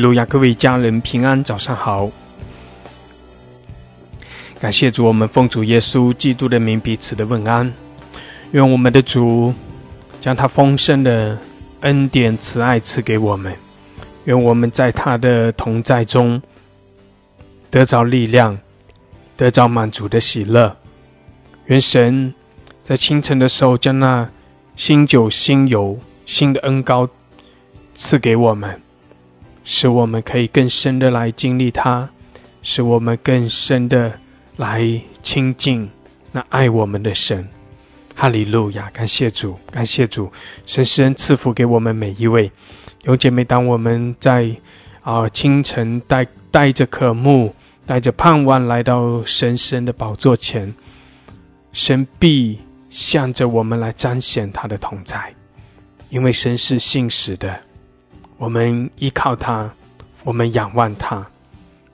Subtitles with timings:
[0.00, 2.10] 路亚，各位家人平安，早上好。
[4.58, 7.72] 感谢主，我们奉主耶稣基督的名彼此的问安。
[8.52, 9.54] 愿我们的主
[10.20, 11.38] 将他丰盛的
[11.82, 13.54] 恩典慈爱赐给我们。
[14.24, 16.42] 愿我们在他的同在中
[17.70, 18.58] 得着力量，
[19.36, 20.76] 得着满足的喜乐。
[21.66, 22.34] 愿神
[22.82, 24.28] 在清晨的时候将那
[24.76, 27.08] 新酒、新油、新的恩膏。
[27.96, 28.80] 赐给我们，
[29.64, 32.08] 使我们可以更深的来经历它，
[32.62, 34.18] 使我们更深的
[34.56, 35.88] 来亲近
[36.32, 37.46] 那爱我们的神。
[38.14, 38.90] 哈利路亚！
[38.90, 40.30] 感谢主，感谢主，
[40.66, 42.50] 神施恩赐福给我们每一位。
[43.04, 44.54] 有姐妹，当我们在
[45.00, 47.54] 啊清晨带带着渴慕、
[47.86, 50.74] 带着盼望来到神神的宝座前，
[51.72, 52.58] 神必
[52.90, 55.32] 向着我们来彰显他的同在，
[56.10, 57.58] 因为神是信实的。
[58.40, 59.70] 我们依靠他，
[60.24, 61.26] 我们仰望他，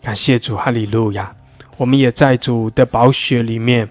[0.00, 1.34] 感谢主，哈利路亚！
[1.76, 3.88] 我们也在主的宝血里面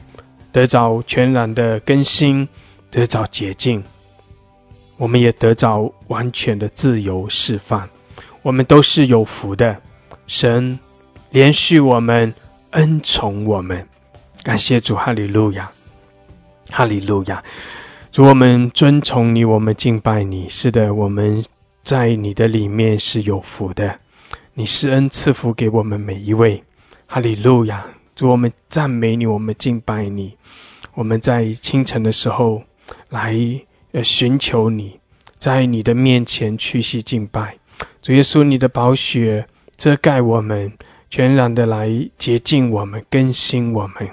[0.53, 2.47] 得着全然的更新，
[2.89, 3.83] 得着洁净，
[4.95, 7.85] 我们也得着完全的自由释放。
[8.41, 9.75] 我们都是有福的，
[10.25, 10.79] 神
[11.31, 12.33] 连续我们，
[12.69, 13.85] 恩宠我们，
[14.43, 15.69] 感谢主，哈利路亚，
[16.69, 17.43] 哈利路亚！
[18.13, 20.47] 主，我们尊崇你，我们敬拜你。
[20.47, 21.43] 是的，我们。
[21.85, 23.99] 在你的里面是有福的，
[24.55, 26.61] 你施恩赐福给我们每一位，
[27.05, 27.85] 哈利路亚！
[28.15, 30.35] 主，我们赞美你，我们敬拜你。
[30.95, 32.63] 我们在清晨的时候
[33.09, 33.39] 来
[33.91, 34.99] 呃寻求你，
[35.37, 37.55] 在你的面前屈膝敬拜。
[38.01, 39.47] 主耶稣，你的宝血
[39.77, 40.73] 遮盖我们，
[41.11, 44.09] 全然的来洁净我们，更新我们。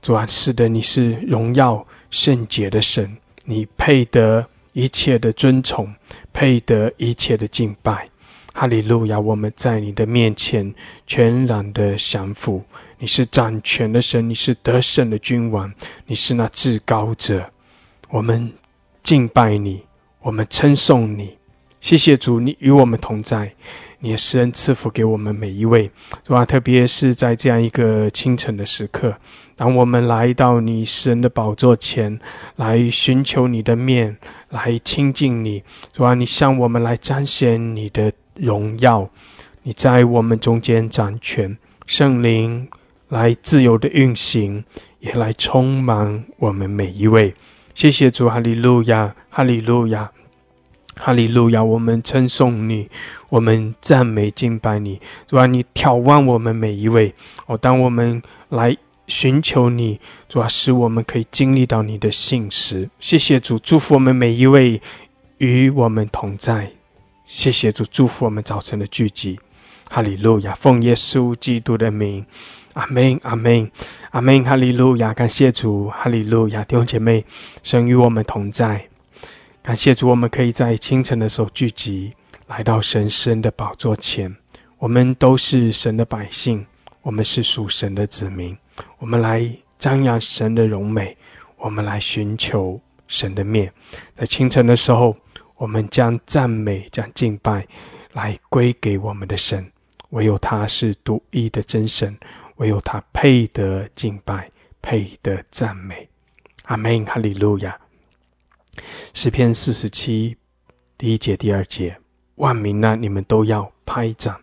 [0.00, 3.14] 主啊，是的，你是荣耀圣洁的神，
[3.44, 5.92] 你配得一切的尊崇。
[6.36, 8.10] 配得一切的敬拜，
[8.52, 9.18] 哈利路亚！
[9.18, 10.74] 我们在你的面前
[11.06, 12.62] 全然的降服。
[12.98, 15.72] 你是掌权的神，你是得胜的君王，
[16.04, 17.50] 你是那至高者。
[18.10, 18.52] 我们
[19.02, 19.80] 敬拜你，
[20.20, 21.38] 我们称颂你。
[21.80, 23.50] 谢谢主，你与我们同在，
[24.00, 25.90] 你的施恩赐福给我们每一位。
[26.26, 29.16] 是吧，特别是在这样一个清晨的时刻，
[29.56, 32.20] 当我们来到你神的宝座前
[32.56, 34.18] 来寻求你的面。
[34.56, 35.62] 来亲近你，
[35.92, 39.06] 主啊，你向我们来彰显你的荣耀，
[39.64, 42.66] 你在我们中间掌权，圣灵
[43.10, 44.64] 来自由的运行，
[44.98, 47.34] 也来充满我们每一位。
[47.74, 50.10] 谢谢主，哈利路亚，哈利路亚，
[50.98, 51.62] 哈利路亚！
[51.62, 52.88] 我们称颂你，
[53.28, 57.14] 我们赞美敬拜你，主啊，你眺望我们每一位。
[57.44, 58.74] 哦，当我们来。
[59.06, 62.88] 寻求你，主啊，使我们可以经历到你的信实。
[62.98, 64.80] 谢谢主，祝福我们每一位
[65.38, 66.72] 与我们同在。
[67.26, 69.38] 谢谢主，祝福我们早晨的聚集。
[69.88, 72.26] 哈利路亚，奉耶稣基督的名，
[72.74, 73.70] 阿门，阿门，
[74.10, 74.44] 阿门。
[74.44, 77.24] 哈利路亚，感谢主，哈利路亚，弟兄姐妹，
[77.62, 78.86] 神与我们同在。
[79.62, 82.12] 感谢主，我们可以在清晨的时候聚集，
[82.48, 84.34] 来到神圣的宝座前。
[84.78, 86.66] 我们都是神的百姓，
[87.02, 88.56] 我们是属神的子民。
[88.98, 91.16] 我们来张扬神的荣美，
[91.56, 93.72] 我们来寻求神的面。
[94.16, 95.16] 在清晨的时候，
[95.56, 97.66] 我们将赞美、将敬拜
[98.12, 99.70] 来归给我们的神。
[100.10, 102.16] 唯有他是独一的真神，
[102.56, 104.50] 唯有他配得敬拜，
[104.80, 106.08] 配得赞美。
[106.64, 107.76] 阿门，哈利路亚。
[109.14, 110.36] 诗篇四十七
[110.96, 111.96] 第一节、第二节：
[112.36, 114.40] 万民啊，你们都要拍掌，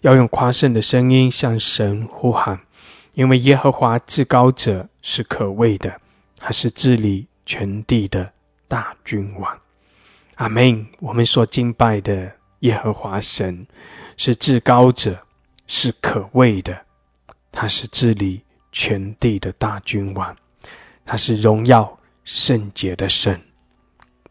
[0.00, 2.60] 要用夸胜的声音向神呼喊。
[3.14, 6.00] 因为耶和华至高者是可畏的，
[6.36, 8.32] 他是治理全地的
[8.68, 9.58] 大君王。
[10.36, 10.86] 阿门。
[10.98, 13.66] 我们所敬拜的耶和华神
[14.16, 15.16] 是至高者，
[15.66, 16.76] 是可畏的，
[17.52, 20.36] 他是治理全地的大君王，
[21.04, 23.40] 他是荣耀圣洁的神。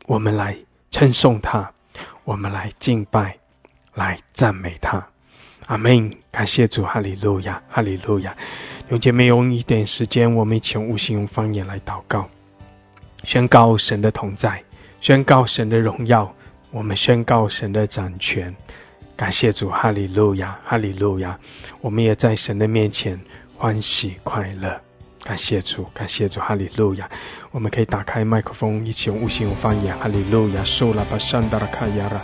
[0.07, 0.57] 我们来
[0.91, 1.71] 称颂他，
[2.25, 3.37] 我们来敬拜，
[3.93, 5.07] 来赞美他。
[5.67, 6.11] 阿门！
[6.31, 8.35] 感谢主，哈利路亚，哈利路亚。
[8.89, 12.27] 用姐妹用一点时间，我们一起用无形用方言来祷告，
[13.23, 14.61] 宣告神的同在，
[14.99, 16.31] 宣告神的荣耀，
[16.69, 18.53] 我们宣告神的掌权。
[19.15, 21.39] 感谢主，哈利路亚，哈利路亚。
[21.79, 23.19] 我们也在神的面前
[23.55, 24.79] 欢喜快乐。
[25.23, 27.09] 感谢主，感谢主，哈利路亚。
[27.51, 30.63] 我们可以打开麦克风，一起用无形用方言，哈利路亚。
[30.65, 32.21] 受了巴山达拉卡亚拉。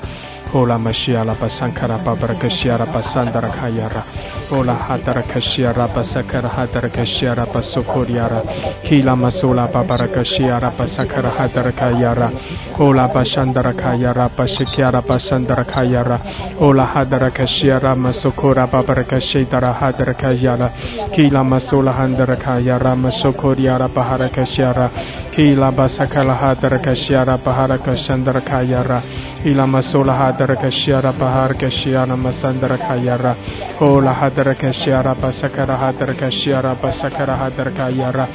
[0.51, 4.04] Ola Mashiala Basankara Babarakashiara Basandara Kayara.
[4.51, 8.42] Ola Hadara Kashiara Basakara Hadara Kashiara Basokoriara
[8.84, 12.31] Kila Masula Babarakashiara Basakara Hadara Kayara
[12.80, 16.19] Ola Bashandara Kayara Bashikiara Basandara Kayara.
[16.60, 20.72] Ola Hadara Kashiara Masokora Babarakashidara Hadara Kayara
[21.13, 24.90] Kila Masula Handara Kayara Masokoriara Baharakashiara
[25.31, 29.04] Kila Basakala Hadara Kashiara Baharakashandara Kayara.
[29.46, 33.36] Ila Masola Hadara Kashiara Bahar Kashiara Masandara Kayara
[33.81, 38.27] Ola Hadara Kashiara Basakara Hadara Kashiara Basakara Hadara Kayara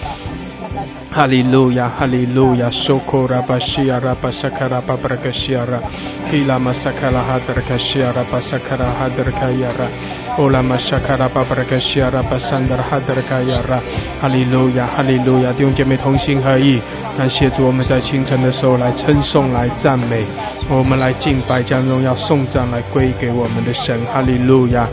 [1.12, 2.70] Hallelujah, hallelujah.
[2.70, 5.80] Sokora Bashiara Basakara Babrakashiara.
[6.26, 9.88] Hila Masakala Hadar Kashiara Basakara Hadar Kayara.
[10.36, 13.80] Ola Mashakara Babrakashiara Basandar Hadar Kayara.
[14.20, 15.52] Hallelujah, hallelujah.
[15.52, 16.80] 弟兄姐妹同心合意，
[17.16, 20.24] 感谢主，我们在清晨的时候来称颂、来赞美，
[20.68, 23.98] 我们来敬拜，将荣耀颂赞来归给我们的神。
[24.12, 24.86] 哈利路亚！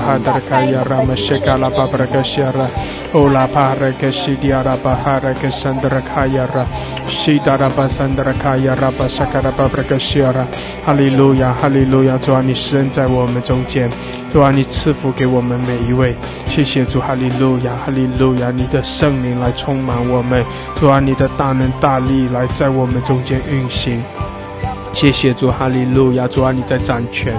[0.00, 2.68] Hadar Kayara Mashikala Babara Kashiara.
[3.12, 6.64] Ola Bahara Kashidiara Bahara Kasandara Kayara.
[7.08, 10.46] Shidara Basandara Kayara Basakara Babara Kashiara.
[10.84, 12.16] 哈利路亚，哈利路亚！
[12.18, 13.90] 主啊，你施恩在我们中间，
[14.32, 16.16] 主啊，你赐福给我们每一位。
[16.48, 18.50] 谢谢主，哈利路亚，哈利路亚！
[18.50, 20.42] 你的圣灵来充满我们，
[20.76, 24.02] 主啊，你的大能大力来在我们中间运行。
[24.92, 26.26] 谢谢主，哈利路亚！
[26.28, 27.32] 主啊，你在掌权，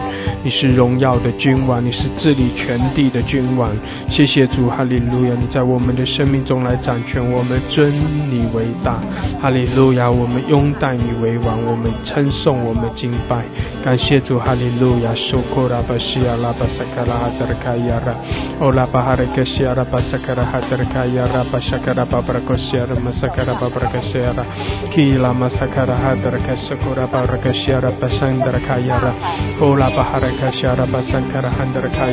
[0.43, 3.69] 你是荣耀的君王，你是治理全地的君王。
[4.09, 5.35] 谢谢主，哈利路亚！
[5.39, 7.91] 你在我们的生命中来掌权，我们尊
[8.29, 8.99] 你为大，
[9.41, 10.09] 哈利路亚！
[10.09, 13.43] 我们拥戴你为王，我们称颂，我们敬拜，
[13.83, 15.11] 感谢主，哈利路亚！
[15.13, 18.15] 苏库拉巴西亚拉巴萨卡拉哈德卡亚拉，
[18.59, 24.43] 欧拉巴哈雷克西亚拉巴萨卡拉哈德卡亚拉巴沙卡拉巴布拉克西亚拉马萨卡拉巴布拉克西亚拉，
[24.95, 29.09] 基拉马萨卡拉哈德卡苏库拉巴布拉克西亚拉巴桑德卡亚拉，
[29.61, 32.05] 欧拉巴哈雷克西亚拉巴桑卡拉哈德卡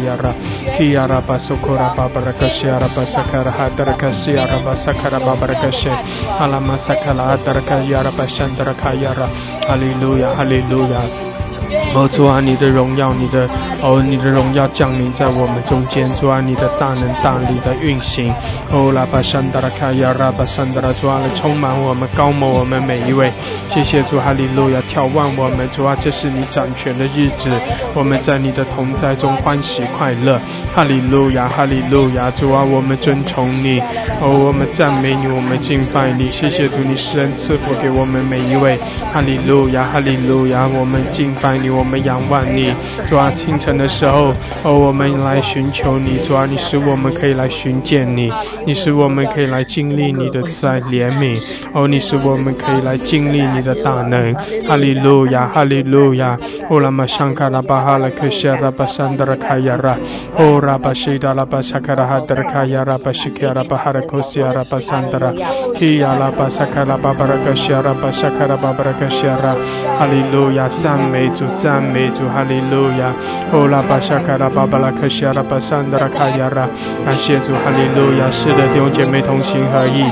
[11.94, 13.48] 哦，主啊，你的荣耀，你的
[13.82, 18.32] 哦，你的荣耀降临在我们中间，主啊，你的大能大力的运行，
[18.70, 23.32] 哦，拉巴山达拉卡亚，拉巴山达拉，主啊，来充满我们，高摩我们每一位，
[23.74, 27.50] 谢谢主，哈利路亚，眺望我们，主啊，这是你掌权的日子，
[27.94, 30.38] 我们在你的同在中欢喜快乐，
[30.74, 33.80] 哈利路亚，哈利路亚，主啊，我们尊崇你，
[34.20, 38.78] 哦，我们赞美你，我们敬拜你，谢谢主，你施恩赐福给我们每一位，
[39.12, 42.74] 哈利路亚，哈利路亚，我们敬拜你，我们仰望你，
[43.08, 48.32] 主啊，清晨的时候，哦，我们来寻求你，主啊，你使我们可以来寻见你，
[48.66, 51.40] 你使我们可以来经历你的慈爱怜悯，
[51.72, 54.34] 哦，你使我们可以来经历你的大能，
[54.66, 56.36] 哈利路亚，哈利路亚，
[56.68, 59.96] 哦拉玛香卡拉巴哈拉克西拉巴桑德拉卡亚拉，
[60.36, 65.32] 哦拉巴西达拉巴萨卡拉哈德拉卡亚拉巴西卡拉巴哈拉库西拉巴桑德拉，
[65.76, 69.54] 基亚拉巴萨卡拉巴巴拉克西拉巴萨卡拉巴巴拉克西拉，
[69.96, 73.12] 哈利路亚，赞美主，赞美主，哈利路亚，
[73.52, 76.66] 哦拉巴夏卡拉巴巴拉克西拉巴桑德拉卡亚拉，
[77.04, 80.02] 感谢主，哈利路亚，是的，弟兄姐妹同心合意。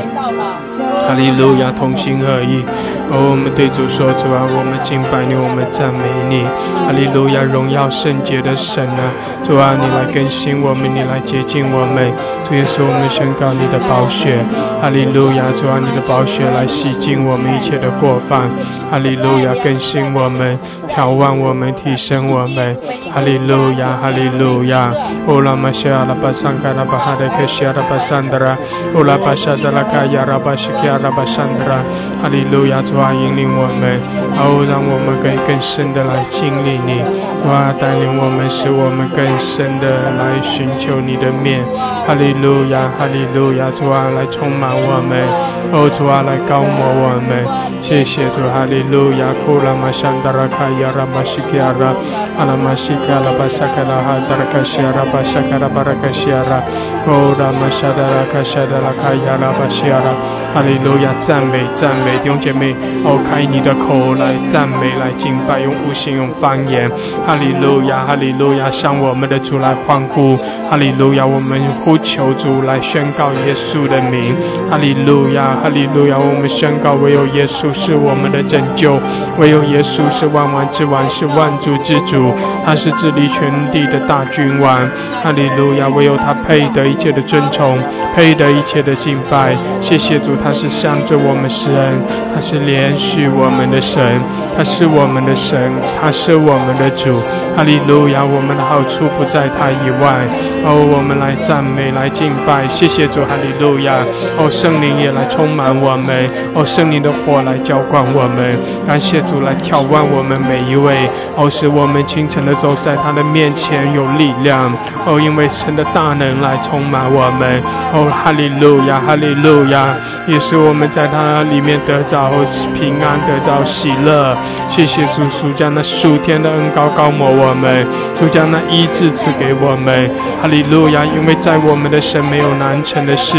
[1.06, 2.64] 哈利路亚，同心合意。
[3.08, 6.42] 哦，我们对主说：主啊，我们敬拜你，我们赞美你。
[6.82, 9.14] 哈利路亚，荣耀圣洁的神啊，
[9.46, 12.10] 主啊，你来更新我们，你来洁净我们。
[12.48, 14.42] 主耶稣，我们宣告你的宝血。
[14.82, 18.50] 哈利路亚，主啊，你的宝血来洗净我们一切的过犯。
[18.90, 20.58] 哈利路亚，更新我们，
[20.90, 22.76] 眺望我们，提升我们。
[23.14, 24.90] 哈利路亚，哈利路亚。
[25.26, 28.56] 哦拉玛西亚拉巴桑卡拉巴哈德克西亚拉巴桑德拉，
[28.94, 31.82] 哦拉巴沙德拉卡亚拉巴西基拉巴桑德拉。
[32.22, 34.00] 哈利路亚，主啊，引领我们，
[34.34, 37.00] 哦，让我们可以更深的来经历你。
[37.42, 41.62] 主啊，带领我们，使我们更深的来寻求你的面。
[42.06, 45.22] 哈利路亚，哈利路亚，主啊，来充满我们。
[45.70, 47.44] 哦，主啊，来高摩我们。
[47.82, 49.30] 谢谢主，哈利路亚。
[49.44, 51.94] 库拉玛山达拉卡亚拉玛西基亚拉，
[52.38, 56.58] 阿拉玛西卡拉巴萨卡拉哈达拉卡西亚拉巴萨卡拉巴拉卡西亚拉，
[57.04, 60.10] 库拉玛沙达拉卡沙达拉卡亚拉巴西亚拉。
[60.54, 66.88] 哈利路亚，赞美赞美，弟兄姐妹，哦，开你的口来赞美，来敬拜，用悟性，用方言。
[67.26, 70.38] 哈利路亚，哈利路亚，向我们的主来欢呼。
[70.71, 74.37] 哈利路亚，我们呼求主来宣告耶稣的名。
[74.71, 78.97] 哈利路亚，哈利路亚，我们宣告唯有耶稣是我们的拯救，
[79.38, 82.33] 唯有耶稣是万王之王，是万主之主，
[82.64, 84.88] 他是治理全地的大君王。
[85.25, 87.76] 哈利路亚，唯有他配得一切的尊崇，
[88.14, 89.57] 配得一切的敬拜。
[89.83, 91.97] 谢谢主，他是向着我们施恩，
[92.35, 94.21] 他是连续我们的神，
[94.56, 97.18] 他是我们的神，他是我们的主。
[97.56, 100.28] 哈利路亚，我们的好处不在他以外。
[100.68, 102.68] 哦，我们来赞美，来敬拜。
[102.68, 104.04] 谢谢主，哈利路亚。
[104.37, 106.28] 哦，圣灵也来充满我们。
[106.54, 108.52] 哦，圣灵的火来浇灌我们。
[108.87, 111.09] 感谢主来眺望我们每一位。
[111.37, 114.71] 哦，使我们清晨的时候在他的面前有力量。
[115.06, 117.62] 哦，因为神的大能来充满我们。
[117.95, 119.97] 哦，哈利路亚，哈利路亚。
[120.26, 122.28] 也是我们在他里面得着
[122.75, 124.37] 平安，得着喜乐。
[124.68, 127.87] 谢谢主，主将那数天的恩高高抹我们，
[128.18, 130.11] 主将那医治赐给我们。
[130.42, 131.04] 哈利路亚！
[131.06, 133.38] 因为在我们的神没有难成的事，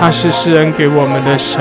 [0.00, 1.60] 他是施恩给我们的神，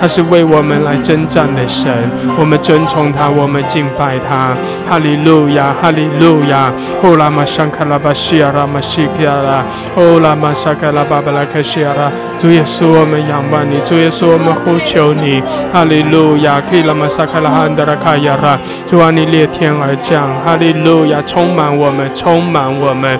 [0.00, 1.92] 他是为我们来征战的神。
[2.38, 4.56] 我们尊崇他，我们敬拜他。
[4.88, 6.72] 哈利路亚，哈利路亚。
[7.02, 9.62] 哦拉玛山卡拉巴西亚拉玛西皮亚拉，
[9.94, 12.10] 哦拉玛沙卡拉巴巴拉克西亚拉。
[12.40, 15.42] 主耶稣，我们仰望你，主耶稣，我们们呼求你。
[15.72, 20.32] 哈利路亚，基拉玛沙卡拉汉德拉卡亚拉，主啊，你裂天而降。
[20.32, 23.18] 哈利路亚，充满我们，充满我们。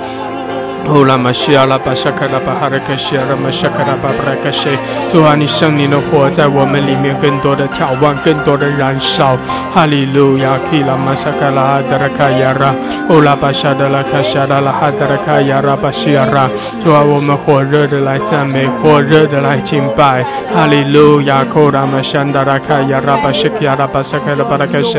[0.88, 4.70] 哦，拉玛西亚拉巴沙卡拉巴哈拉克西亚拉玛沙卡拉巴布拉克西，
[5.12, 9.36] 主啊，你圣灵的火在我们里面更多的眺望，更多的燃烧。
[9.74, 12.72] 哈利路亚，基拉玛沙卡拉哈达拉卡亚拉，
[13.08, 16.48] 哦拉巴沙达拉卡沙达拉哈达拉卡亚拉巴西亚拉，
[16.84, 20.24] 主啊，我们火热的来赞美，火热的来敬拜。
[20.54, 24.98] 哈利路亚，库拉玛山达拉卡亚拉巴西亚拉巴沙卡拉巴拉克西，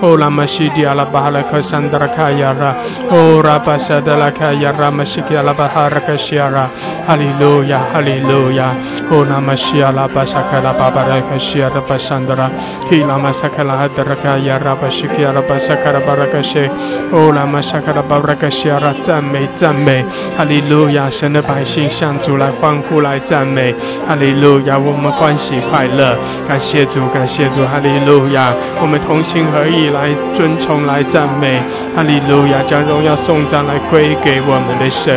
[0.00, 2.72] 哦拉玛西迪亚拉巴哈拉克山达拉卡亚拉，
[3.10, 5.23] 哦拉巴沙达拉卡亚拉玛西。
[5.28, 6.66] Kiala bahara kashiara,
[7.06, 8.74] Hallelujah, Hallelujah.
[9.10, 12.50] O namashiya la basaka la babara kashiara basandara,
[12.88, 16.68] Kila masakala hadaraka yara bashikiara basakara barakashe,
[17.12, 20.04] O la masakara barakashiara 赞美赞美，
[20.36, 21.10] 哈利路亚！
[21.10, 23.74] 神的百姓向主来欢呼来赞美，
[24.06, 24.78] 哈利路亚！
[24.78, 26.16] 我们欢喜快乐，
[26.48, 28.52] 感谢主，感谢主，哈利路亚！
[28.80, 31.60] 我们同心合意来尊崇来赞美，
[31.94, 32.62] 哈利路亚！
[32.66, 35.13] 将荣耀颂赞来归给我们的神。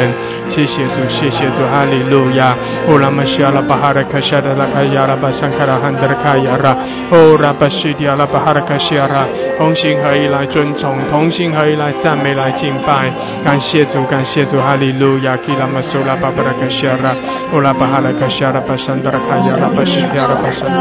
[0.50, 2.56] 谢谢主，谢谢主，哈利路亚！
[2.88, 6.76] 哦，拉玛西亚拉巴哈拉卡西亚拉卡亚拉巴桑卡拉汉德卡亚拉，
[7.12, 9.26] 哦，拉巴西迪亚拉巴哈拉卡西亚拉，
[9.58, 13.10] 同心合意来尊崇，同心合意来赞美，来敬拜，
[13.44, 15.36] 感谢主，感谢主，哈利路亚！
[15.38, 17.12] 基拉玛苏拉巴巴拉卡西亚拉，
[17.52, 20.80] 哦，拉巴哈拉卡西亚拉巴桑德卡亚拉巴西迪亚拉巴桑德，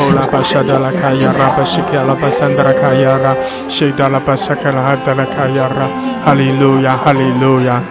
[0.00, 3.36] 哦，拉巴沙德拉卡亚拉巴西迪亚拉巴桑德卡亚拉，
[3.68, 5.84] 西达拉巴萨卡拉哈德拉卡亚拉，
[6.24, 7.82] 哈利路亚，哈利路亚。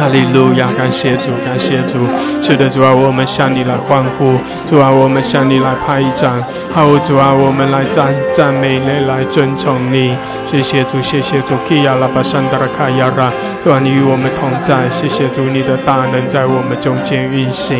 [0.00, 2.08] 哈利路亚，感谢主，感谢主，
[2.42, 4.32] 是的，主啊，我们向你来欢呼，
[4.66, 6.42] 主啊，我们向你来拍掌，
[6.72, 13.30] 好，主啊，我们来赞赞美你，来尊崇你，谢谢主，谢谢主，基亚拉巴山达拉卡亚拉，
[13.62, 17.76] 主啊，你与我们同在，谢谢主，你的大能在我们中间运行，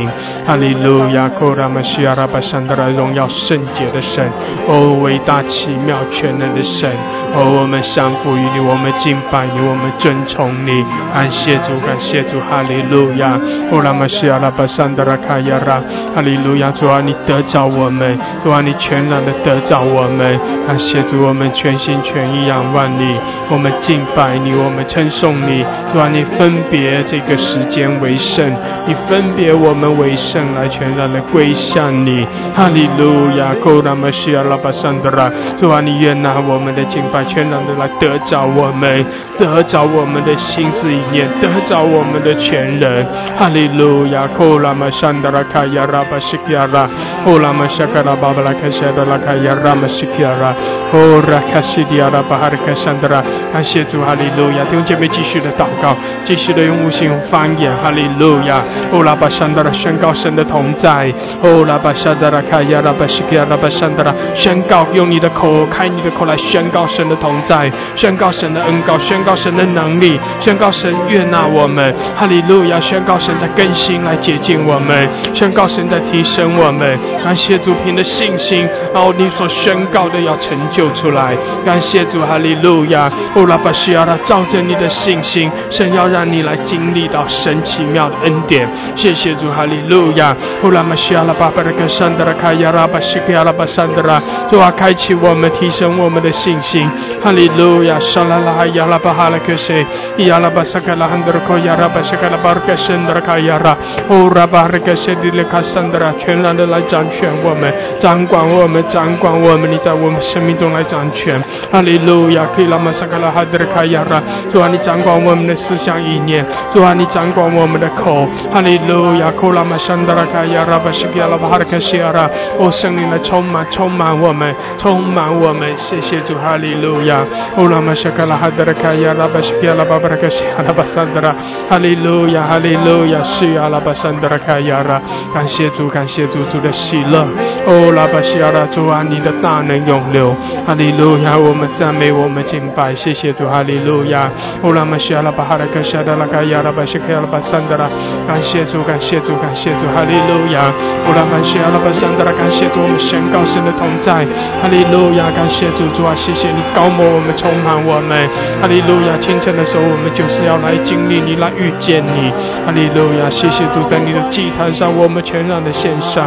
[0.47, 4.29] 哈利路亚，库拉玛西亚拉巴山达拉，荣耀圣洁的神，
[4.69, 6.93] 哦，伟大奇妙全能的神，
[7.33, 10.85] 哦，我们降服于你，我们敬拜你，我们尊崇你，
[11.15, 11.97] 感谢主，感。
[12.10, 13.39] 谢主，哈利路亚！
[13.73, 15.83] 乌拉玛西亚拉巴桑德拉卡亚拉，
[16.15, 16.71] 哈利路亚！
[16.71, 20.39] 主啊，你得着我们，主啊，你全然的得着我们。
[20.67, 23.19] 感谢主，我们全心全意仰望你，
[23.51, 25.65] 我们敬拜你，我们称颂你。
[25.93, 28.51] 主啊，你分别这个时间为圣，
[28.87, 32.27] 你分别我们为圣，来全然的归向你。
[32.57, 33.55] 哈利路亚！
[33.67, 39.05] 乌拉玛西亚拉巴桑德拉，主啊，你悦纳我们的敬拜，全然的来得着我们，
[39.39, 41.90] 得着我们的心思意念，得着。
[41.91, 43.05] 我们的全人，
[43.37, 44.27] 哈利路亚！
[44.29, 46.87] 库拉玛山德拉卡亚拉巴西基亚拉，
[47.25, 50.55] 库拉玛沙卡拉巴巴拉卡西德拉卡亚拉玛西基亚拉，
[50.91, 50.97] 库
[51.31, 54.65] 拉卡西迪亚拉巴哈尔卡山德拉，感谢主，哈利路亚！
[54.71, 58.63] 弟兄姐妹继续的祷告，继续的用无形方言，哈利路亚！
[58.91, 71.80] 库拉巴山德拉宣告神的同在，库拉巴沙德拉卡亚拉巴西基亚拉巴山德拉宣告，用你的口开你的口来宣告神的同在，宣告神的恩告，宣告神的能力，宣告神悦纳我们。
[72.17, 72.79] 哈利路亚！
[72.81, 76.99] 宣告神在更新来洁净我们，宣告神在提升我们。
[77.23, 81.37] 感谢主凭的信心，然后你所宣告的要成就出来。
[81.65, 83.11] 感谢主，哈利路亚！
[83.35, 88.69] 哦，拉巴需要他照着你的信心，神要让你来经历到神奇妙的恩典。
[88.97, 90.35] 谢谢主，哈利路亚！
[90.63, 94.21] 哦，拉巴西亚拉巴巴的格山德拉卡亚拉巴西克亚拉巴山德拉，
[94.51, 96.89] 主啊，开启我们，提升我们的信心。
[97.23, 97.99] 哈利路亚！
[98.01, 99.85] 沙拉拉哈亚拉巴哈拉克西，
[100.19, 103.77] 亚拉巴萨卡拉汉德拉科亚拉巴西卡拉巴尔格山德拉卡亚拉，
[104.09, 111.41] 哦，拉巴尔格西迪勒卡山德拉，全然的来掌权我们，掌管我们，掌管我们，你在我们生命中来掌权。
[111.71, 112.47] 哈利路亚！
[112.55, 114.23] 可以拉玛萨卡拉哈德拉卡亚拉，
[114.53, 118.27] 主啊，你掌管我们的思想意念，主啊，你掌管我们的口。
[118.53, 119.31] 哈利路亚！
[119.31, 125.73] 库拉玛山德拉卡亚拉巴西卡拉巴哈拉克西亚拉，哦，圣灵来充满，充满我们，充满我们。
[125.79, 127.23] 谢谢主，哈利路亚！
[127.57, 131.35] 哦，拉玛萨卡拉哈德拉卡亚拉巴西卡拉巴巴拉克西亚拉巴山德拉，
[131.69, 135.01] 哈利路亚，哈利路亚，是阿拉巴山德拉卡亚拉，
[135.33, 137.25] 感谢主，感谢主，主的喜乐。
[137.67, 140.35] 哦，拉巴西亚拉，主啊，你的大能永留。
[140.67, 144.29] 哈利路亚，我们赞美，我们敬拜，谢谢主，哈利路亚。
[144.63, 147.87] 哦，拉玛西亚拉巴哈拉克西亚拉卡亚拉巴西卡亚拉巴山德拉，
[148.27, 150.73] 感谢主，感谢主，感谢主，哈利路亚。
[151.07, 154.27] 哦，拉玛西亚拉巴山德拉，感谢主，我们宣告神的同在。
[154.59, 158.27] 哈利路亚，感谢主，主啊，谢谢你高摩我们，充满我们。
[158.61, 162.33] 哈利路亚，清晨的时候，我们就是要来经历你，来遇见你。
[162.65, 166.25] 哈利路亚，谢谢主，在你的祭坛上，我们全然的献上。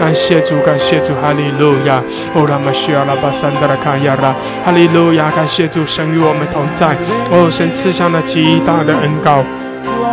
[0.00, 2.02] 感谢主，感谢主，哈利路亚。
[2.34, 6.96] 哦，拉玛西亚拉巴山德拉卡亚拉，哈利路亚，感谢主，神与我们同在。
[7.30, 9.44] 哦，神赐下了极大的恩膏。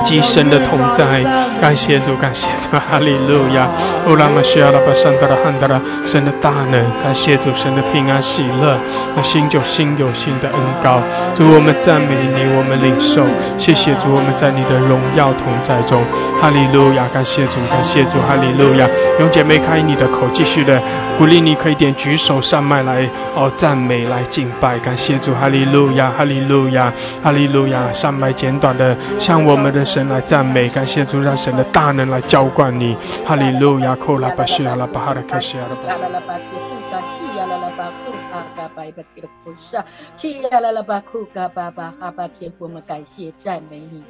[0.06, 1.24] 极深的同在，
[1.62, 3.68] 感谢主，感谢主，哈利路亚！
[4.08, 8.78] 乌拉玛西亚拉巴山达拉汉达拉，神的大能，感谢主，神的平安喜乐，
[9.16, 11.00] 那新就新有新的恩高。
[11.38, 13.24] 主，我们赞美你，我们领受，
[13.58, 16.04] 谢谢主，我们在你的荣耀同在中，
[16.42, 17.08] 哈利路亚！
[17.14, 18.86] 感谢主，感谢主，哈利路亚！
[19.20, 20.82] 勇姐妹开你的口，继续的
[21.18, 26.92] 鼓励你，可以点举手上麦来哦，赞美来敬拜，感谢主，哈利路亚，哈利路亚，
[27.24, 27.80] 哈利路亚！
[27.94, 29.83] 上麦简短的向我们的。
[29.86, 32.96] 神来赞美，感谢主，让神的大能来浇灌你。
[33.26, 33.96] 哈利路亚！
[33.96, 35.98] 库拉巴西亚拉巴哈拉卡西亚拉巴。
[35.98, 36.58] 拉拉巴库
[36.92, 39.86] 卡西亚拉拉巴库哈嘎巴伊巴基拉库沙，
[40.18, 44.04] 西亚拉拉巴库嘎巴巴哈巴天父，我们感谢赞美你。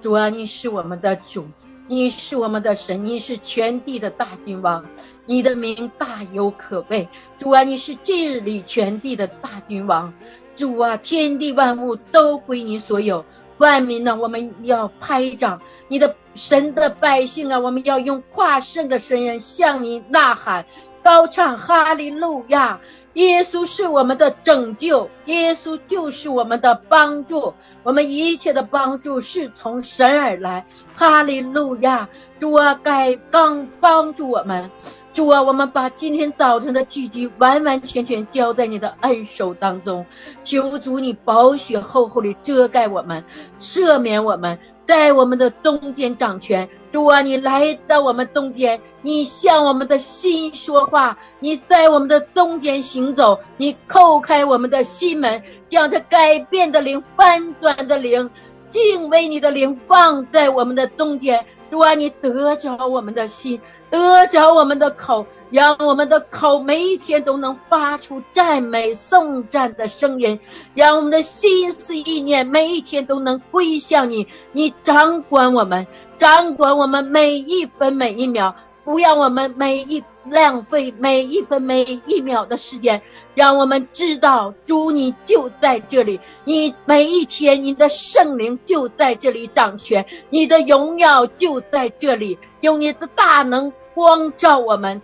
[0.00, 1.46] 主啊，你是我们的主，
[1.88, 4.84] 你是我们的神，你是全地的大君王，
[5.26, 7.08] 你的名大有可畏。
[7.38, 10.12] 主啊，你是治理全地的大君王。
[10.54, 13.24] 主啊，天地万物都归你所有。
[13.58, 20.66] 万民呢，我们要拍掌；你的神的百姓啊，我们要用跨圣的声音向你呐喊，
[21.02, 22.80] 高唱哈利路亚！
[23.14, 30.66] 耶稣是我们的拯救，耶稣就是我们的帮助，我们一切的帮助是从神而来。
[30.94, 32.06] 哈利路亚！
[32.38, 34.70] 主啊，该刚帮助我们。
[35.16, 40.04] 主啊，我们把今天早晨的聚集完完全全交在你的恩手当中，
[40.44, 43.24] 求主你宝血厚厚的遮盖我们，
[43.58, 46.68] 赦免我们，在我们的中间掌权。
[46.90, 58.30] 主啊，你来到我们中间，你向我们的心说话，你在我们的中间行走，你叩开我们的心门，将这改变的灵、翻转的灵、
[58.68, 61.42] 敬畏你的灵放在我们的中间。
[61.70, 70.38] 主啊，你得着我们的心，得着我们的口，让我们的口每一天都能发出赞美颂赞的声音，
[70.74, 74.26] 让我们的心思意念每一天都能归向你。
[74.52, 78.54] 你掌管我们，掌管我们每一分每一秒。
[78.86, 83.02] 不让我们每一浪费每一分每一秒的时间，
[83.34, 95.02] 让我们知道主你就在这里，你每一天你的圣灵就在这里掌权，你的荣耀就在这里，用你的大能光照我们，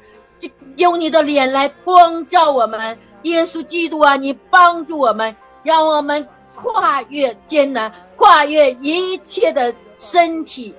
[0.77, 2.97] 用你的脸来光照我们。
[3.23, 10.73] 耶稣基督啊，你帮助我们，让我们跨越艰难，跨越一切的身体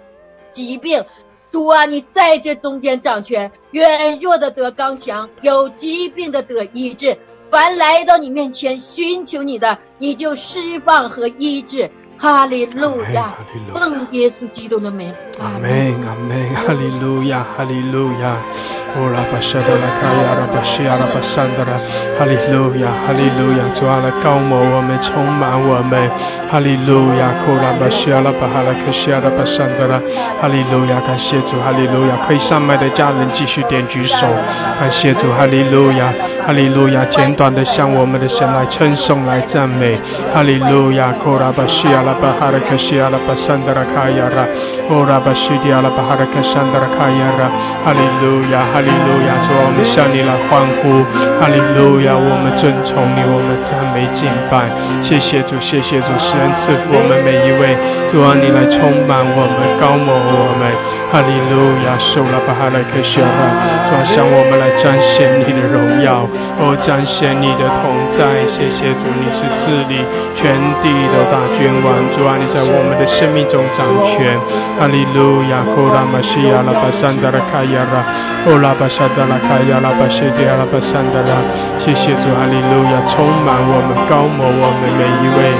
[0.51, 1.03] 疾病。
[1.53, 7.15] 主啊，你在这中间掌权，愿弱的得刚强，有疾病的得医治。
[7.51, 11.91] 凡来到你面前寻求你的，你就释放和医治。
[12.23, 13.35] 哈利路亚，
[13.73, 18.37] 奉耶稣基督的名，阿门，阿门，哈利路亚，哈利路亚。
[18.95, 21.73] 哦，拉巴沙德拉卡亚拉巴西亚拉巴山德拉，
[22.15, 25.97] 哈利路亚，哈利路亚，主啊，来高摩我们，充满我们，
[26.47, 29.99] 哈利路亚，库拉巴西亚拉巴哈拉克西亚拉巴山德拉，
[30.39, 34.15] 哈利路亚，感谢主，哈利路亚，可以上麦的家人继续点举手，
[34.79, 36.13] 感谢主，哈利路亚。
[36.45, 37.05] 哈利路亚！
[37.05, 39.97] 简短的向我们的神来称颂、来赞美，
[40.35, 41.07] 哈利路亚！
[41.23, 44.45] 库拉巴西亚拉，阿拉巴山德拉卡亚拉，
[44.87, 47.49] 摩拉巴西迪阿拉巴哈拉克桑德拉卡亚拉，
[47.83, 48.61] 哈利路亚！
[48.71, 49.33] 哈利路亚！
[49.43, 51.03] 主，我们向你来欢呼，
[51.41, 52.13] 哈利路亚！
[52.13, 54.69] 我们尊崇你，我们赞美敬拜，
[55.01, 57.75] 谢谢主，谢谢主，施恩赐福我们每一位，
[58.11, 60.69] 主啊，你来充满我们，高摩我们，
[61.13, 61.93] 哈利路亚！
[62.01, 63.41] 受拉巴哈拉克西阿拉，
[63.85, 66.25] 主啊，向我们来彰显你的荣耀。
[66.57, 70.01] 哦，彰显你的同在，谢谢主，你是治理
[70.33, 74.33] 全地的大君王，主啊，你在我们的生命中掌权。
[74.81, 78.01] 哈利路亚，呼拉玛西亚拉巴桑达拉卡亚拉，
[78.41, 81.45] 呼拉巴沙达拉卡亚拉巴西迪亚拉巴桑达拉，
[81.77, 85.53] 谢谢主，哈利路亚，充满我们，高摩我们每一位，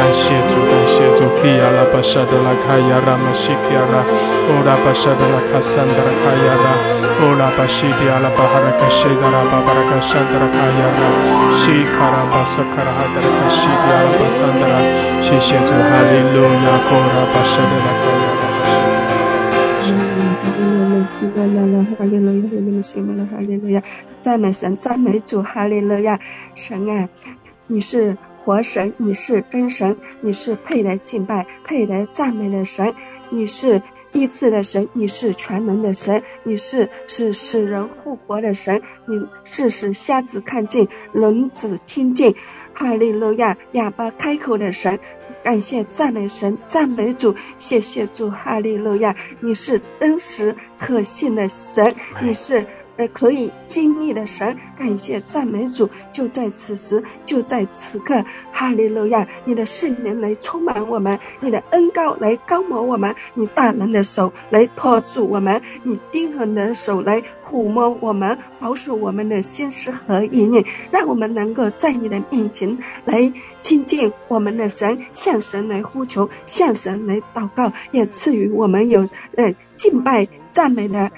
[0.00, 4.00] 感谢主，感谢主，基亚拉巴沙达拉卡亚拉玛西基亚拉，
[4.48, 6.72] 呼拉巴沙达拉卡桑达拉卡亚拉，
[7.20, 10.20] 呼拉巴西迪亚拉巴哈拉卡西达拉巴巴拉卡沙。
[10.20, 11.08] Sandra Kayara,
[11.62, 14.80] Shikara Basakara Hadara Shidiara Basandra,
[15.24, 18.48] Shishetu Hallelujah, Kora Bashadara Kayara.
[21.20, 23.82] 哈利路亚，哈利路亚，哈利路亚！
[24.20, 26.18] 赞美神，赞美主，哈利路亚！
[26.54, 27.08] 神啊，
[27.66, 32.92] 你是活神，你是真神，你是配来敬拜、配来赞美的神，
[33.30, 33.80] 你是。
[34.12, 42.34] 医治的神，你是全能的神，你是使使人复活的神，你是使瞎子看见、聋子听见。
[42.74, 43.56] 哈利路亚！
[43.70, 44.98] 哑巴开口的神，
[45.44, 48.28] 感谢赞美神，赞美主，谢谢主！
[48.30, 49.14] 哈利路亚！
[49.38, 52.66] 你是真实可信的神，你是。
[53.00, 59.26] 而可以经历的神，感谢赞美主，就在此时，就在此刻，哈利路亚！
[59.46, 73.32] 你的圣灵来充满我们，你的恩高来高摩我们，你大能的手来托住我们，你丁恒的手来抚摸我们，保守我们的心思和意念，让我们能够在你的面前来
[73.62, 81.10] 亲近我们的神，向神来呼求，向神来祷告，也赐予我们有呃敬拜赞美的。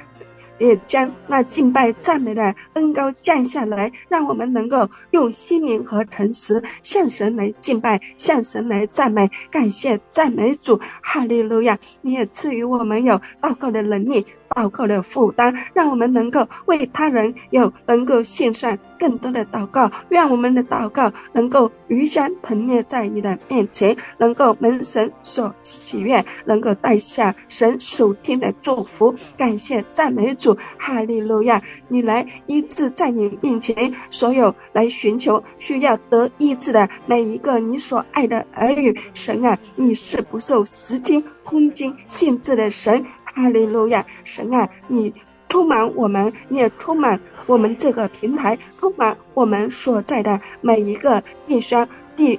[0.62, 11.76] 也将那敬拜赞美的恩高降下来，让我们能够用心灵和诚实向神来敬拜，向神来赞美，感谢赞美主，哈利路亚！
[12.02, 14.24] 你也赐予我们有祷告的能力。
[14.54, 29.14] 祷告的负担，让我们能够为他人有能够献上更多的祷告，愿我们的祷告能够余香腾灭在你的面前，能够蒙神所喜悦，能够带下神属天的祝福。
[29.36, 31.60] 感谢赞美主，哈利路亚！
[31.88, 43.04] 你来医治在你面前所有来寻求需要得医治的每一个你所爱的儿女，神啊，你是不受时间空间限制的神。
[43.34, 45.12] 哈利路亚，神啊，你
[45.48, 52.38] 充满我们，你也充满我们这个平台，充满我们所在的每一个地方地，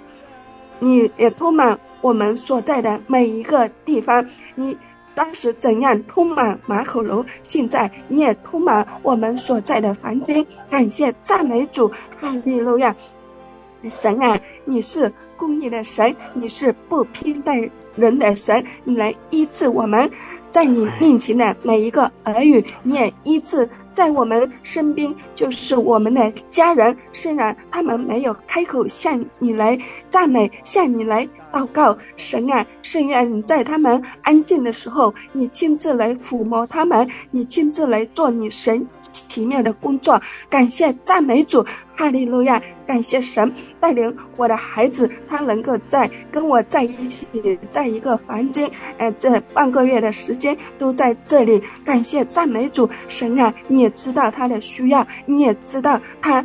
[0.80, 4.26] 你也充满我们所在的每一个地方。
[4.56, 4.76] 你
[5.16, 10.44] 当时怎样充满马可楼，现在你也充满我们所在的房间。
[10.70, 11.88] 感谢赞美主，
[12.20, 12.96] 哈利路亚，
[13.90, 20.10] 神啊，你是公义的神，你是不偏待人的神，你来医治我们。
[20.54, 26.96] 在你面前的每一个儿女，你也医治在我们身边，就是我们的家人。
[27.12, 29.76] 虽然他们没有开口向你来
[30.10, 40.22] 赞美，向你来祷告，神啊，圣愿你在他们安静的时候，你亲自来抚摸他们，你亲自来做你神奇妙的工作。
[40.52, 41.66] 感谢赞美主。
[41.96, 42.62] 哈利路亚！
[42.86, 47.28] 感谢神带领我的孩子，他能够在跟我在一起，
[47.70, 51.62] 在一个房间，哎，这半个月的时间都在这里。
[51.86, 56.44] 感谢赞美主，神啊，你也知道他的需要，你也知道他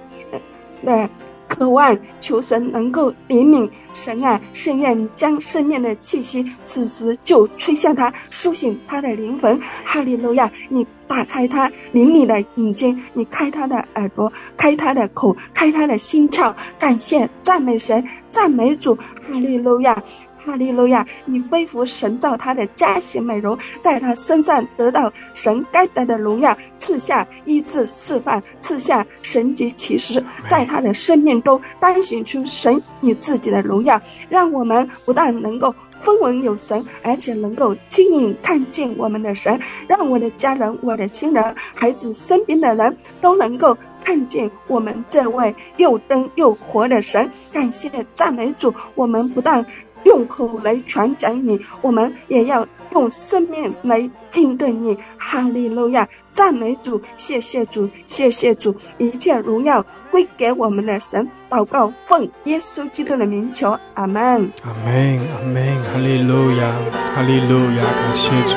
[0.85, 1.09] 的
[1.49, 3.69] 渴望，求神能够怜悯。
[3.95, 9.61] 神啊，圣愿将圣面的气息，此时就吹向他，苏醒他的灵魂。
[9.85, 10.51] 哈利路亚！
[10.69, 10.87] 你。
[11.09, 16.55] 打开他灵敏的眼睛，你开他的耳朵，开他的口，开他的心窍。
[16.79, 20.03] 感谢赞美神，赞美主，哈利路亚，
[20.49, 21.07] 哈利路亚！
[21.27, 35.75] 你恢复神造他的佳形美容，在他身上得到神该得的荣耀，赐下医治释放，赐下神级启示，在他的生命中彰显出神你自己的荣耀，让我们不但能够。
[36.01, 39.59] 风闻有神，而且能够亲眼看见我们的神，
[39.89, 47.29] 让我的家人、我的亲人、孩子身边的人都能够看见我们这位又真又活的神。
[47.53, 49.67] 感谢赞美主，我们不但。
[50.09, 54.97] 用口来传讲你，我们也要用生命来敬对你。
[55.19, 61.29] 哈利路亚，赞美主，谢谢主，谢谢主，一切荣耀归给我们的神。
[61.51, 64.51] 祷告，奉耶稣基督的名求，阿门。
[64.65, 66.73] 阿门，阿门，哈利路亚，
[67.15, 68.55] 哈利路亚，感谢主，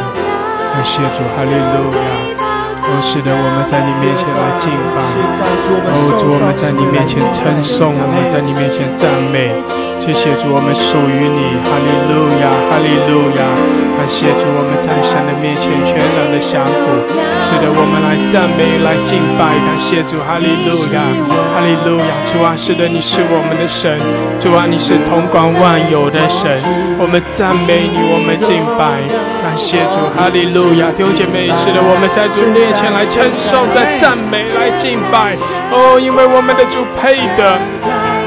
[0.73, 2.30] 感谢主，哈利路亚。
[2.83, 5.01] 哦，是的，我们在你面前来敬拜。
[5.93, 9.53] 哦，主，我们在你面前称颂，我们在你面前赞美。
[10.01, 13.45] 谢谢主，我们属于你，哈利路亚，哈利路亚！
[14.01, 16.73] 感谢主，我们在神的面前全然的降服。
[17.45, 19.53] 是的，我们来赞美，来敬拜。
[19.61, 21.05] 感谢主，哈利路亚，
[21.53, 22.09] 哈利路亚！
[22.33, 24.01] 主啊，是的，你是我们的神，
[24.41, 26.49] 主啊，你是同管万有的神。
[26.97, 29.05] 我们赞美你，我们敬拜。
[29.45, 30.89] 感谢主，哈利路亚！
[30.97, 33.21] 弟兄姐妹，是的，我们在主面前来称
[33.53, 35.37] 颂，在赞美，来敬拜。
[35.69, 37.13] 哦，因为我们的主配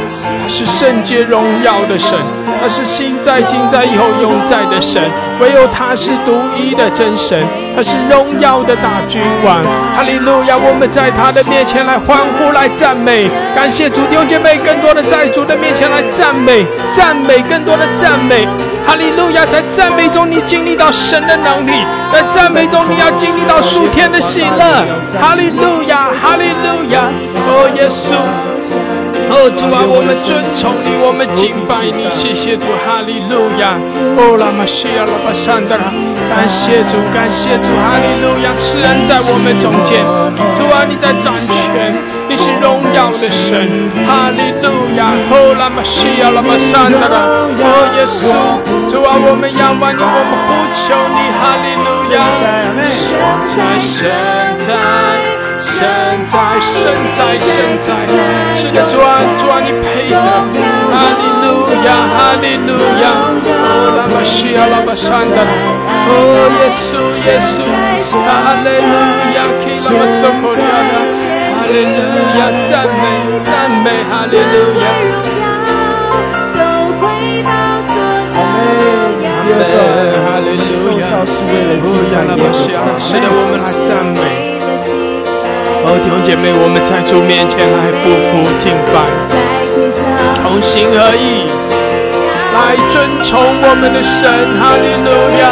[0.06, 0.48] 他。
[0.48, 2.18] 是圣洁荣耀的神，
[2.60, 5.02] 他是心在、今在、以后永在的神，
[5.40, 7.42] 唯有他是独一的真神，
[7.74, 9.62] 他是荣耀的大君王。
[9.96, 10.56] 哈利路亚！
[10.56, 18.46] 我们在他的面前来欢呼、来赞美，感谢主弟兄姐妹，更多的在主的面前来赞美、赞美，更多的赞美。
[18.86, 19.46] 哈利路亚！
[19.46, 21.72] 在赞美中，你经历到神的能力；
[22.12, 24.84] 在赞美中，你要经历到属天的喜乐。
[25.18, 26.10] 哈利路亚！
[26.20, 27.08] 哈利路亚！
[27.48, 28.53] 哦，耶稣。
[29.35, 33.75] 哦，主啊，我们尊崇你，我们敬拜你，谢谢主，哈利路亚。
[34.14, 35.90] 哦，拉玛西亚，拉巴山德拉，
[36.31, 40.07] 感谢主，感谢主，哈利路亚，慈恩在我们中间。
[40.55, 41.90] 主啊，你在掌权，
[42.31, 43.66] 你是荣耀的神，
[44.07, 45.11] 哈利路亚。
[45.11, 47.27] 哦，拉玛西亚，拉巴山德拉，
[47.59, 48.31] 哦，耶稣，
[48.87, 50.55] 主啊，我们仰望你，我们呼
[50.87, 52.23] 求你，哈利路亚。
[53.03, 53.18] 神
[53.59, 53.99] 在，神
[54.62, 55.23] 在。
[55.64, 55.81] 神
[56.29, 57.88] 在，神在，神在，
[58.61, 60.16] 是的，主啊，主啊，你配的，
[60.92, 61.44] 哈利路
[61.88, 62.68] 亚，哈利路
[63.00, 63.05] 亚，
[63.48, 66.12] 哦，拉巴西亚，拉巴山的，哦，
[66.61, 66.92] 耶稣，
[67.24, 68.92] 耶稣，哈利路
[69.35, 70.92] 亚，基拉巴索科利亚的，
[71.57, 71.96] 哈利路
[72.37, 73.03] 亚，赞美，
[73.42, 73.48] 赞
[73.83, 74.87] 美，哈利路亚，
[78.37, 78.44] 阿
[79.40, 79.64] 门，
[80.24, 84.53] 哈利路亚，哦，亚拉巴西亚，是的，我们来赞美。
[85.87, 89.05] 哦，弟兄姐妹，我们在主面前来夫妇敬拜，
[90.40, 91.44] 同心合意
[92.57, 94.25] 来尊崇我们的神，
[94.57, 95.44] 哈利路亚，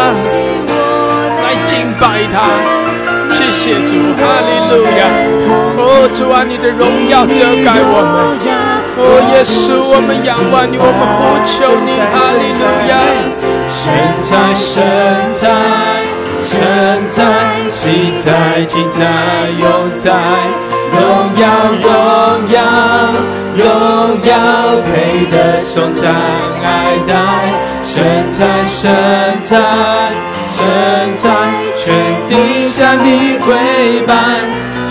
[1.45, 2.49] 来敬拜他，
[3.37, 5.05] 谢谢主，哈利路亚。
[5.77, 8.41] 哦，主啊，你的荣耀遮盖我们，
[8.97, 12.97] 哦，耶稣，我们仰望你，我们呼求你，哈利路亚，
[13.69, 13.93] 神
[14.23, 14.81] 在，神
[15.41, 16.02] 在。
[16.53, 16.61] 神
[17.09, 17.25] 在，
[17.71, 19.01] 喜在，今在，
[19.59, 20.13] 永在，
[20.93, 21.01] 荣
[21.41, 21.49] 耀，
[21.81, 21.91] 荣
[22.51, 22.61] 耀，
[23.57, 23.65] 荣
[24.23, 24.37] 耀，
[24.85, 26.13] 配得颂赞，
[26.63, 26.67] 爱
[27.09, 27.15] 戴。
[27.85, 28.05] 神
[28.39, 28.93] 在，神
[29.45, 29.57] 在，
[30.51, 30.61] 神
[31.23, 31.27] 在，
[31.83, 31.89] 全
[32.29, 34.13] 地向你跪拜，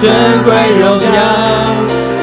[0.01, 0.11] 尊
[0.43, 1.21] 贵荣耀，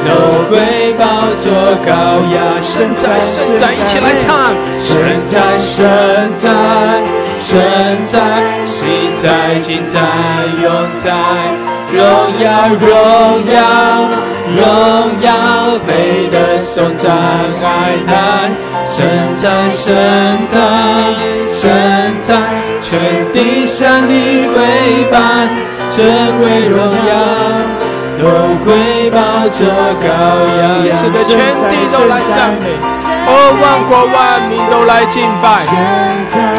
[0.05, 0.09] 都
[0.49, 1.05] 归宝
[1.37, 1.49] 座
[1.85, 1.89] 高
[2.35, 2.35] 雅。
[2.61, 4.51] 神在，神在，一起来唱。
[4.75, 7.18] 神在，神在。
[7.39, 7.57] 神
[8.05, 8.19] 在，
[8.65, 9.99] 心在，今在，
[10.61, 10.69] 永
[11.03, 11.09] 在，
[11.91, 12.03] 荣
[12.39, 12.89] 耀，荣
[13.51, 13.59] 耀，
[14.55, 14.63] 荣
[15.21, 17.09] 耀，配得颂赞，
[17.63, 18.11] 爱戴。
[18.85, 19.07] 神
[19.41, 19.95] 在，神
[20.51, 20.57] 在，
[21.49, 22.35] 神在，
[22.83, 24.13] 全地向你
[24.47, 25.17] 为拜，
[25.95, 27.78] 尊贵荣耀。
[28.19, 28.25] 都
[28.65, 29.63] 归报这
[30.03, 30.05] 羔
[30.59, 30.61] 羊，
[30.99, 32.75] 是的，全地都来赞美，
[33.25, 35.63] 哦，万国万民都来敬拜，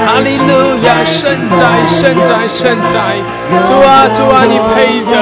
[0.06, 0.50] 哈利路
[0.86, 3.20] 亚，圣哉，圣哉，圣哉，
[3.68, 5.14] 主啊，主啊，你配得，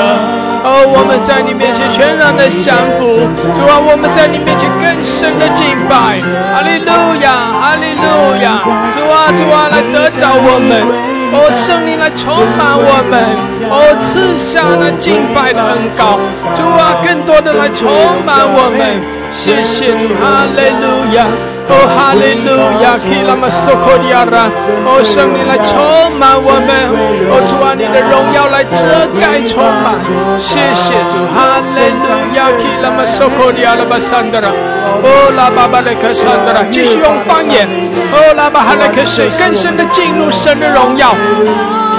[0.64, 6.18] 哦，我们在你面前全然的降服，主啊，我们在你面前更深的敬拜，
[6.52, 6.90] 哈利路
[7.22, 8.68] 亚，哈利路亚，主
[9.08, 10.82] 啊，主啊，来得着我们。
[11.30, 13.20] 哦，圣灵来充满我们，
[13.68, 16.18] 哦，赐下那敬拜的恩膏，
[16.56, 17.86] 主啊，更多的来充
[18.24, 18.98] 满我们，
[19.30, 21.57] 谢谢主，哈利路亚。
[21.70, 22.48] 哦，哈利路
[22.81, 24.48] 亚，基拉玛索科利亚拉，
[24.88, 25.76] 哦，圣灵来充
[26.16, 26.88] 满我们，
[27.28, 30.00] 哦，主啊，你的荣耀来遮盖充满，
[30.40, 37.68] 谢谢主，哈利路亚，基拉玛索科利亚拉巴桑德拉，哦，拉巴巴雷克桑德拉，继续用方言，
[38.12, 41.14] 哦，拉巴哈雷克水，更深的进入神的荣耀。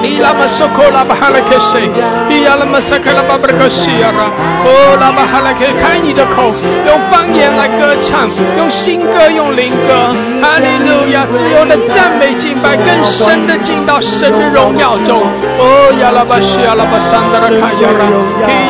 [0.03, 1.89] 伊拉玛索科拉巴哈拉克西，
[2.29, 4.31] 伊亚拉玛萨克拉巴布克西亚拉，
[4.63, 6.51] 哦拉巴哈拉克，开你的口，
[6.88, 15.21] 用方言来歌唱，用新歌，用灵歌，哈利路亚，自由的赞美敬拜，更深的进到神的荣耀中。
[15.59, 18.03] 哦亚拉巴西亚拉巴桑德拉卡亚拉，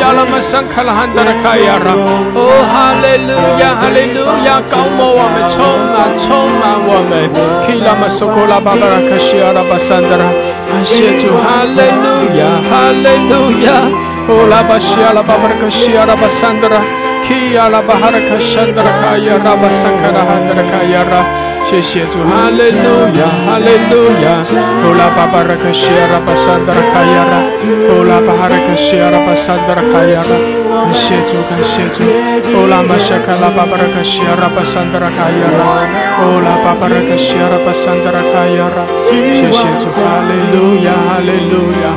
[0.02, 1.94] 亚拉玛桑卡拉汉德拉卡亚拉，
[2.34, 5.62] 哦哈利路亚，哈利路亚，高摩我们，充
[5.94, 7.30] 满，充满我们。
[7.66, 10.26] 基拉玛苏库拉巴巴拉克西阿拉巴桑德拉，
[10.72, 13.82] I said to hallelujah, hallelujah.
[14.30, 16.80] Oh, la bashia la babarka shia la basandra.
[17.26, 21.49] Kia la baharaka shandra kaya rabasakara handra kaya ra.
[21.70, 23.30] 阿拉巴桑德拉，基阿拉巴哈拉克桑德拉卡亚拉巴桑卡拉哈德拉卡亚拉。
[23.30, 24.42] 谢谢主，哈利路亚，哈利路亚。
[24.82, 27.46] 乌拉巴巴拉克西阿拉巴桑德拉卡亚拉，
[27.90, 30.32] 乌拉巴哈拉克西阿拉巴桑德拉卡亚拉。
[30.70, 32.02] 感谢主，感谢主。
[32.50, 35.86] 乌拉玛谢卡拉巴巴拉克西阿拉巴桑德拉卡亚拉，
[36.26, 38.82] 乌拉巴巴拉克西阿拉巴桑德拉卡亚拉。
[39.06, 41.94] 谢谢主，哈利路亚，哈利路亚。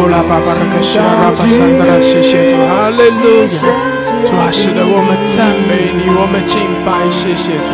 [0.00, 3.99] 乌拉巴巴拉克西阿拉巴桑德拉，谢谢主，哈利路亚。
[4.20, 7.70] 主啊，是的，我们赞美你，我们敬拜，谢谢主。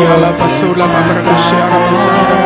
[0.00, 2.44] 阿拉巴苏拉巴巴拉克西阿拉巴桑德拉，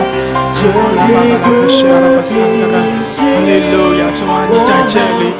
[1.00, 2.76] 阿拉巴巴拉克西阿拉巴桑德拉，
[3.16, 5.32] 哈利路亚，主啊，你在这里，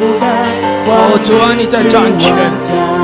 [0.86, 2.32] 哦，主啊，你在掌权，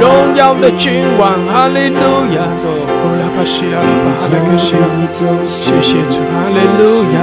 [0.00, 2.00] 荣耀的君王，哈利路
[2.34, 4.84] 亚，阿拉巴西阿拉巴哈拉克西阿，
[5.44, 7.20] 谢谢主，哈利路亚，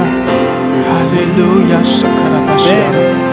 [0.86, 2.94] 哈利路亚，沙卡拉巴西阿。
[2.94, 3.27] 拉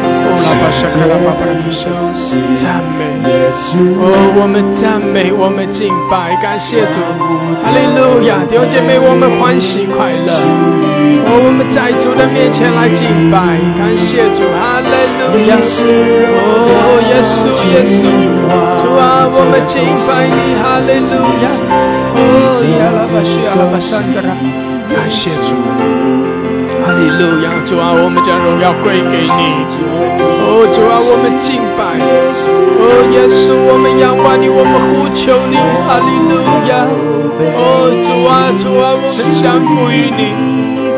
[2.56, 3.06] 赞美，
[3.98, 4.04] 哦，
[4.36, 6.96] 我们赞美，我们敬拜，感谢主，
[7.64, 10.32] 哈利路亚，弟兄姐妹，我们欢喜快乐，
[11.24, 18.04] 哦，我们在主的面前来敬拜，感谢主，哈利路亚，哦，耶稣，耶稣，
[18.84, 21.48] 主啊，我们敬拜你，哈利路亚，
[22.16, 22.20] 哦，
[22.80, 24.36] 亚拉巴西亚拉巴山德拉，
[24.94, 26.45] 感谢主。
[26.86, 29.42] 哈利路亚，主啊，我们将荣耀归给你。
[30.46, 31.98] 哦，主啊，我们敬拜。
[31.98, 35.58] 哦，耶稣，我们仰望你，我们呼求你。
[35.90, 36.38] 哈利路
[36.70, 36.86] 亚。
[37.58, 40.30] 哦，主啊，主啊，我们降服于你。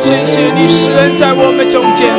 [0.03, 2.11] 谢谢你，施恩在我们中间。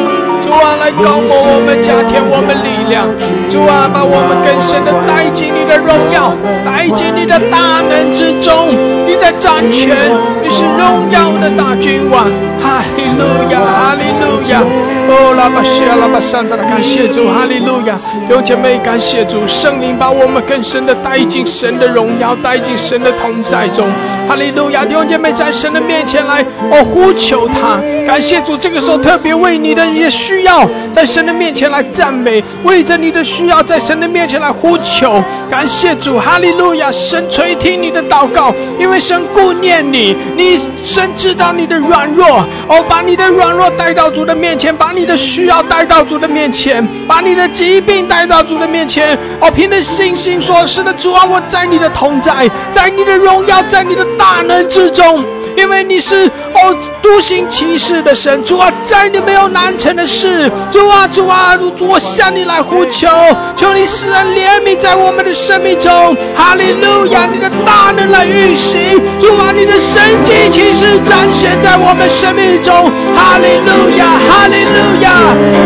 [0.48, 3.04] 主啊，来高摩我们，加添我们力量。
[3.52, 6.32] 主啊，把我们更深的带进你的荣耀，
[6.64, 8.72] 带进你的大能之中。
[9.04, 9.92] 你在掌权，
[10.40, 12.24] 你是荣耀的大君王。
[12.60, 14.62] 哈利路亚，哈利路亚。
[15.10, 17.96] 哦，拉巴西亚，拉巴山达，感谢主，哈利路亚。
[18.28, 23.88] 有姐妹感谢主，圣灵把我们更深的带进神的荣耀，带进神的同在中。
[24.28, 27.80] 哈利路亚，弟兄姐妹在神的面前来，哦，呼求他。
[28.06, 30.08] 感谢主，这个时候特别为你的一些。
[30.18, 36.90] 需要在神的面前来赞美，为着你的需要在神的面前来呼求，感谢主，哈利路亚！
[36.90, 55.24] 神垂听你的祷告，因为神顾念你，你神知道你的软弱，哦，把你的软弱带到主的面前，把你的需要带到主的面前，把你的疾病带到主的面前，哦，凭着信心说：是的，主啊，我在你的同在，在你的荣耀，在你的大能之中。
[55.56, 56.30] 因为你是
[56.60, 63.08] 哦独行其事的神，主啊，在你没有难成的事，主啊，主啊，主，我向你来呼求，
[63.56, 75.10] 求你使人怜悯在我们的生命中，哈利路亚，你的大能来运行，主啊，你的神迹其实展现在我们生命中，哈利路亚，哈利路亚，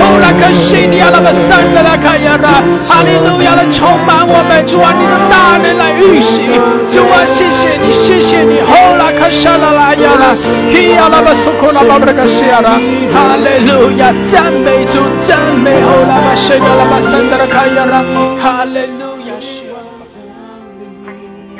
[0.01, 6.53] 哦，拉克西尼亚拉巴桑德拉卡亚拉，哈利路亚，来充满我们，主啊，你的大能来运行，
[6.93, 9.93] 主啊，谢谢你，谢谢你，哦，拉克沙拉拉。
[13.12, 18.03] 哈利路亚，赞美主，赞美欧拉巴神，阿拉巴圣达拉卡亚拉，
[18.40, 19.16] 哈利路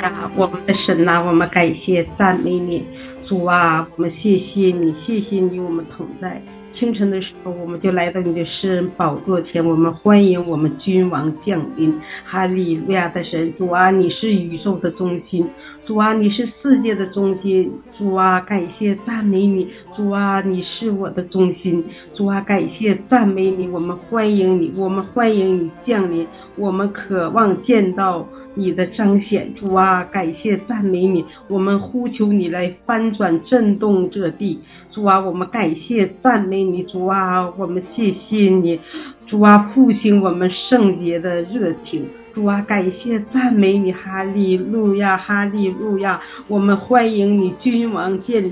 [0.01, 2.85] 亚，啊，我们的神呐，我们感谢赞美你，
[3.25, 6.41] 主啊，我们谢谢你，谢谢你，我们同在。
[6.77, 15.49] 清晨的时候，我们就来到你的诗人宝座前，我们欢迎我们君王降临，哈利路亚的神，主啊，你是宇宙的中心。
[15.85, 17.69] 主啊，你是世界的中心。
[17.97, 19.67] 主啊，感谢赞美你。
[19.97, 21.83] 主啊，你是我的中心。
[22.15, 23.67] 主啊，感谢赞美你。
[23.67, 26.25] 我们欢迎你，我们欢迎你降临。
[26.55, 29.53] 我们渴望见到你的彰显。
[29.55, 31.25] 主啊，感谢赞美你。
[31.49, 34.61] 我们呼求你来翻转震动这地。
[34.91, 36.81] 主啊，我们感谢赞美你。
[36.83, 38.79] 主啊，我们谢谢你。
[39.27, 42.05] 主啊，复兴我们圣洁的热情。
[42.33, 46.19] 主啊，感谢赞美你，哈利路亚，哈利路亚！
[46.47, 48.43] 我们欢迎你，君王降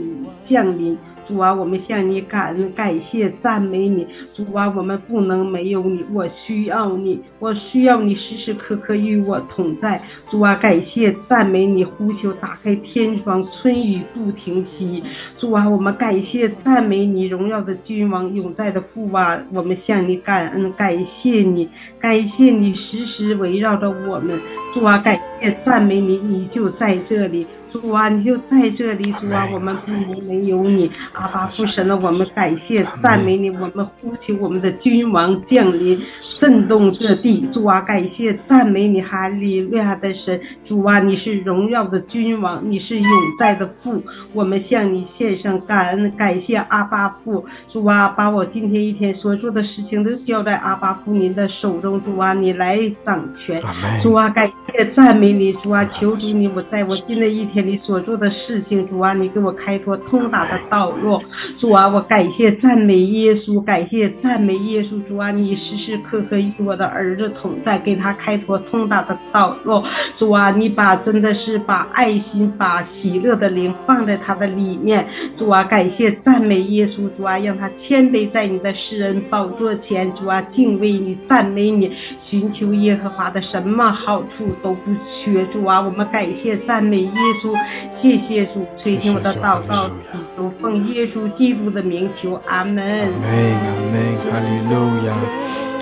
[0.47, 0.95] 降临。
[1.27, 4.05] 主啊，我们向你感恩、感谢、赞美你。
[4.33, 10.01] 主啊，我们不能没有你，我需要你，我需要你时时刻刻与我同在。
[10.29, 15.03] 主啊，感谢、赞美你，呼求打开天窗，春雨不停息。
[15.37, 21.69] 主啊，我们感谢、赞美你，荣耀的君王，永在的父啊，我们向你感恩、感谢你，
[21.99, 24.39] 感谢你时时围绕着我们。
[24.73, 27.45] 主啊，感谢、赞美你，你就在这里。
[27.71, 35.99] 主啊，你就在这里，主啊，我们不能没有你，阿巴父神了，我们感谢赞美你，我们呼求我们的君王降临，
[36.39, 43.09] 震动这地，主啊，感谢赞美你，哈利路亚的神，主啊，你是荣耀的君王，你是永
[43.39, 44.03] 在的父，
[44.33, 53.61] 我们向你献上感恩，感谢阿巴父，主啊，把我今天一天所做的事情都交在阿巴父您的手中，主啊，你来掌权，
[54.03, 57.61] 主啊，感也赞美你，主啊，求主你我在我新的一天。
[57.61, 61.21] 里所做的事情，主啊，你给我开拓通达的道路，
[61.59, 69.83] 主啊，我感谢赞美耶稣，感谢赞美耶稣，主啊，你时时刻刻与我的儿子同在，给他开拓通达的道路，
[70.17, 75.05] 主啊，你把真的是把爱心、把喜乐的灵放在他的里面，
[75.37, 81.91] 主啊，感谢赞美耶稣，主啊，让他谦卑在你的世人宝座前，主啊，敬畏你，赞美你，
[82.31, 87.11] 寻求耶和华的什么好处都不缺，主啊，我们感谢赞美耶
[87.43, 87.53] 稣。
[88.01, 89.89] 谢谢主垂听我的祷告，
[90.37, 92.81] 主奉耶稣基督的名求，阿门。
[92.85, 95.13] 阿门，阿门，哈利路亚，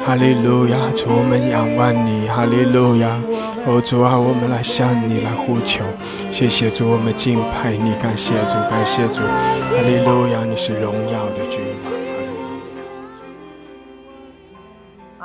[0.04, 3.22] 哈利路亚，主我们仰望你，哈利路亚，
[3.68, 5.86] 哦主啊，我们来向你来呼求，
[6.32, 11.60] 谢谢主，我们敬拜你，感谢主，感谢主，哈利路亚，你是荣耀的主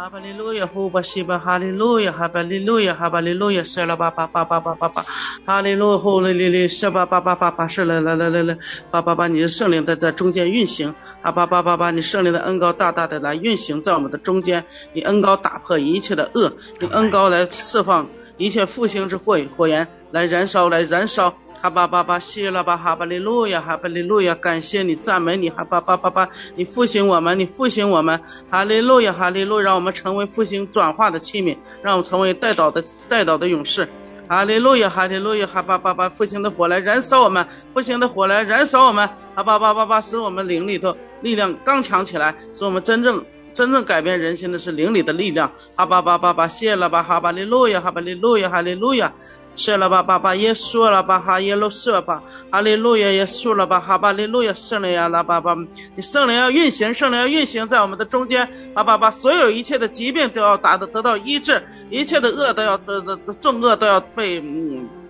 [0.05, 0.11] 王。
[0.11, 5.05] 哈利路亚，呼巴西巴，哈利路亚，哈巴利路亚，哈巴利路亚，是了八八八八八八八，
[5.46, 8.57] 哈利路亚呼哩哩哩，是八八八八八，是了来来来来，
[8.90, 18.07] 八八八，你的圣灵在在中间运行，啊吧吧吧吧，你圣灵的恩高大大的来运行在我们的中间，你恩高打破一切的恶，你恩高来释放。
[18.37, 21.32] 一切复兴之火火焰来燃烧，来燃烧，
[21.62, 28.20] 哈巴巴巴，谢了吧，哈巴利路亚，哈巴利路亚，感谢你，赞美你，哈巴巴巴巴，你复兴我们，你复兴我们，
[28.51, 33.89] 哈利路亚，哈利路，让我们成为复兴转化的器皿，让我们成为带导的带导的勇士，
[34.28, 43.24] 哈利路亚，哈利路亚，哈巴巴巴，复兴的火来燃烧我们，复兴的火来燃烧我们，哈巴巴巴巴，使我们灵里头力量刚强起来，使我们真正。
[43.55, 45.50] 真正改变人心的是灵里的力量。
[45.76, 49.12] 哈巴巴巴巴，谢了吧，哈巴利路亚，哈巴利路亚，哈利路亚，
[49.55, 55.55] 谢了吧，巴巴耶稣了吧，哈耶路舍吧，哈利路亚耶稣了吧，哈巴利路亚，圣灵呀，拉巴巴，
[55.94, 65.03] 你圣灵要运行，圣灵要运行在我们的中间，哈巴巴，所有一切的疾病都要达到得到医治，一切的恶都要得得重恶都要被嗯。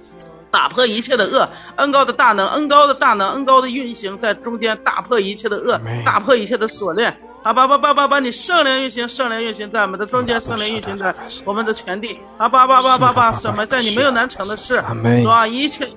[0.54, 7.10] 打破一切的恶，恩高的大能，恩高的大能，恩高的运行在中间，打破一切的恶，打破一切的锁链。
[7.42, 11.12] 啊，叭叭叭叭叭，你圣灵运行，圣灵运行在我们的中间，圣灵运行在
[11.44, 12.20] 我们的全地。
[12.38, 15.44] 啊，叭叭叭叭叭，什么在你没有难成的事，是吧？
[15.44, 15.88] 一切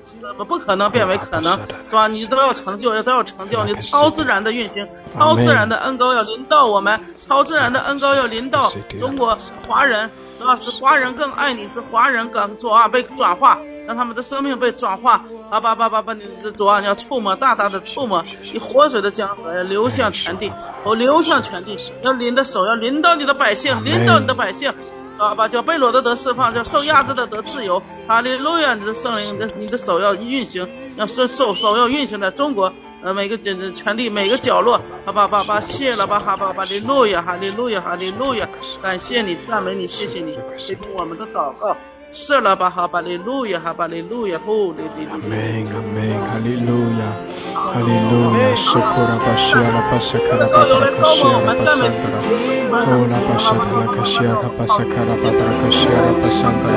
[0.48, 1.54] 不可能变为可能，
[1.88, 2.08] 是吧？
[2.08, 9.38] 你都要成就，都要成就，你超自然的运行，超自然的恩高要临到我们，超自然的恩高要临到中国
[9.68, 10.56] 华人，是吧？
[10.56, 13.60] 是华人更爱你，是华人更主啊被转化。
[13.88, 16.14] 让他们的生命被转化，啊吧吧吧吧！
[16.14, 18.22] 你这主啊，你要触摸，大大的触摸，
[18.52, 20.52] 你活水的江河要流向全地，
[20.84, 24.74] 哦流向全地，要淋的手要淋到你的百姓，淋到你的百姓，
[25.18, 25.48] 啊吧！
[25.48, 27.82] 叫被掳的得释放，叫受压制的得自由。
[28.10, 28.74] 哈利路亚！
[28.76, 30.68] 你的圣灵，你的你的手要运行，
[30.98, 32.70] 要手手手要运行在中国，
[33.04, 35.62] 呃，每个全全地每个角落，哈吧吧吧！
[35.62, 36.66] 谢了吧，哈吧吧！
[36.66, 38.50] 利路亚，哈利路亚，哈利路亚！
[38.82, 41.78] 感谢你，赞美你，谢谢你，听我们的祷告。
[42.10, 45.12] 是了吧，哈巴利路亚，哈巴利路亚，呼哩哩哩。
[45.12, 47.06] 阿门，阿门，哈利路亚，
[47.54, 54.74] 哈利路亚，是库拉巴西亚拉巴萨卡拉巴达卡西亚拉巴桑德拉，呼拉巴沙拉卡西亚拉巴卡
[55.06, 56.74] 拉巴达卡西亚拉巴桑德拉，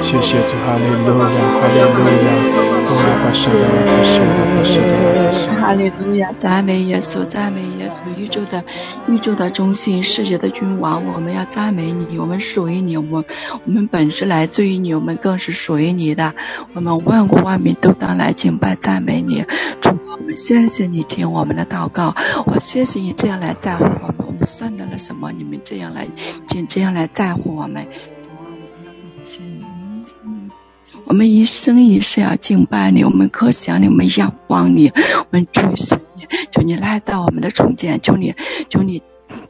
[0.00, 2.32] 谢谢主，哈利路亚，哈利路亚，
[2.98, 5.60] 呼拉巴沙达拉卡西亚拉巴桑德拉。
[5.60, 8.64] 哈利路亚，赞美耶稣，赞美耶稣，宇宙的
[9.06, 13.24] 宇宙的中心，世界的君王，我们要赞美你，我们属于你，我们
[13.64, 14.78] 我们本是来自于。
[14.78, 16.34] 你我们更是属于你的，
[16.74, 19.44] 我们万国万民都当来敬拜赞美你。
[19.80, 22.14] 主，我们谢谢你听我们的祷告，
[22.46, 24.16] 我谢谢你这样来在乎我们。
[24.26, 25.30] 我们算得了什么？
[25.32, 26.06] 你们这样来，
[26.48, 27.86] 请这样来在乎我们。
[29.24, 29.67] 主我们
[31.08, 36.26] 我们一生一世要敬拜你，我们可想你，我们仰望你，我们追随你。
[36.52, 38.34] 求你来到我们的中间，求你，
[38.68, 39.02] 求你。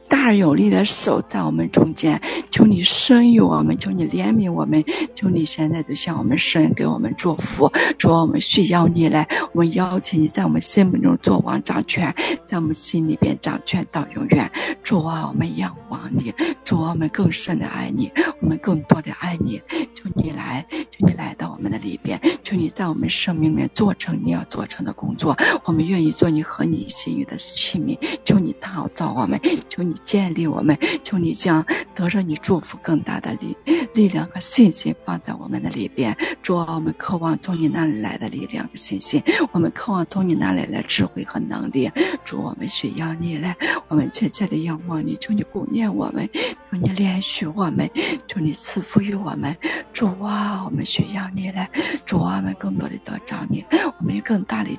[0.09, 2.19] 大而有力的手在我们中间，
[2.51, 4.83] 求你生育我们，求你怜悯我们，
[5.15, 12.13] 求你现在就向我们神给我们祝福，主我们需要你来，我们邀请你在我们心目中做王掌权，
[12.47, 14.51] 在我们心里边掌权到永远。
[14.83, 16.33] 主啊，我们仰望你，
[16.65, 19.61] 主啊我们更深的爱你，我们更多的爱你。
[19.93, 25.37] 求你来，求你来到我们的里边，求你在我们生命里面做成你要做成的工作。
[25.65, 27.97] 我们愿意做你和你心意的器皿。
[28.23, 29.39] 求你打造我们，
[29.69, 33.55] 求你建立我们，求你将得着你祝福更大的力
[33.93, 36.15] 力量和信心放在我们的里边。
[36.41, 39.21] 主啊，我们渴望从你那里来的力量和信心，
[39.51, 41.91] 我们渴望从你那里来智慧和能力。
[42.23, 43.55] 主，我们需要你来，
[43.87, 47.89] 我们切切的仰望你，求你顾念我们，求你怜恤我们，
[48.27, 49.55] 求你赐福于我们。
[49.93, 51.69] 主啊，我们需要你来，
[52.05, 53.65] 主啊，我们更多的得着你，
[53.99, 54.69] 我们有更大的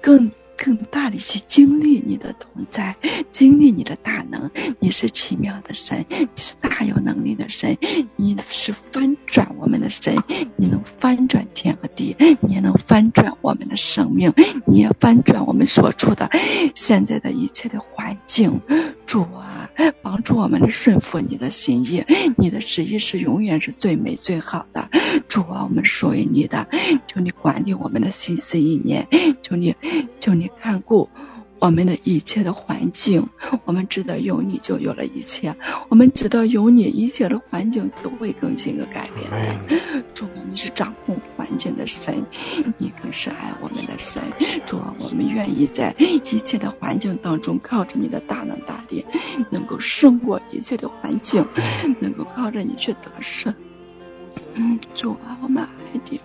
[0.00, 0.30] 更。
[0.62, 2.94] 更大的去经历你的同在，
[3.32, 4.50] 经历你的大能。
[4.78, 7.78] 你是奇妙的神，你是大有能力的神，
[8.16, 10.14] 你是翻转我们的神，
[10.56, 14.30] 你能翻转天和地，你也能翻转我们的生命，
[14.66, 16.28] 你也翻转我们所处的
[16.74, 18.60] 现在的一切的环境。
[19.06, 19.68] 主啊，
[20.02, 22.04] 帮助我们顺服你的心意，
[22.36, 24.90] 你的旨意是永远是最美最好的。
[25.26, 26.68] 主啊，我们属于你的，
[27.08, 29.08] 求你管理我们的心思意念，
[29.42, 29.74] 求你，
[30.20, 31.08] 求你看顾。
[31.58, 33.28] 我们的一切的环境，
[33.66, 35.54] 我们知道有你就有了一切，
[35.90, 40.02] 我们知道有你，一切的环境都会更新和改变的。
[40.14, 42.24] 主，你是掌控环境的神，
[42.78, 44.22] 你更是爱我们的神。
[44.64, 49.04] 主，我们愿意在一切的环境当中，靠着你的大能大力，
[49.50, 51.46] 能够胜过一切的环境，
[52.00, 53.54] 能够靠着你去得胜。
[54.54, 56.18] 嗯，主啊，我们爱你。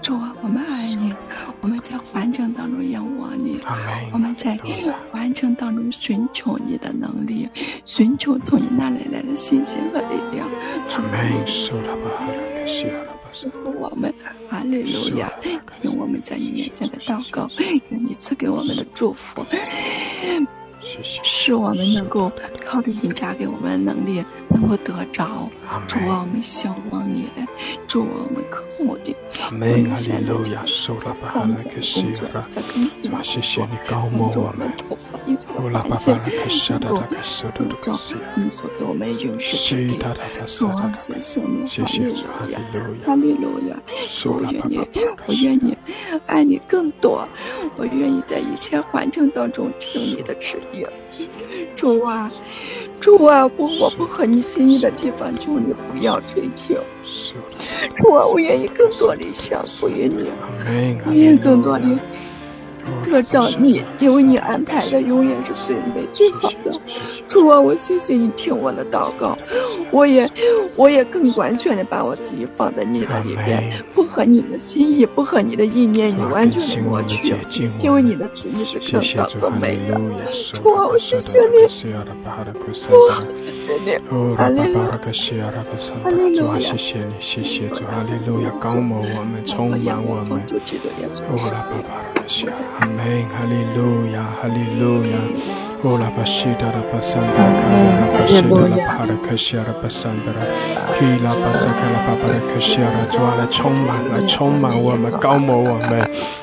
[0.00, 1.14] 主啊，我们爱你，
[1.60, 3.60] 我们在环境当中仰望你，
[4.12, 4.58] 我们在
[5.10, 7.48] 环境当中寻求你的能力，
[7.84, 10.46] 寻求从你那里来的信心和力量。
[10.88, 11.16] 主啊，
[13.32, 14.14] 祝福我们，
[14.48, 15.28] 哈利路亚！
[15.80, 17.48] 听我们在你面前的祷告，
[17.88, 19.44] 愿你赐给我们的祝福。
[21.22, 22.30] 使我们能够
[22.64, 25.50] 靠着你加给我们的能力，能够得着。
[25.88, 27.46] 主啊，我们向往你来，
[27.86, 29.14] 主啊，我们渴慕你。
[29.40, 34.72] 阿门，哈利路亚，受了吧，哈利克西亚，谢谢你高牧我们，
[35.58, 39.98] 乌拉巴巴拉克西亚，达克西亚，达克西亚，你所给我们允许之地。
[40.46, 43.76] 主啊，谢谢你，哈利路亚，哈利路亚，
[44.16, 44.78] 主，我愿你，
[45.26, 45.76] 我愿你
[46.26, 47.26] 爱你更多，
[47.76, 50.86] 我愿意在一切环境当中听你的旨意。
[51.76, 52.32] 主啊，
[53.00, 56.74] 主啊，我，我不合你心意的地方，求你不要追求。
[57.98, 60.30] 主啊，我愿意更多的降服于你，
[61.06, 61.86] 我愿意更多的。
[63.04, 66.72] 得着你，因为你安排的永远是最美最好的。
[67.28, 69.36] 主啊，我谢谢你听我的祷告，
[69.90, 70.30] 我也，
[70.76, 77.34] 我也更完全的把我自己放在你的里边，不合你的心意，不合你的意念，你完全的抹去，
[77.80, 79.94] 因为你的旨意是更高更美的。
[80.52, 81.66] 主啊，我谢谢你，
[82.88, 83.98] 主啊，谢谢你，
[84.36, 84.98] 阿利路亚，
[86.04, 90.42] 阿利路亚，谢谢你，谢谢主，阿利路亚，高摩我们，充满我们，
[92.80, 95.16] 阿门，哈利路亚，哈利路亚。
[95.84, 97.60] 哦，拉巴西达拉巴桑达卡，
[98.00, 100.40] 拉巴西达拉巴拉克西亚拉巴桑达拉，
[100.96, 106.00] 基拉巴萨卡拉巴巴拉克西亚拉，主啊，来充满，来充满我们，高摩我们，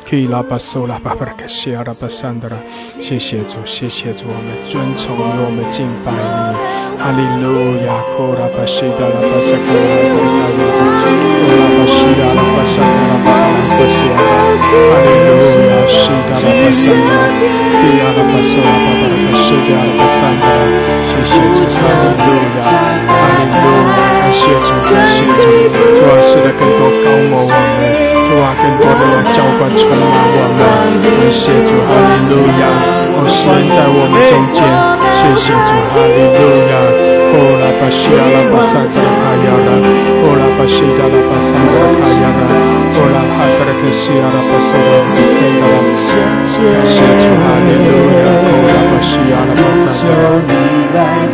[0.08, 2.56] 基拉巴苏拉巴巴拉克西亚拉巴桑达拉。
[3.02, 6.54] 谢谢主，谢谢主，我们尊崇你，我们敬拜你，
[7.02, 7.98] 哈利路亚。
[8.22, 11.10] 哦，拉巴西达拉巴萨卡拉巴巴拉克，
[11.42, 14.24] 哦，拉巴西亚拉巴桑达拉巴巴拉克西亚拉，
[14.62, 15.30] 哈利路
[15.68, 17.36] 亚，西达拉巴桑达拉，
[17.72, 19.36] 基亚拉巴苏拉巴巴拉克。
[19.42, 20.46] 是的，阿三的，
[21.08, 22.70] 谢谢主，哈利路亚，
[23.08, 25.30] 哈利路亚，感谢主，谢主，
[25.68, 27.80] 主啊，是的，更多高摩我们，
[28.28, 30.60] 主啊，更多的要浇灌充满我们，
[31.04, 32.64] 感谢主，哈利路亚，
[33.12, 33.36] 哦，神
[33.76, 34.60] 在我们中间，
[35.20, 35.60] 谢谢主，
[35.92, 36.40] 哈利路
[36.72, 36.74] 亚，
[37.34, 42.44] 哦，拉巴西亚拉巴三的卡亚拉，哦，拉巴西亚拉巴三的卡亚拉，
[42.92, 45.16] 哦，拉哈巴拉克西亚拉巴索的卡森
[45.56, 45.64] 的，
[46.12, 49.34] 感谢主，哈利路亚，哦，拉巴西亚。
[49.42, 50.04] 阿拉巴萨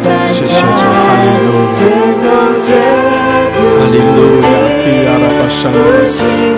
[0.03, 0.77] 达，谢谢主，哈
[1.23, 1.49] 利路
[2.69, 3.16] 亚，
[3.87, 4.51] 哈利路亚，
[4.83, 5.79] 基阿拉巴萨达，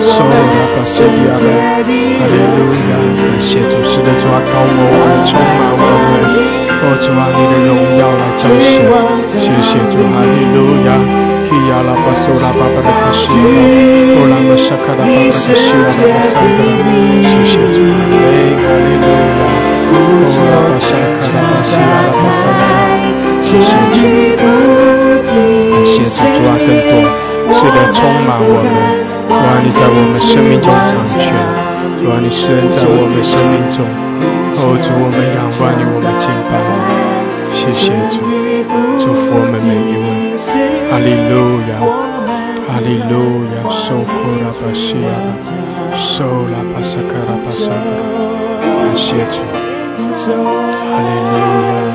[0.02, 0.34] 索拉
[0.74, 5.78] 巴西亚拉，哈利路亚，感谢主，是的主啊，高摩我们，充满我
[6.10, 7.70] 们，哦主啊，你的荣
[8.02, 8.82] 耀来彰显，
[9.30, 10.98] 谢谢主，哈利路亚，
[11.46, 13.62] 基阿拉巴索拉巴巴的卡西亚，
[14.10, 16.66] 哦拉玛萨卡拉巴巴的西亚拉巴萨达，
[17.30, 19.38] 谢谢主，哈利路亚。
[19.86, 19.94] 哦，
[20.50, 22.66] 拉巴沙卡拉巴西亚拉巴萨达，
[23.38, 24.02] 谢谢主，
[24.34, 24.42] 感
[25.90, 26.92] 谢主，主啊，更多，
[27.58, 28.70] 是的，充满我们，
[29.26, 31.34] 主啊，你在我们生命中掌权，
[31.98, 33.82] 主啊，你施恩在我们生命中，
[34.54, 38.22] 哦，主，我们仰望你，我们敬拜你，谢谢主，
[39.02, 40.38] 祝福我们每一位，
[40.90, 41.72] 哈利路亚。
[42.70, 44.10] 哈利路亚，受苦
[44.40, 45.10] 拉巴西亚，
[45.98, 46.22] 受
[46.52, 47.90] 拉巴萨卡拉巴萨达，
[48.62, 49.42] 感谢主，
[50.86, 51.90] 哈利路亚，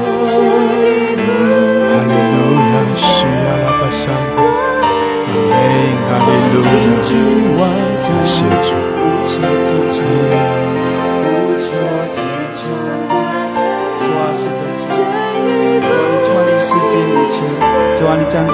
[2.86, 4.40] 路亚，西亚拉巴萨达，
[6.10, 6.70] 阿门，哈利路亚，
[7.96, 8.70] 感谢主，
[17.98, 18.54] 主啊，你将天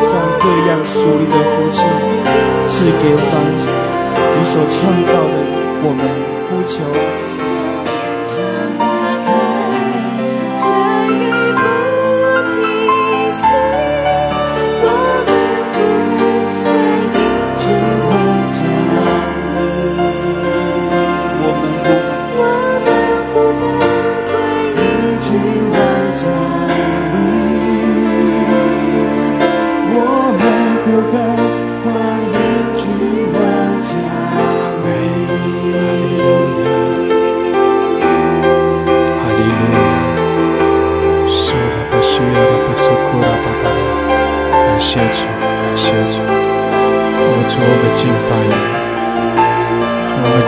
[0.00, 1.76] 上各样属灵的福气
[2.68, 2.72] 赐
[3.02, 3.28] 给凡
[4.34, 5.34] 你所创造的
[5.82, 6.00] 我们，
[6.48, 6.74] 呼求。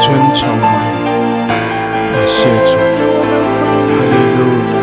[0.05, 0.62] 尊崇你，
[1.48, 3.64] 感谢主，哈
[4.05, 4.38] 利路
[4.68, 4.76] 亚，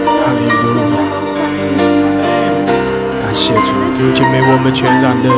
[0.00, 0.64] 哈利路
[0.94, 0.96] 亚。
[3.20, 5.28] 感谢主，弟兄姐妹，我们全然的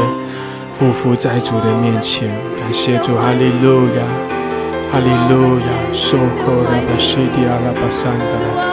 [0.79, 4.07] 匍匐在主的面前，感谢主，哈利路亚，
[4.89, 8.71] 哈利路亚，受口拉巴西迪阿拉巴桑达拉，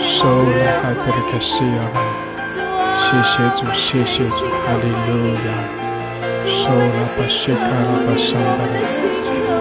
[0.00, 0.22] 受
[0.54, 1.98] 拉哈德拉克西亚拉，
[3.02, 5.50] 谢谢主，谢谢主，哈利路亚，
[6.48, 8.80] 受拉巴西卡拉巴桑德拉，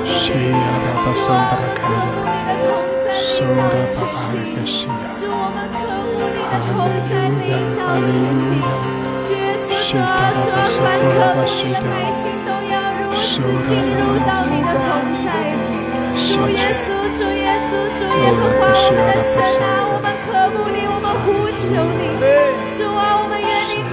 [0.08, 4.90] 西亚拉巴桑德拉卡亚，受拉巴巴拉克西亚，
[6.48, 7.12] 哈利路
[7.48, 8.66] 亚，哈利路亚。
[9.88, 13.32] 主啊，主啊，凡渴慕你的百姓都要如此
[13.68, 14.88] 进入到你的同
[15.24, 15.28] 在。
[16.28, 16.86] 主耶稣，
[17.18, 21.26] 主耶稣，主耶和华，我们的神啊，我们渴慕你，我们呼
[21.56, 22.02] 求你。
[22.76, 23.27] 主啊，我们愿你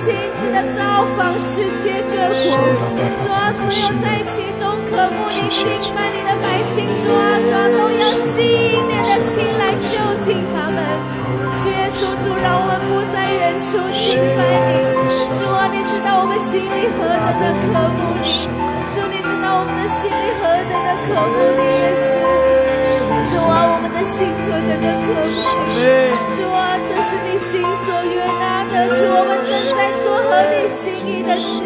[0.05, 2.52] 亲自的造访世界各国。
[3.24, 10.76] 主啊，所有在其中渴慕你、敬拜你的百姓，主啊，主啊，都要吸引你的心来就近他们。
[11.57, 14.76] 主耶稣，主让我们不在远处敬拜你。
[15.40, 18.44] 主啊，你知道我们心里何等的渴慕你，
[18.92, 22.12] 主你知道我们的心里何等的渴慕你，耶稣。
[23.32, 23.63] 主啊，
[23.95, 25.38] 的心何等的渴慕
[25.70, 25.78] 你，
[26.34, 31.62] 主啊，这是你心所悦纳的，主我们正在做合你心意的事。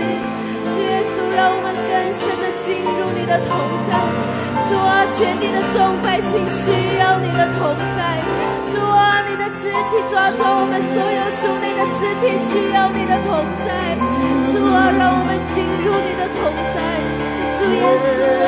[0.69, 3.57] 主耶稣，让我们更深的进入你的同
[3.89, 3.97] 在。
[4.69, 6.69] 主啊，全地的众百姓需
[7.01, 8.21] 要你的同在。
[8.69, 13.97] 主啊，你的肢体抓住我们所有主内的肢体需要你的同在。
[14.53, 16.79] 主啊，让我们进入你的同在。
[17.57, 18.07] 主耶稣
[18.45, 18.47] 啊，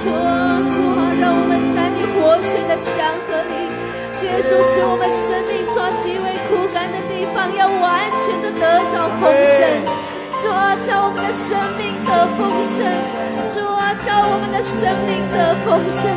[0.00, 3.68] 主啊，主啊，让我们在你活水的江河里。
[4.16, 9.60] 主耶稣，使我们生命中极为枯干的地方，要完全的得着丰盛。
[10.40, 12.08] 主啊，叫我们的生命得
[12.40, 12.80] 丰盛。
[13.52, 16.08] 主啊，叫我们的生命得丰盛。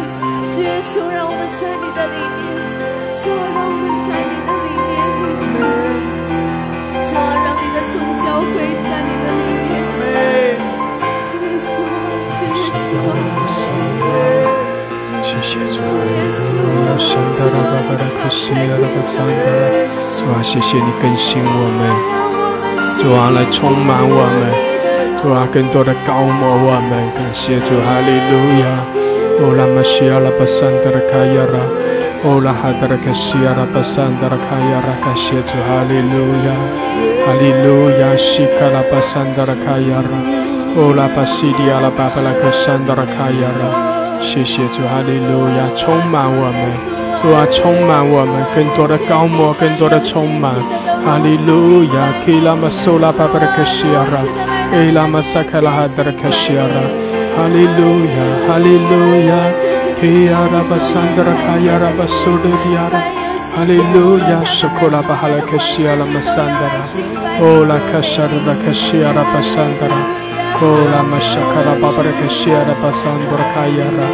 [0.55, 2.39] 主耶稣，让我们在你的里面。
[3.19, 5.59] 主啊，让我们在你的里面，耶稣。
[7.03, 9.75] 主啊，让你的众教会在你的里面。
[11.27, 11.75] 主耶稣，
[12.39, 12.95] 主耶稣，
[13.43, 13.52] 主。
[15.23, 19.63] 谢谢主，主耶稣，圣达拉巴巴拉克西亚拉巴桑达拉，
[20.17, 22.63] 主啊，谢谢你更新我们，让我们
[23.01, 24.51] 主啊，来充满我们，
[25.21, 28.65] 主啊，更多的高摩我们，感谢主，哈利路亚，
[29.41, 31.57] 哦拉玛西亚拉巴桑达拉卡亚拉，
[32.23, 36.53] 哦拉哈达拉卡西亚拉巴桑达拉卡亚拉，感谢主，哈利路亚，
[37.25, 40.13] 哈利路亚，西卡拉巴桑达拉卡亚拉，
[40.75, 43.92] 哦拉巴西迪亚拉巴巴拉卡桑达拉卡亚拉。
[44.24, 46.59] 谢谢主，哈利路亚，充满我们，
[47.21, 50.55] 主啊，充满我们，更多的高摩，更多的充满，
[51.05, 54.24] 哈利路亚，基拉玛苏拉巴巴的克西亚拉，
[54.71, 56.78] 基拉玛萨卡拉哈德的克西亚拉，
[57.36, 58.17] 哈利路亚，
[58.47, 58.93] 哈利路
[59.28, 59.32] 亚，
[60.01, 62.97] 基亚拉巴桑德拉卡亚拉巴苏德迪亚拉，
[63.53, 66.80] 哈利路亚，苏库拉巴哈拉克西亚拉玛桑德拉，
[67.39, 70.22] 哦拉卡沙德拉克西亚拉巴桑德拉。
[70.61, 74.07] Ola mashakara babaraka shiara basandra kayara.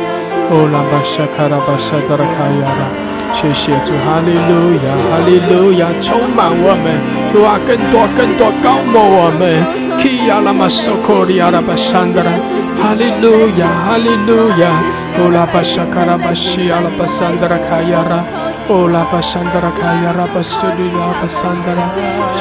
[0.52, 2.88] Ola mashakara basadra kayara.
[3.32, 6.98] 谢谢主，哈利路亚，哈利路亚，充满我们，
[7.32, 9.64] 主啊，更多更多高摩我们。
[10.02, 12.34] Kia la masokori ara basandra.
[12.82, 14.82] 哈利路亚，哈利路亚。
[15.22, 18.24] Ola bashakara bashi ala basandra kayara.
[18.68, 21.90] 哦拉巴山德拉卡亚拉巴苏里拉巴山德拉，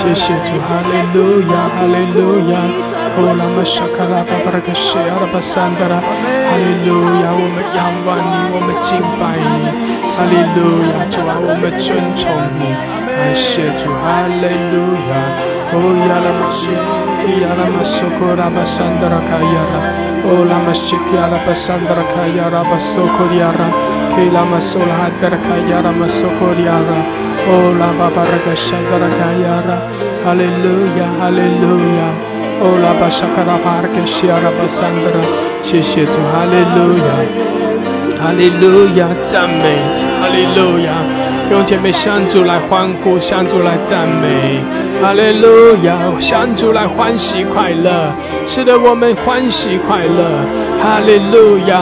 [0.01, 2.97] 谢谢主，哈利路亚，哈利路亚。
[3.19, 9.66] 哦拉玛沙卡拉巴巴拉克西亚拉巴山德拉，哈利路亚，我们仰望你，我们敬拜你，
[10.14, 12.31] 哈利路亚，主啊，我们尊崇
[12.62, 12.71] 你，
[13.11, 15.35] 感谢主，哈利路亚。
[15.75, 16.71] 哦亚拉玛西，
[17.43, 19.83] 亚拉玛苏库拉巴山德拉卡亚拉，
[20.23, 21.91] 哦拉玛西亚拉巴山德
[32.61, 35.23] 哦，拉巴沙卡拉巴尔格西阿拉巴桑德拉，
[35.63, 37.11] 谢谢主，哈利路亚，
[38.19, 39.79] 哈利路亚，赞美，
[40.19, 40.99] 哈利路亚，
[41.53, 44.59] 用姐妹向主来欢呼，向主来赞美，
[45.01, 48.11] 哈利路亚，向主来欢喜快乐，
[48.49, 50.19] 使得我们欢喜快乐，
[50.83, 51.79] 哈利路亚，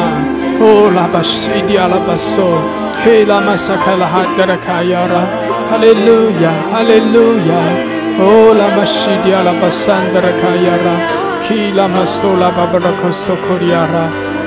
[0.61, 2.61] 哦，拉巴西迪阿拉巴索，
[3.03, 5.25] 嘿，拉玛沙卡拉哈德拉卡亚拉，
[5.73, 6.53] 哈利路亚。
[6.71, 10.95] 哈利路亚 Oh la basidia la baso, que la masaka la hadara kayara.
[10.97, 10.97] Hallelujah, hallelujah.
[10.97, 11.45] Oh la basidia la basandara kayara.
[11.47, 14.05] Ki la masola babaraka sokoriara.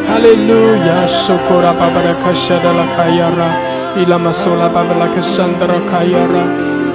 [0.07, 3.49] Hallelujah, sokora babaraka shada la kayara.
[3.95, 6.43] Ila masola babaraka sandara kayara.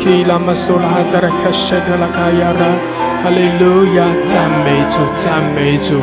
[0.02, 2.70] Ki la masola hadara kashada la kayara.
[3.22, 6.00] Hallelujah，赞美主，赞美主。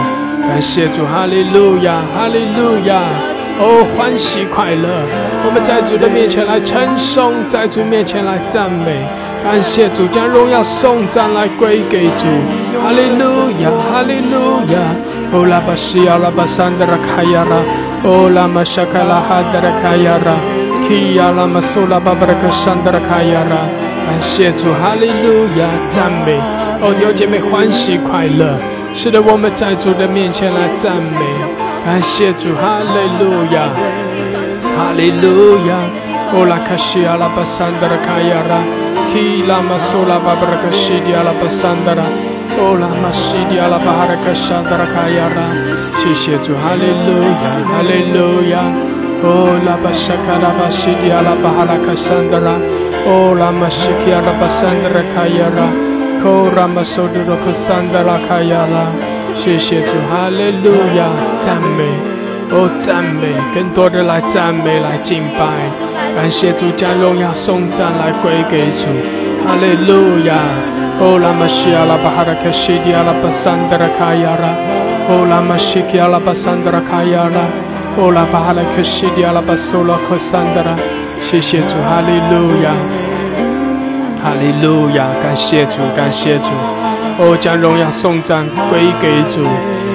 [0.48, 3.04] 感谢主，哈利路亚，哈利路亚！
[3.60, 4.90] 哦，欢喜快乐，
[5.46, 9.06] 我们在主的面前来称颂，在主面前来赞美。
[9.44, 12.26] 感谢主，将荣耀颂赞来归给主，
[12.82, 14.78] 哈利路亚，哈利路亚！
[15.34, 17.58] 哦，拉巴西亚拉巴桑德拉卡亚拉，
[18.04, 20.38] 哦，拉玛沙卡拉哈德拉卡亚拉，
[20.88, 23.66] 基亚拉玛苏拉巴巴拉克桑德拉卡亚拉。
[24.06, 26.38] 感谢主，哈利路亚，赞美。
[26.82, 28.58] 哦，弟兄姐妹欢喜快乐。
[28.94, 31.26] 是的，我们在主的面前来赞美，
[31.84, 33.70] 感谢主，哈利路亚，
[34.78, 35.76] 哈利路亚。
[36.34, 38.64] 哦拉卡西阿拉巴桑德拉卡亚拉，
[39.12, 42.02] 基拉玛苏拉巴布拉卡西迪阿拉巴桑德拉，
[42.58, 45.40] 哦拉玛西迪阿拉巴哈拉卡桑德拉卡亚拉，
[46.00, 48.64] 谢谢主，哈利路亚，哈利路亚。
[49.24, 52.58] 哦拉巴沙卡拉巴西迪阿拉巴哈拉卡桑德拉，
[53.06, 55.62] 哦拉玛西基阿拉巴桑德拉卡亚拉。
[56.24, 58.94] 哦，拉玛苏德罗克桑德拉卡亚拉，
[59.36, 61.10] 谢谢主，哈利路亚，
[61.44, 61.82] 赞美，
[62.54, 65.42] 哦赞美，更多的来赞美来敬拜，
[66.16, 68.86] 感谢主将荣耀颂赞来归给主，
[69.46, 70.36] 哈利路亚，
[71.00, 74.54] 哦拉玛西亚拉巴哈拉克西迪亚拉巴桑德拉卡亚拉，
[75.10, 77.42] 哦拉玛西基亚拉巴桑德拉卡亚拉，
[77.98, 80.76] 哦拉巴哈拉克西迪亚拉巴苏拉克桑德拉，
[81.24, 82.72] 谢谢主，哈利路亚。
[84.22, 86.46] 哈利路亚，感谢主，感谢主，
[87.18, 89.42] 哦，将荣耀颂赞归给主，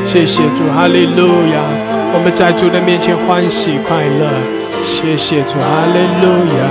[0.04, 1.62] 谢谢主，哈利路亚，
[2.10, 4.26] 我们在主的面前欢喜快乐，
[4.86, 6.62] 谢谢主，哈利路亚，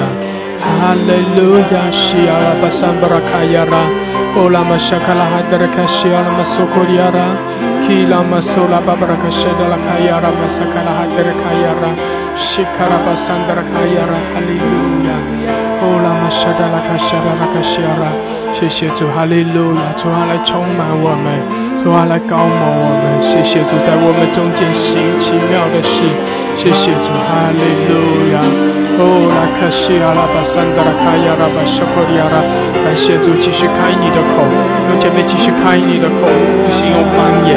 [0.64, 3.76] 哈利路亚，西阿拉巴桑布拉卡亚拉，
[4.40, 7.36] 哦拉玛沙卡拉哈德拉卡西阿拉玛苏库里亚拉，
[7.84, 11.92] 基拉玛苏拉巴巴拉卡谢德拉卡亚拉玛沙卡拉哈德拉卡亚拉，
[12.40, 14.74] 西卡拉巴桑德拉卡亚拉，哈利路
[15.06, 15.12] 亚。
[15.84, 18.08] 哦，拉玛沙达拉卡沙达拉卡西亚拉，
[18.56, 21.28] 谢谢主，哈利路亚，主啊来充满我们，
[21.86, 26.02] 主啊来高摩我们，谢谢主在我们中间行奇妙的事，
[26.58, 28.42] 谢谢主，哈利路亚。
[28.98, 32.42] 哦，拉卡西亚拉巴桑达拉卡亚拉巴沙库里亚拉，
[32.82, 34.42] 感谢主继续开你的口，
[34.90, 37.54] 用姐妹继续开你的口，不行用方言，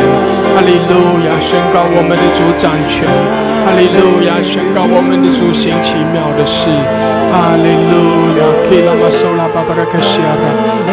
[0.53, 3.09] 哈利路亚，宣告我们的主掌权。
[3.64, 4.37] 哈利路亚！
[4.45, 6.68] 宣告我们的主行奇妙的事。
[7.33, 8.45] 哈利路亚！
[8.68, 10.45] 基拉玛苏拉巴巴拉卡西亚拉，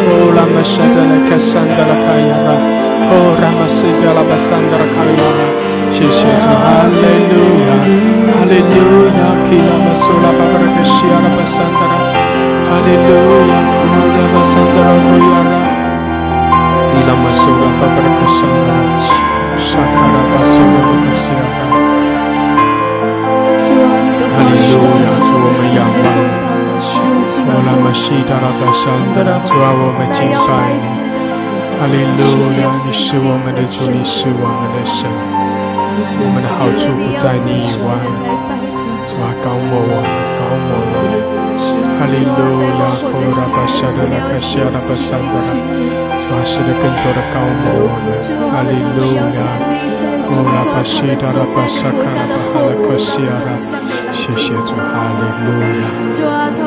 [0.07, 2.49] 哦拉玛沙德拉卡桑德拉卡亚拉，
[3.10, 5.42] 哦拉玛西格拉巴桑德拉卡亚拉。
[5.90, 6.46] 谢谢主！
[6.46, 7.34] 哈利路
[7.66, 7.70] 亚！
[8.30, 9.20] 哈利路亚！
[9.50, 11.94] 基拉玛苏拉巴巴拉卡西亚拉巴桑德拉，
[12.70, 13.10] 哈利路
[13.50, 13.52] 亚！
[13.58, 15.52] 哦拉玛桑德拉卡亚拉，
[16.88, 18.72] 基拉玛苏拉巴巴拉卡桑德拉，
[19.58, 21.60] 沙卡拉巴苏拉巴卡西亚拉。
[24.30, 26.30] 哈利路亚，主我们仰望你，
[27.44, 28.82] 我那么西达拉巴山
[29.12, 29.18] 的
[29.50, 30.48] 主啊，我们敬拜
[30.80, 30.86] 你。
[31.77, 32.23] 哈利路
[32.61, 37.87] 亚，你是我们的主，你是我们的神，我们的好处不在你以外。
[39.07, 40.07] 主啊，高摩我们，
[40.39, 41.13] 高摩我们。
[41.95, 45.51] 哈利路亚，库拉巴沙的拉卡西亚拉巴山的主
[46.31, 48.17] 啊，使得更多的高摩我们。
[48.51, 49.19] 哈利路亚。
[50.27, 53.53] 哦，拉巴西达拉巴萨卡拉巴哈拉克西亚拉，
[54.11, 55.47] 谢谢主，哈利路
[55.79, 55.85] 亚。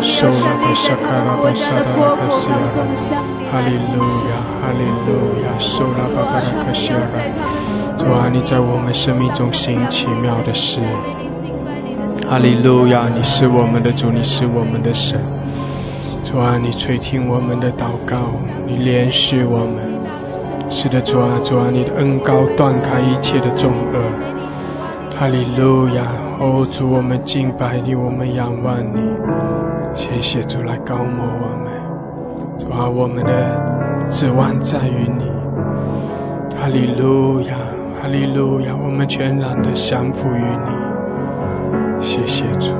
[0.01, 2.87] 受拉巴萨卡拉巴萨达拉克西亚拉，
[3.51, 4.33] 哈利路亚，
[4.69, 5.59] 哈利路亚。
[5.59, 10.79] 受拉巴巴拉克西亚拉，主啊，你在我们生命中行奇妙的事。
[12.29, 13.09] 哈利路亚！
[13.09, 15.19] 你是我们的主，你是我们的神。
[16.23, 18.17] 主啊，你垂听我们的祷告，
[18.67, 19.91] 你怜恤我们。
[20.69, 24.03] 是的，主啊，主啊，你的恩高断开一切的重恶。
[25.19, 26.03] 哈利路亚！
[26.39, 29.01] 哦，主，我们敬拜你，我们仰望你。
[29.95, 31.73] 谢谢主来高摩我们。
[32.61, 33.68] 主啊，我们的
[34.11, 35.25] 指望在于你。
[36.57, 37.57] 哈利路亚，
[38.01, 38.75] 哈利路亚！
[38.75, 42.05] 我们全然的降服于你。
[42.05, 42.73] 谢谢主，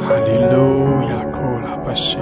[0.00, 2.18] 哈利路亚，库拉巴西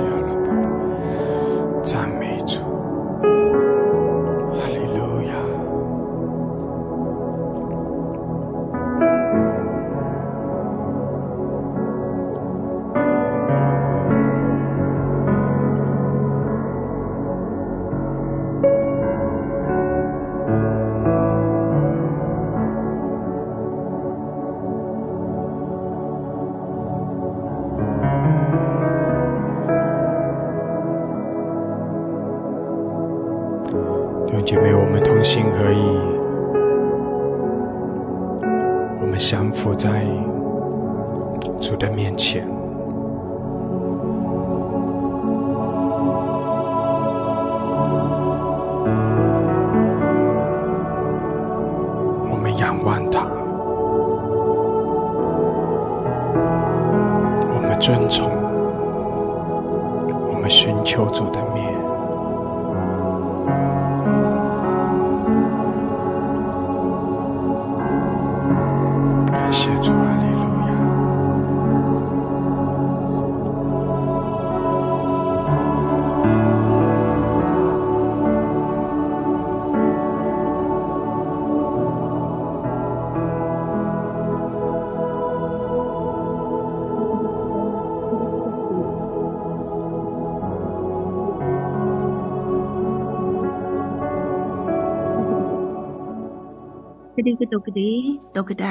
[97.47, 98.64] 都个的，都个的，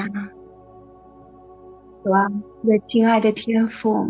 [2.04, 2.28] 是吧？
[2.64, 4.06] 我亲爱的天父，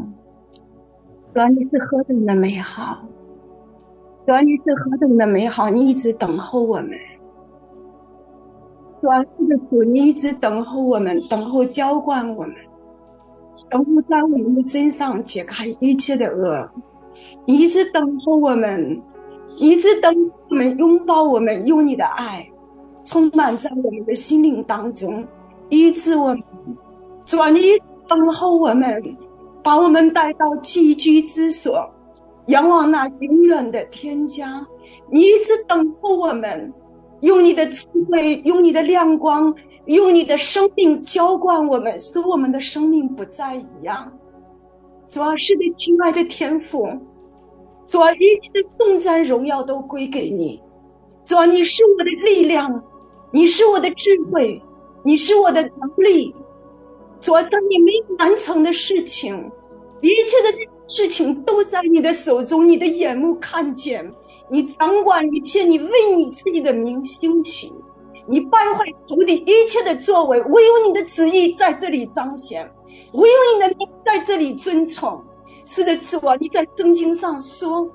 [1.34, 2.98] 主你是何等的美好，
[4.26, 6.92] 主你是何等的美好，你一直等候我们，
[9.02, 9.08] 主
[9.38, 12.56] 这个主你一直等候我们，等候浇灌我们，
[13.70, 16.70] 等候在我们的身上解开一切的恶，
[17.46, 19.02] 一直等候我们，
[19.58, 20.14] 一直等
[20.50, 22.48] 我们拥抱我们，用你的爱。
[23.04, 25.26] 充满在我们的心灵当中，
[25.70, 26.44] 医治我们，
[27.26, 27.62] 转移
[28.08, 29.18] 等候我们，
[29.64, 31.90] 把我们带到寄居之所，
[32.48, 34.66] 仰望那永远的天家。
[35.10, 36.72] 你一直等候我们，
[37.22, 39.54] 用你的智慧，用你的亮光，
[39.86, 44.12] 用你的生命浇灌我们，使我们的生命不再一样。
[45.08, 46.88] 主要是的，亲爱的天父，
[47.86, 50.62] 主要一切的颂赞荣耀都归给你。
[51.26, 52.84] 主要你是我的力量。
[53.34, 54.62] 你是我的智慧，
[55.04, 56.36] 你是我的能力。
[57.22, 59.36] 主啊，当你没完成的事情，
[60.02, 60.52] 一切的
[60.94, 64.12] 事情都在你的手中，你的眼目看见，
[64.50, 67.72] 你掌管一切，你为你自己的名兴起，
[68.28, 72.70] 你败坏仇敌一切的作为，唯有你的旨意在这里彰显，
[73.14, 75.24] 唯有你的名在这里尊崇。
[75.66, 77.90] 是的，主啊，你在圣经上说，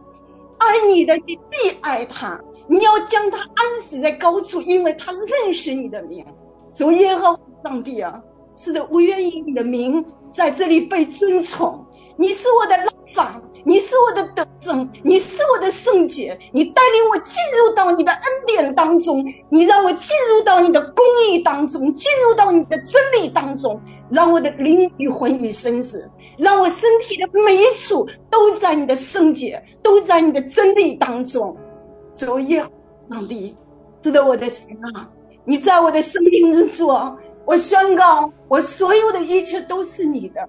[0.57, 2.41] 爱你的你必爱他。
[2.69, 6.25] 你要将他安死在高处，因为他认识你的名。
[6.73, 8.21] 主耶和华上帝啊，
[8.57, 11.85] 是的，我愿意你的名在这里被尊崇。
[12.19, 16.39] 你是我的老板，你是我的得胜，你是我的圣洁。
[16.53, 23.79] 你带领我进入到你的恩典当中，你让我进入到你的公义当中，进入到你的真理当中，
[24.11, 31.55] 让我的灵与魂与身子，让我身体的每一处都在你的圣洁，都在你的真理当中。
[32.17, 32.67] 主耶，
[33.11, 33.55] 上帝，
[34.01, 35.07] 知道，我的神啊！
[35.45, 40.41] 你在我的生命之中，我宣告，我所有的一切都是你的。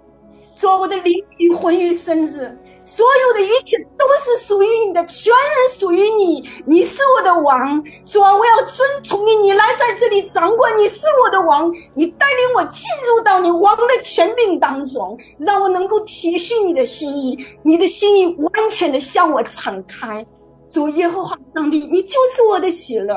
[0.56, 6.50] 做，我的灵与魂与身子，所有的一切都是属于你的，全然属于你。
[6.66, 9.36] 你是我的王，主，我要尊崇你。
[9.36, 20.26] 你来在这里掌管，你是我的王，你带领我进入到你王的权柄当中，让我能够体恤你的心意，你的心意完全的向我敞开。
[20.68, 23.14] 主耶和华上帝，你就是我的喜乐，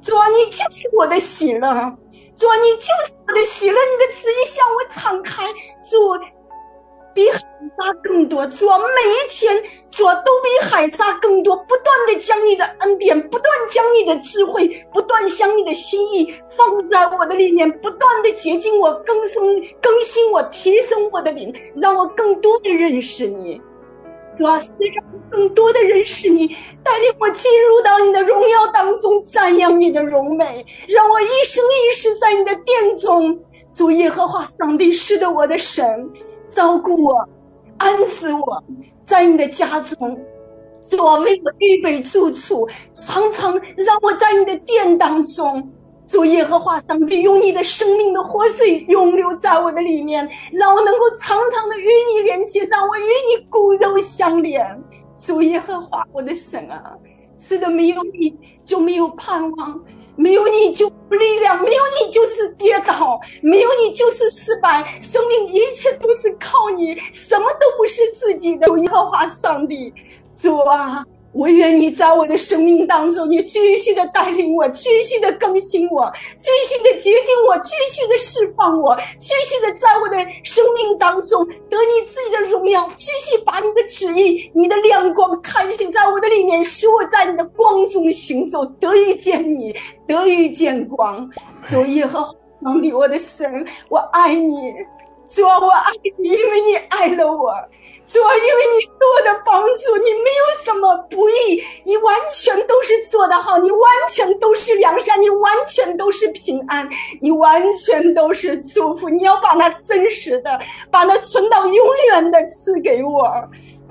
[0.00, 1.68] 主啊，你就是我的喜乐，
[2.36, 5.44] 主啊，你就是我的喜乐，你的旨意向我敞开，
[5.90, 5.96] 主，
[7.12, 19.42] 比海沙更多，主啊，每一天主啊都比海沙更多，不断的将你的恩典，不断将你的智慧，不断将你的心意放在我的里面，不断的洁净我，更新
[19.82, 23.60] 更新我，提升我的灵，让我更多的认识你。
[24.36, 26.46] 主啊，让更多的认识你，
[26.82, 33.38] 带领我进入到你的荣耀当中，赞扬你的荣美，让我一生一世在你的殿中。
[33.72, 36.10] 主耶和华上帝是的，我的神，
[36.48, 37.28] 照顾我，
[37.76, 38.64] 安置我，
[39.02, 40.18] 在你的家中，
[40.84, 45.70] 主为我预备住处，常常让我在你的殿当中。
[46.06, 54.64] 主耶和华上帝，用你的生命的活水永留在我的里面，让我能够常常的与你连接，让我与你骨肉相连。
[55.18, 56.92] 主耶和华，我的神啊，
[57.40, 59.84] 是的，没有你就没有盼望，
[60.14, 64.84] 没有你就无力量，没有你就是跌倒，没有你就是失败。
[65.00, 68.66] 生命一切都是靠你，什么都不是自己的。
[68.68, 69.92] 主耶和华上帝，
[70.32, 71.04] 主啊。
[71.36, 89.74] 我愿你在我的生命当中，你继续的带领我，继续的更新我，继续的洁净我，继续的释放我，继续的在我的生命当中得你自己的荣耀，继续把你的旨意、你的亮光开启在我的里面，使我在你的光中行走，得遇见你，
[90.06, 91.30] 得遇见光。
[91.66, 93.46] 主耶和华上帝，我的神，
[93.90, 94.72] 我爱你。
[95.28, 97.52] 主啊，我爱你，因为你爱了我。
[98.06, 106.88] 主啊，因为你是我的帮助，你没有什么不义，你完全都是做得好，你完全都是良善，你完全都是平安，
[107.20, 109.08] 你完全都是祝福。
[109.08, 110.58] 你要把那真实的，
[110.90, 113.28] 把那存到永远的赐给我。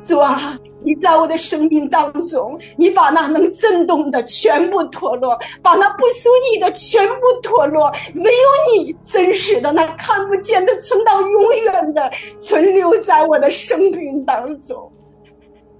[0.05, 14.91] 主啊，你在我的生命当中，你把那能震动的全部脱落，把那不属你的全部脱落，没有你真实的那看不见的存到永远的存留在我的生命当中。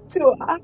[0.08, 0.58] 主啊。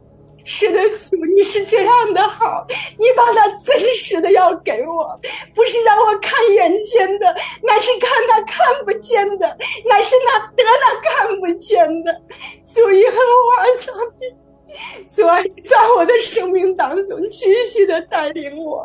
[0.53, 2.67] 是的，主，你是这样的好，
[2.99, 5.17] 你把他真实的要给我，
[5.55, 7.33] 不是让我看眼前的，
[7.63, 9.47] 乃是看他看不见的，
[9.87, 12.13] 乃是那得那看不见的。
[12.75, 14.27] 主耶和华上帝。
[15.09, 18.83] 主啊，在我的生命当中继续的带领我，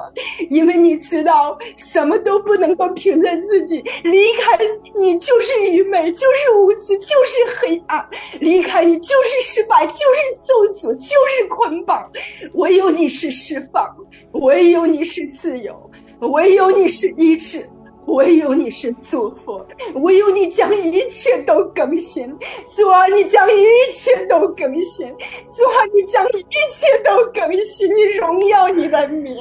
[0.51, 4.59] 因为你知道，什么都不能够凭着自己离开
[4.97, 8.05] 你，就是愚昧，就是无知，就是黑暗；
[8.41, 12.11] 离开你就是失败，就是咒诅，就是捆绑。
[12.55, 13.89] 唯有你是释放，
[14.33, 17.69] 唯有你是自由，唯有你是医治。
[18.07, 19.61] 唯有你是祝福，
[19.95, 22.27] 唯有你将一切都更新。
[22.69, 25.07] 主啊，你将一切都更新。
[25.09, 27.93] 主啊，你将一切都更新。
[27.95, 29.37] 你荣耀你的名。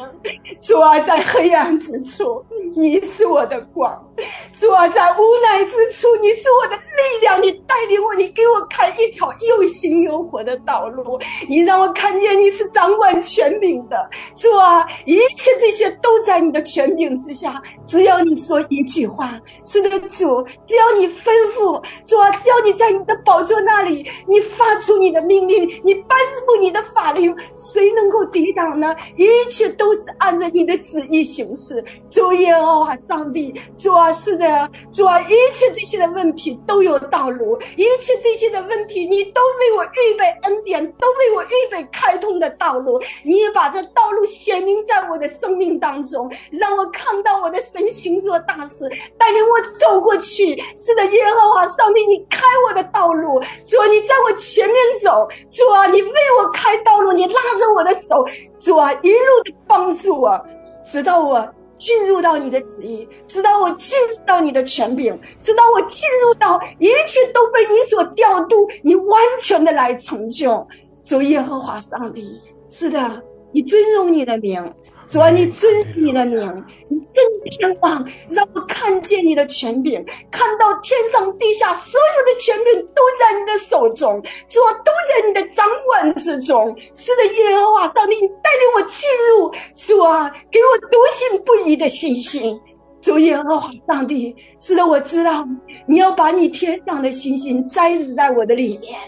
[0.60, 2.44] 主啊，在黑暗之处，
[2.76, 4.04] 你是我的光。
[4.52, 7.42] 主啊，在无奈之处，你是我的力量。
[7.42, 11.20] 你带领我，你给我开一条又新又活的道路。
[11.48, 14.10] 你让我看见你是掌管权柄的。
[14.36, 17.62] 主啊，一切这些都在你的权柄之下。
[17.86, 18.55] 只要你说。
[18.56, 28.96] 说一句话，是的，主，只要你吩咐，主啊，只要你在你的宝座那里，你发出你的命令，你颁布你的法律，谁能够抵挡呢？
[29.18, 31.84] 一切都是按照你的旨意行事。
[32.08, 43.02] 主耶和华上帝，主啊，是的，主啊，一切这些的问题都有道路，一切这些的问题，你都为我预备恩典，都为我预备开通的道路。
[43.26, 48.40] 你也把这道路显明在我的生命当中，让我看到我的神行作。
[48.48, 58.26] 大事带领我走过去，是的，耶和华上帝，你开我的道路，主啊，你在我前面走，主啊，你为我开道路，你拉着我的手，
[58.58, 60.40] 主啊，一路的帮助我，
[60.84, 61.48] 直到我
[61.80, 70.66] 进入到你的旨意，直到我进入到你的权柄，直到我进入到一切都被你所调度，你完全的来成就。
[71.04, 73.22] 主耶和华上帝，是的，
[73.52, 74.74] 你尊荣你的名。
[75.08, 86.76] 主啊，你尊你的名，你真天望，让我看见你的权柄，看到天上地下所有的权柄都在你的手中，主啊，都在你的掌管之中。
[86.96, 92.60] 是的，耶和华上帝，你带领我进入，主啊，给我笃信不疑的信心。
[93.00, 95.48] 主耶和华上帝，是的，我知道
[95.86, 99.00] 你要把你天上的星星栽植在我的里面，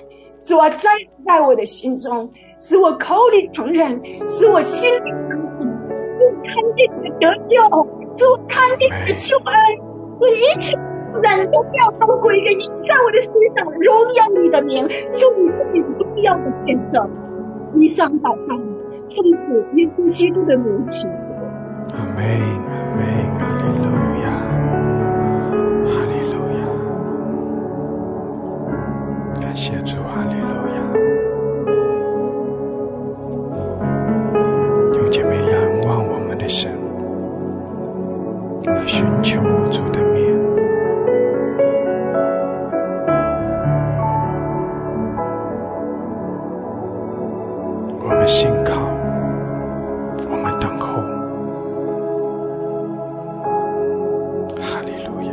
[0.44, 5.27] 主啊，栽植在我的心中，使我口里承认，使我心里。
[7.20, 7.58] 得救，
[8.18, 9.50] 主，看见你的救恩，
[10.20, 10.78] 你一切
[11.14, 12.52] 忍耐教导的规约，
[12.88, 17.10] 在我的身上荣耀你的名，祝你最荣耀的见证，
[17.76, 18.58] 一生饱餐，
[19.10, 20.90] 从此耶稣基督的奴仆。
[21.94, 22.20] 阿妹，
[22.70, 23.02] 阿妹，
[23.40, 23.88] 哈利路
[24.24, 24.28] 亚，
[25.86, 26.62] 哈利路亚，
[29.42, 30.78] 感谢主，哈利路亚。
[34.94, 35.47] 两姐妹。
[38.86, 40.34] 寻求主的面，
[48.02, 48.80] 我们信靠，
[50.30, 51.02] 我们等候，
[54.62, 55.32] 哈利路亚。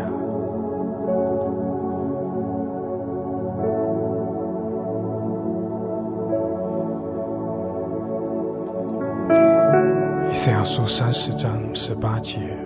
[10.31, 12.64] 以赛亚书三十章十八节。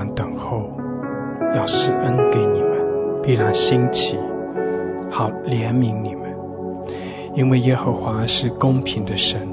[0.00, 0.62] 然等候，
[1.54, 2.70] 要施恩给你们，
[3.22, 4.18] 必然兴起，
[5.10, 6.34] 好怜悯你们，
[7.34, 9.46] 因为耶和华是公平的神，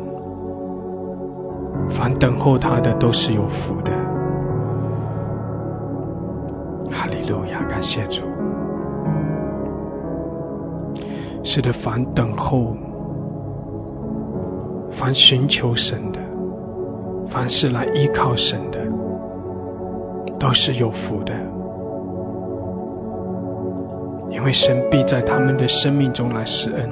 [1.90, 3.92] 凡等候他的都是有福的。
[6.90, 8.22] 哈利路亚，感谢主。
[11.44, 12.74] 是的，凡等候。
[14.92, 16.20] 凡寻求神的，
[17.28, 18.77] 凡是来依靠神的，
[20.40, 21.34] 都是有福的，
[24.30, 26.90] 因为神必在他们的生命中来施恩，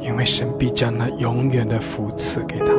[0.00, 2.76] 因为神必将那永远的福赐给他们。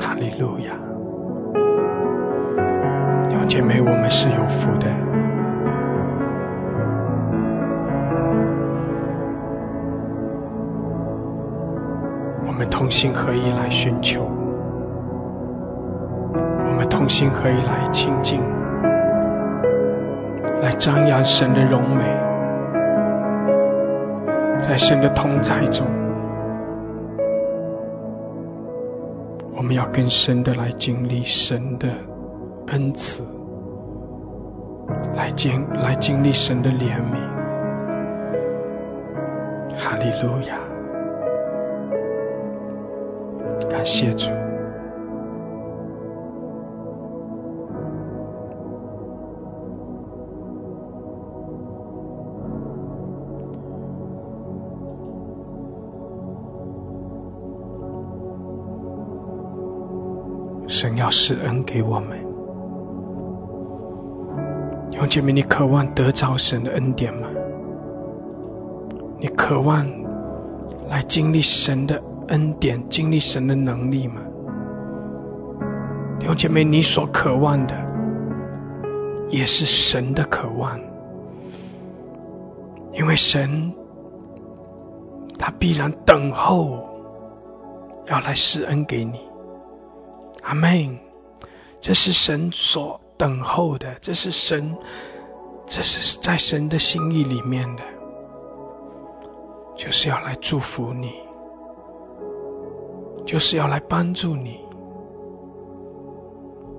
[0.00, 0.72] 哈利路亚！
[3.28, 4.86] 弟兄姐妹，我们是有福的。
[12.54, 14.22] 我们同心合意来寻求，
[16.32, 18.40] 我们同心合意来亲近，
[20.62, 22.04] 来张扬神的荣美，
[24.60, 25.84] 在神的同在中，
[29.56, 31.88] 我们要更深的来经历神的
[32.68, 33.24] 恩赐，
[35.16, 37.18] 来经来经历神的怜悯。
[39.76, 40.54] 哈利路亚。
[43.84, 44.30] 谢主，
[60.66, 62.18] 神要施恩给我们。
[64.90, 67.28] 兄姐妹，你渴望得着神的恩典吗？
[69.18, 69.86] 你渴望
[70.88, 72.02] 来经历神的？
[72.28, 74.20] 恩典经历神的能力吗？
[76.18, 77.74] 弟兄姐妹，你所渴望的，
[79.30, 80.80] 也是神的渴望，
[82.92, 83.72] 因为神
[85.38, 86.88] 他必然等候，
[88.06, 89.20] 要来施恩给你。
[90.42, 90.98] 阿门。
[91.80, 94.74] 这是神所等候的，这是神，
[95.66, 97.82] 这是在神的心意里面的，
[99.76, 101.12] 就是要来祝福你。
[103.24, 104.60] 就是要来帮助你，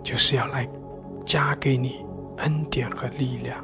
[0.03, 0.67] 就是要来
[1.25, 2.05] 加给你
[2.37, 3.57] 恩典和力量。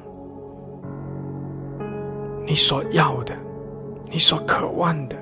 [2.46, 3.36] 你所要的，
[4.12, 5.16] 你所渴望的，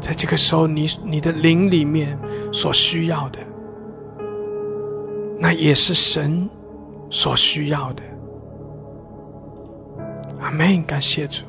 [0.00, 2.18] 在这个时候，你你的灵里面
[2.50, 3.38] 所需要的，
[5.38, 6.48] 那也是神
[7.10, 8.02] 所需要的。
[10.40, 11.44] 阿门，感谢主。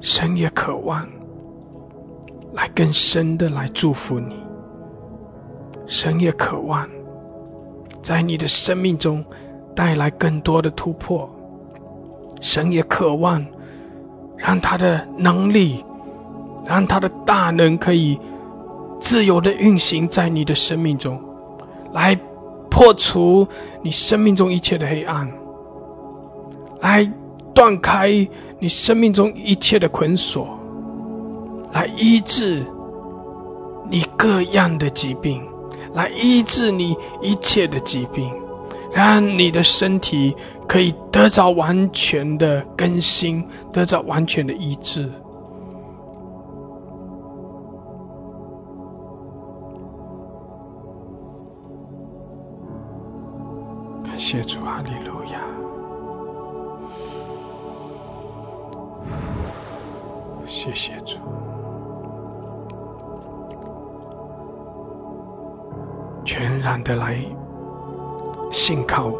[0.00, 1.06] 神也渴望
[2.52, 4.36] 来更深的来祝福你，
[5.86, 6.88] 神也渴望
[8.02, 9.24] 在你的生命中
[9.74, 11.28] 带来更多的突破，
[12.40, 13.44] 神也渴望
[14.36, 15.84] 让他的能力，
[16.64, 18.18] 让他的大能可以
[19.00, 21.20] 自由的运行在你的生命中，
[21.92, 22.18] 来
[22.70, 23.46] 破除
[23.82, 25.30] 你生命中一切的黑暗，
[26.80, 27.10] 来
[27.54, 28.28] 断开。
[28.60, 30.48] 你生命中一切的捆锁，
[31.72, 32.60] 来医治
[33.88, 35.40] 你各样的疾病，
[35.94, 38.28] 来医治你一切的疾病，
[38.92, 40.34] 让你的身体
[40.66, 45.08] 可以得到完全的更新，得到完全的医治。
[54.04, 55.17] 感谢主，哈利路
[60.48, 61.18] 谢谢主，
[66.24, 67.22] 全然的来
[68.50, 69.12] 信靠，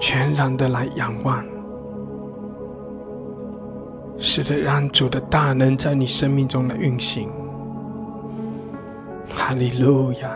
[0.00, 1.44] 全然的来仰望，
[4.18, 7.28] 使得让主的大能在你生命中的运行。
[9.28, 10.30] 哈利路亚，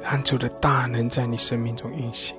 [0.00, 2.36] 让主的大能在你生命中运行。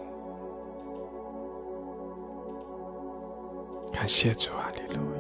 [3.94, 5.13] 感谢主，啊利路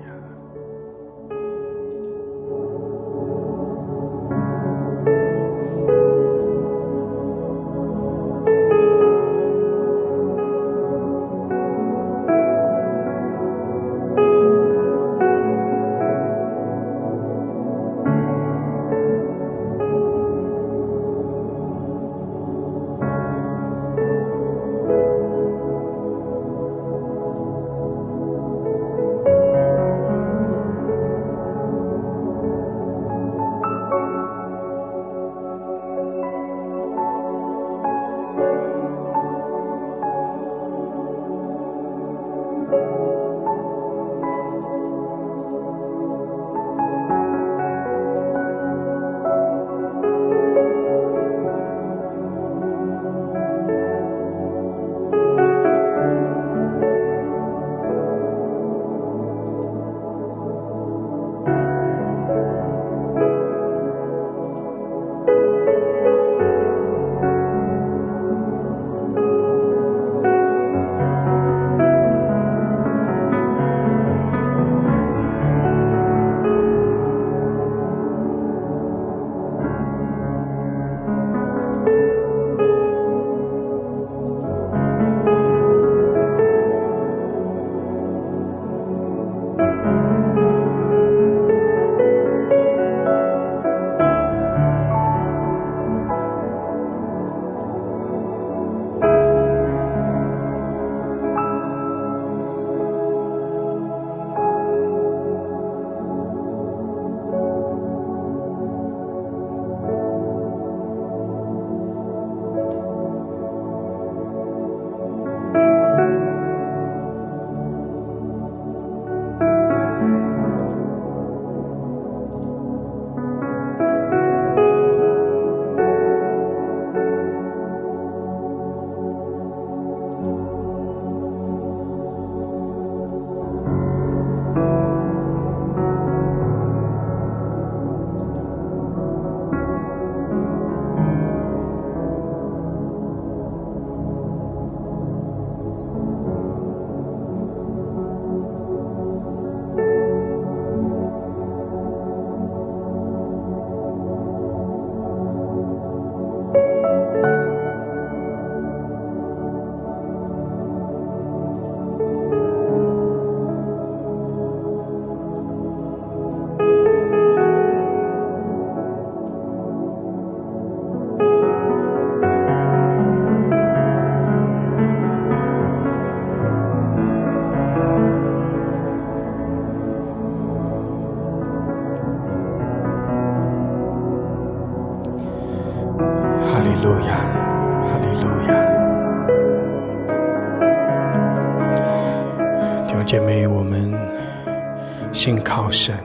[195.73, 195.97] 神，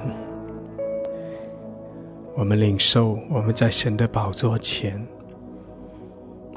[2.34, 5.06] 我们领受，我们在神的宝座前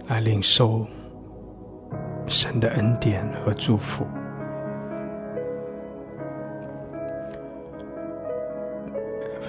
[0.08, 0.88] 来领受
[2.26, 4.06] 神的恩典和祝福。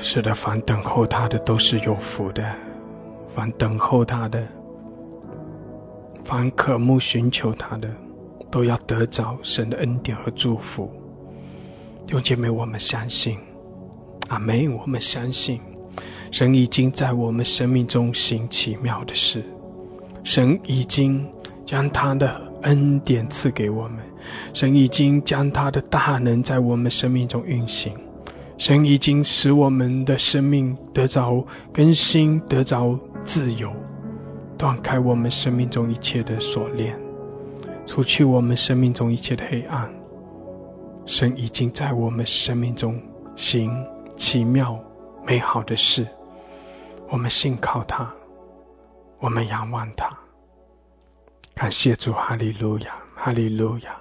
[0.01, 2.45] 是的，凡等候他的都是有福的。
[3.29, 4.45] 凡等候他的，
[6.25, 7.89] 凡渴慕寻求他的，
[8.51, 10.91] 都要得着神的恩典和祝福。
[12.05, 13.39] 弟兄姐妹，我们相信，
[14.33, 14.75] 阿门。
[14.75, 15.61] 我们相信，
[16.31, 19.45] 神已经在我们生命中行奇妙的事，
[20.25, 21.25] 神已经
[21.67, 23.99] 将他的恩典赐给我们，
[24.55, 27.93] 神已经将他的大能在我们生命中运行，
[28.57, 32.99] 神已经使我们的生命得着更新，得着。
[33.25, 33.71] 自由，
[34.59, 36.99] 断开我们生命中一切的锁链，
[37.87, 39.89] 除去我们生命中一切的黑暗。
[41.07, 43.01] 神已经在我们生命中
[43.37, 43.71] 行
[44.23, 44.81] 奇妙
[45.27, 46.07] 美好的事，
[47.09, 48.09] 我们信靠他，
[49.19, 50.17] 我们仰望他。
[51.57, 54.01] 感谢主，哈利路亚，哈利路亚，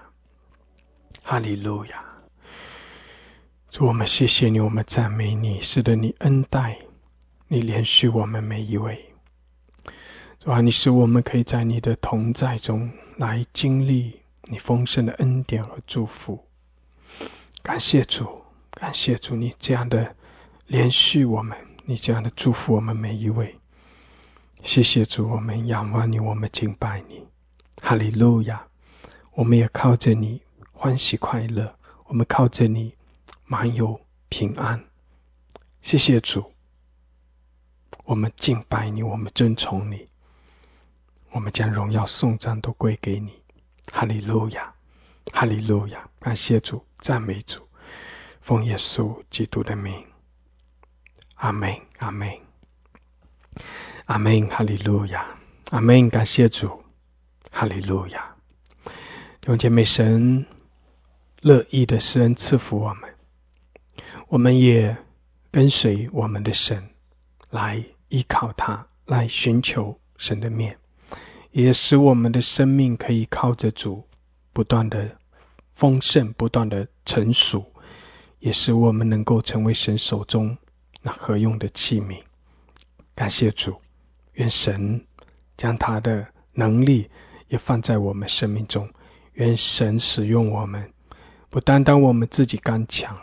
[1.23, 2.05] 哈利路亚。
[3.71, 6.77] 主，我们谢谢你，我们赞美你，使得你恩待，
[7.47, 9.03] 你连续我们每一位。
[10.39, 16.45] 主啊，你使我们可以在你的同在中来经历你丰盛的恩典和祝福。
[17.63, 18.40] 感谢主，
[18.71, 20.15] 感谢主，你这样的
[20.67, 23.57] 连续我们，你这样的祝福我们每一位。
[24.63, 27.27] 谢谢主，我们仰望你，我们敬拜你，
[27.81, 28.65] 哈利路亚！
[29.33, 30.41] 我们也靠着你
[30.71, 31.75] 欢喜快乐，
[32.05, 32.95] 我们靠着你
[33.45, 33.99] 满有
[34.29, 34.83] 平安。
[35.81, 36.53] 谢谢主，
[38.05, 40.07] 我们敬拜你，我们尊崇你。
[41.31, 43.41] 我们将荣耀颂赞都归给你，
[43.91, 44.73] 哈利路亚，
[45.31, 46.07] 哈利路亚！
[46.19, 47.65] 感谢主，赞美主，
[48.41, 50.03] 奉耶稣基督的名，
[51.35, 52.27] 阿门，阿门，
[54.05, 55.25] 阿门，哈利路亚，
[55.69, 56.09] 阿门！
[56.09, 56.83] 感谢主，
[57.51, 58.35] 哈利路亚！
[59.39, 60.45] 弟兄妹，神
[61.41, 63.09] 乐意的施恩赐福我们，
[64.27, 64.97] 我们也
[65.51, 66.89] 跟随我们的神
[67.51, 70.77] 来依靠他，来寻求神的面。
[71.51, 74.07] 也使我们的生命可以靠着主
[74.51, 75.17] 不断的
[75.75, 77.70] 丰盛不断的成熟，
[78.41, 80.57] 也使我们能够成为神手中
[81.01, 82.21] 那合用的器皿。
[83.15, 83.79] 感谢主，
[84.33, 85.03] 愿神
[85.55, 87.09] 将他的能力
[87.47, 88.89] 也放在我们生命中，
[89.33, 90.91] 愿神使用我们，
[91.49, 93.15] 不单单我们自己刚强，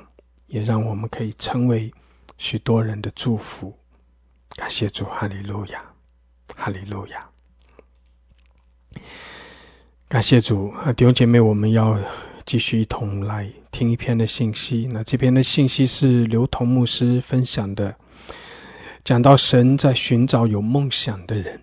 [0.46, 1.92] 也让我们可以成为
[2.36, 3.76] 许多人的祝福。
[4.50, 5.82] 感谢主，哈利路亚，
[6.54, 7.28] 哈利路亚。
[10.08, 11.98] 感谢主啊，弟兄姐妹，我们要
[12.48, 14.88] 继续一同来听一篇的信息。
[14.90, 17.94] 那这篇的信息是刘同牧师分享的，
[19.04, 21.60] 讲到神在寻找有梦想的人。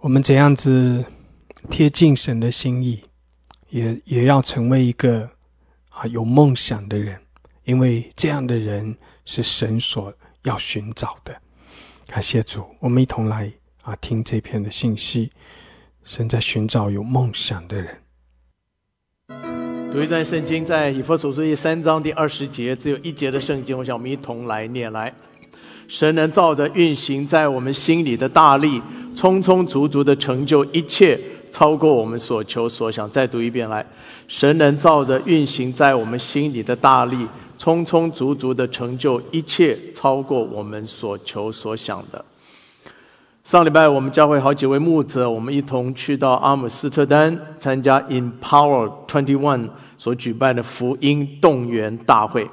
[0.00, 1.02] 我们怎样子
[1.70, 3.02] 贴近神的心意，
[3.70, 5.26] 也也要成为一个
[5.88, 7.18] 啊有梦想的人，
[7.64, 8.94] 因为这样的人
[9.24, 10.12] 是神所
[10.42, 11.34] 要寻找的。
[12.06, 13.50] 感谢主，我们一同来
[13.80, 15.32] 啊听这篇的信息。
[16.04, 19.57] 神在寻找有梦想的人。
[19.90, 25.12] 读一段圣经，在以弗所书第三章第二十节，只有一节的圣经，我想我们一同来念来。
[25.88, 28.82] 神能照着运行在我们心里的大力，
[29.16, 31.18] 充充足足的成就一切，
[31.50, 33.10] 超过我们所求所想。
[33.10, 33.84] 再读一遍来，
[34.28, 42.22] 神能照着运行在我们心里的大力，充充足足的成就一切，超过我们所求所想的。
[43.48, 52.46] 上礼拜我们教会好几位牧者，我们一同去到阿姆斯特丹参加 Empower Twenty One 所举办的福音动员大会。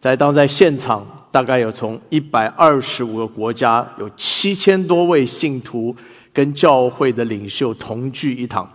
[0.00, 5.94] 在当在现场，大概有从一百二十五个国家，有七千多位信徒
[6.32, 8.68] 跟教会的领袖同聚一堂。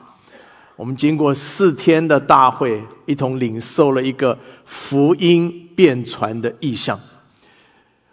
[0.78, 6.98] 我们经过四天的大会，一同领受了一个福音变传的意向。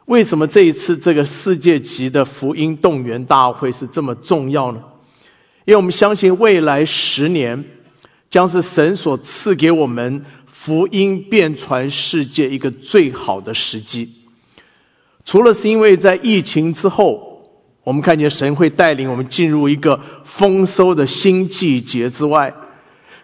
[0.07, 4.81] 为什么这一次这个世界级的福音动员大会是这么重要呢？
[5.65, 7.62] 因为我们相信未来十年
[8.31, 14.09] 将是神所赐给我们福音遍传世界一个最好的时机。
[15.24, 17.43] 除了是因为在疫情之后，
[17.83, 22.55] 我们看见神会带领我们进入一个丰收的新季节之外，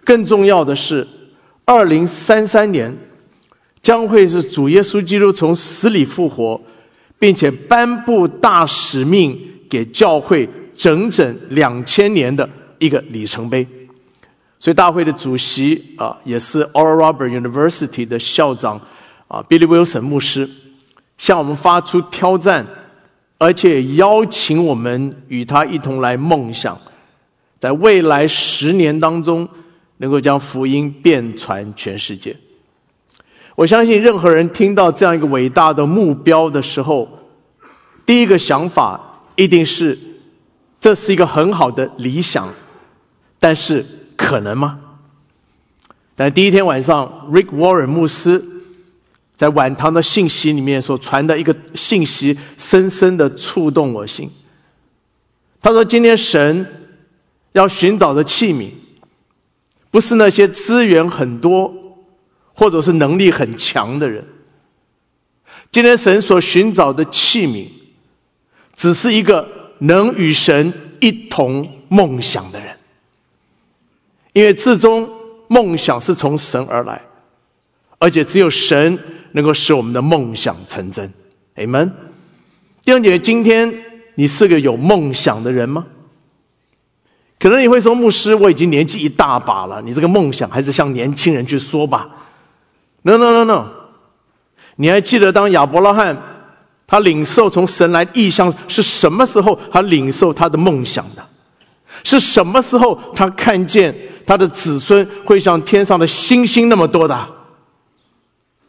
[0.03, 1.07] 更重要的是，
[1.63, 2.93] 二零三三年
[3.81, 6.59] 将会是主耶稣基督从死里复活。
[7.23, 9.39] 并且颁布大使命
[9.69, 10.45] 给教会
[10.75, 12.47] 整整两千年的
[12.79, 13.65] 一个里程碑，
[14.59, 18.77] 所以大会的主席啊，也是 Oral Roberts University 的校长
[19.29, 20.49] 啊，Billy Wilson 牧师，
[21.17, 22.67] 向我们发出挑战，
[23.37, 26.77] 而且邀请我们与他一同来梦想，
[27.57, 29.47] 在未来十年当中，
[29.95, 32.35] 能够将福音遍传全世界。
[33.55, 37.07] 我相信任何人听到这样一个伟大的目标的时候，
[38.05, 38.99] 第一个想法
[39.35, 39.97] 一定是
[40.79, 42.51] 这是一个很好的理想，
[43.39, 43.85] 但是
[44.15, 44.79] 可能吗？
[46.15, 48.43] 但第一天晚上，Rick Warren 牧师
[49.35, 54.29] 在晚堂的信息里面所传的一个信息，深深的触动我心。
[55.61, 56.67] 他说：“今天神
[57.53, 58.71] 要寻找的器皿，
[59.91, 61.73] 不是那些资源很多。”
[62.53, 64.23] 或者是能力很强的人，
[65.71, 67.67] 今天神所寻找的器皿，
[68.75, 69.47] 只是一个
[69.79, 72.77] 能与神一同梦想的人，
[74.33, 75.09] 因为至终
[75.47, 77.01] 梦想是从神而来，
[77.97, 78.97] 而且只有神
[79.31, 81.11] 能够使我们的梦想成真。
[81.55, 81.91] 阿门。
[82.83, 83.73] 弟兄姐妹，今天
[84.15, 85.85] 你是个有梦想的人吗？
[87.39, 92.09] 可能你会说，牧师，我已经年纪一大把了，你这个梦想还是向年轻人去说吧。
[93.03, 93.67] No no no no！
[94.77, 96.17] 你还记得当亚伯拉罕
[96.87, 99.59] 他领受从神来意象是什么时候？
[99.71, 101.25] 他领受他的梦想的，
[102.03, 102.99] 是什么时候？
[103.13, 103.93] 他看见
[104.25, 107.29] 他的子孙会像天上的星星那么多的，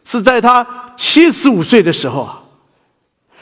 [0.05, 0.67] 是在他
[0.97, 2.43] 七十五岁的时候啊，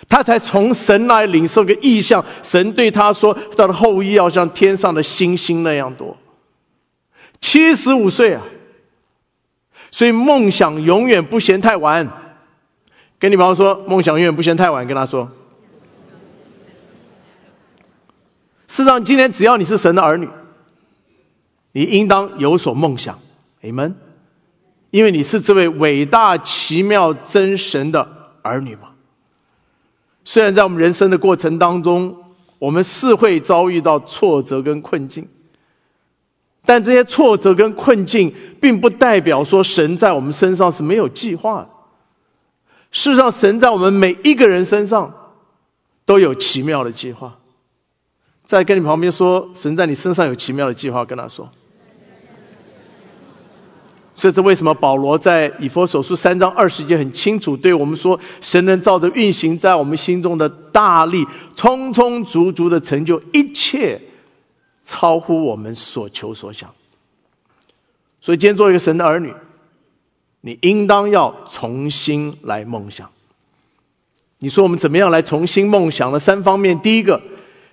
[0.09, 2.25] 他才从神来领受个意象。
[2.43, 6.17] 神对他说：“他的后裔要像天上的星星那样多。”
[7.41, 8.43] 七十五岁啊！
[9.93, 12.09] 所以梦想永远不嫌太晚。
[13.21, 14.85] 跟你朋友说，梦想永远不嫌太晚。
[14.85, 15.31] 跟他说，
[18.67, 20.29] 事实上，今天只要你是神的儿女，
[21.71, 23.17] 你应当有所梦想。
[23.61, 23.95] 你们，
[24.91, 28.09] 因为你是这位伟大、奇妙、真神的
[28.43, 28.89] 儿女嘛。
[30.25, 32.17] 虽然在我们人生的过程当中，
[32.59, 35.29] 我们是会遭遇到挫折跟困境。
[36.65, 41.69] 但这些挫折跟困境，并不代表说神在我们身上是没有计划的。
[42.91, 45.13] 事实上，神在我们每一个人身上
[46.05, 47.37] 都有奇妙的计划。
[48.45, 51.49] 在跟你旁边说，神在你身上有奇妙的计划，跟他说。
[54.15, 61.27] 所以这为什么保罗在以佛所书三章二十节很清楚对我们说：神能照着运行在我们心中的大力，
[61.57, 64.01] 充充足足的成就一切，
[64.85, 66.73] 超乎我们所求所想。
[68.21, 69.33] 所以今天做一个神的儿女，
[70.41, 73.11] 你应当要重新来梦想。
[74.39, 76.19] 你说我们怎么样来重新梦想呢？
[76.19, 77.21] 三方面，第一个，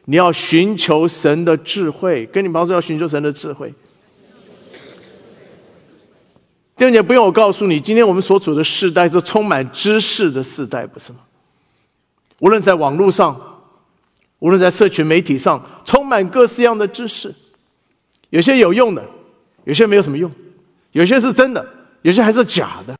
[0.05, 3.73] 你要寻求神的智慧，跟你保说要寻求神的智慧。
[6.75, 11.19] 第二点，不用我告诉你，今天我们所处的时代是充满知识的时代，不是吗？
[12.39, 13.48] 无论在网络上，
[14.39, 17.33] 无论在社群媒体上，充满各式样的知识，
[18.29, 19.03] 有些有用的，
[19.65, 20.31] 有些没有什么用，
[20.91, 21.65] 有些是真的，
[22.01, 22.95] 有些还是假的。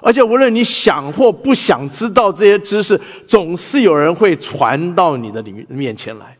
[0.00, 6.36] 而且无论你想或不想知道这些知识，总是有人会传到你的里面面前来。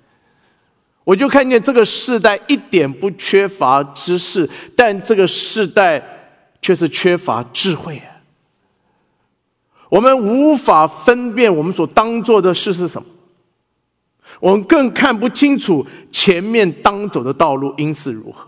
[1.04, 6.14] 我就看见这个时代一点不缺乏知识，但这个时代。
[6.60, 8.02] 却是缺乏智慧！
[9.88, 13.06] 我们无法分辨我们所当做的事是什么，
[14.40, 18.46] 我们更看不清楚前面当走的道路应是如何。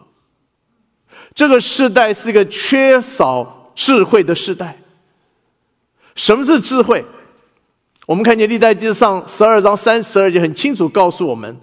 [1.34, 4.76] 这个时代是一个缺少智慧的时代。
[6.14, 7.04] 什么是智慧？
[8.06, 11.56] 我们看见历代记上十二章三十二节很清楚告诉我们。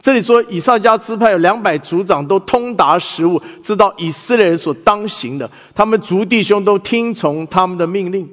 [0.00, 8.26] 这里说，以撒家支派有两百族长都通达时务，知道以色列人所当行的，他们族弟兄都听从他们的命令。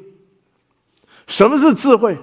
[1.27, 2.17] 什么是智慧？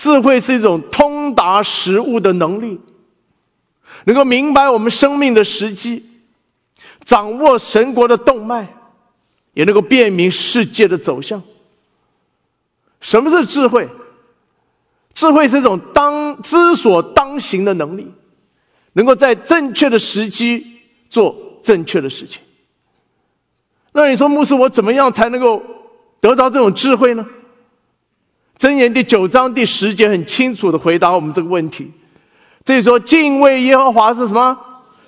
[0.00, 2.80] 智慧是一种通达时务的能力，
[4.04, 6.02] 能够明白我们生命的时机，
[7.04, 8.66] 掌握神国的动脉，
[9.52, 11.42] 也能够辨明世界的走向。
[13.02, 13.86] 什么是智慧？
[15.12, 18.10] 智慧是一种当知所当行的能力，
[18.94, 22.40] 能够在正确的时机做正确的事情。
[23.92, 25.62] 那你说，牧师，我怎么样才能够
[26.20, 27.26] 得到这种智慧呢？
[28.60, 31.90] 箴言第九章第十节很清楚的回答我们这个问题。
[32.62, 34.54] 这里说，敬畏耶和华是什么？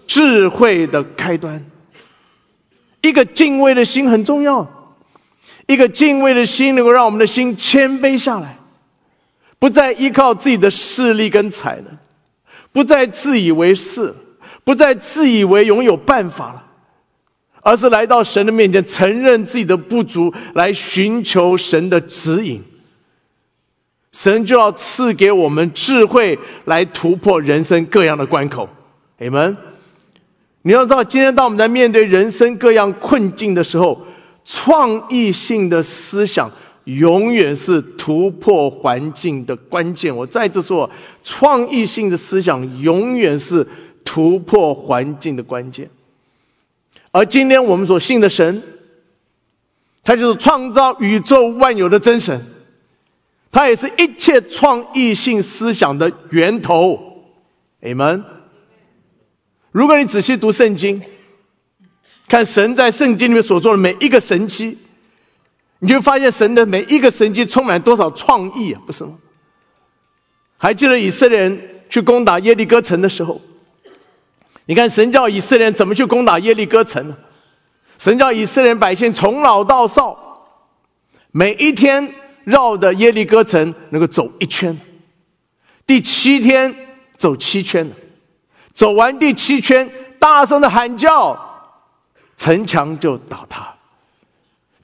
[0.07, 1.63] 智慧的开端。
[3.03, 4.67] 一个敬畏的心很重要，
[5.67, 8.57] 一个敬畏的心能够让我们的心谦卑下来。
[9.59, 11.99] 不再依靠自己的势力跟才能，
[12.73, 14.15] 不再自以为是，
[14.65, 16.65] 不再自以为拥有办法了，
[17.61, 22.65] 而是来到神的面前，承认自己的不足，来寻求神的指引。
[24.13, 28.69] 神就要赐给我们智慧，来突破人生各样的关口。
[29.19, 29.57] 你们，
[30.63, 34.01] 你要知道，今天当我们在面对人生各样困境的时候，
[34.45, 36.51] 创意性的思想。
[36.85, 40.15] 永远是突破环境的关键。
[40.15, 40.91] 我再次说，
[41.23, 43.65] 创意性的思想永远是
[44.05, 45.89] 突破环境的关键。
[47.13, 48.61] 而今天我们所信的神，
[50.03, 52.45] 他就是创造宇宙万有的真神，
[53.53, 56.99] 他也是一切创意性思想的源头。
[57.81, 58.25] 你们。
[59.71, 61.01] 如果你仔细读圣经，
[62.29, 64.77] 看神在圣经里面所做的每一个神迹。
[65.79, 69.15] 你就发现神的每一个神迹充满多少创意啊，不是吗？
[70.57, 73.41] 还记得以色列人去攻打耶利哥城的时候，
[74.67, 77.17] 你看神叫以色列人怎么去攻打耶利哥城呢？
[77.99, 80.47] 神叫以色列人百姓从老到少，
[81.33, 84.79] 每一天绕着耶利哥城能够走一圈，
[85.87, 86.75] 第七天
[87.17, 87.91] 走七圈
[88.73, 91.39] 走完第七圈，大声的喊叫，
[92.37, 93.73] 城墙就倒塌。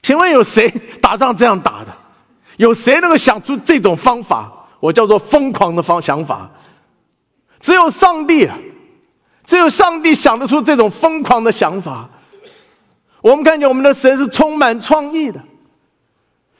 [0.01, 0.69] 请问有谁
[1.01, 1.95] 打仗这样打的？
[2.57, 4.51] 有谁能够想出这种方法？
[4.79, 6.49] 我叫做疯狂的方想法。
[7.59, 8.49] 只有上帝，
[9.45, 12.09] 只有上帝想得出这种疯狂的想法。
[13.21, 15.43] 我们看见我们的神是充满创意的。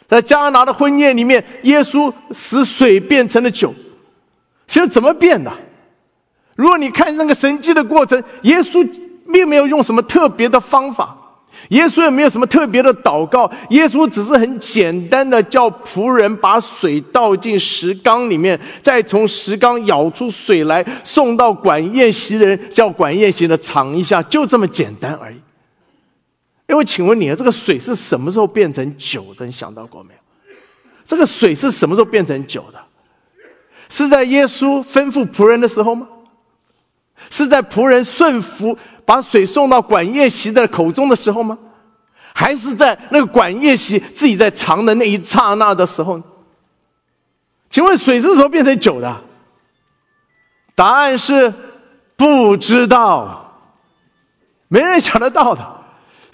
[0.09, 3.73] 在加拿的婚宴里面，耶稣使水变成了酒，
[4.67, 5.53] 其实怎么变的？
[6.55, 8.85] 如果你看那个神迹的过程，耶稣
[9.31, 11.15] 并没有用什么特别的方法。
[11.69, 25.35] 耶稣也没有什么特别的祷告，耶稣只是很简单的叫仆人把水倒进石缸里面，再从石缸舀出水来送到管宴席人，叫管宴席的尝一下，就这么简单而已。
[26.69, 29.43] 因为请问你啊，这个水是什么时候变成酒的？
[29.43, 30.19] 你想到过没有？
[31.03, 32.79] 这个水是什么时候变成酒的？
[33.89, 36.07] 是在耶稣吩咐仆人的时候吗？
[37.31, 38.77] 是在仆人顺服？
[39.03, 41.57] 把水送到管宴席的口中的时候吗？
[42.35, 46.21] 还是在那个管宴席自己在尝的那一刹那的时候？
[47.71, 49.21] 请问水是怎么变成酒的？
[50.75, 51.51] 答案是
[52.15, 53.59] 不知道，
[54.67, 55.78] 没人想得到的。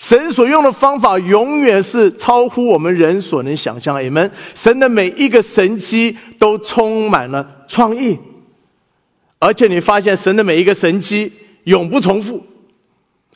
[0.07, 3.99] 神所用的方法永远是超乎我们人所能想象。
[4.03, 8.15] 你们，神的每一个神迹都充满了创意，
[9.40, 11.34] 而且你发现神的每一个神迹
[11.64, 12.40] 永不重复，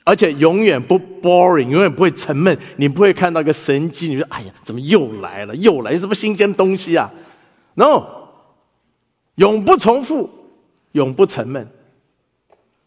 [0.03, 2.55] 而且永远不 boring，永远不会沉闷。
[2.75, 5.55] 你不会看到一个神迹，你说：“哎呀，怎么又来了？
[5.55, 7.11] 又来，什么新鲜东西啊
[7.73, 8.03] ？”No，
[9.33, 10.29] 永不重复，
[10.91, 11.67] 永不沉闷。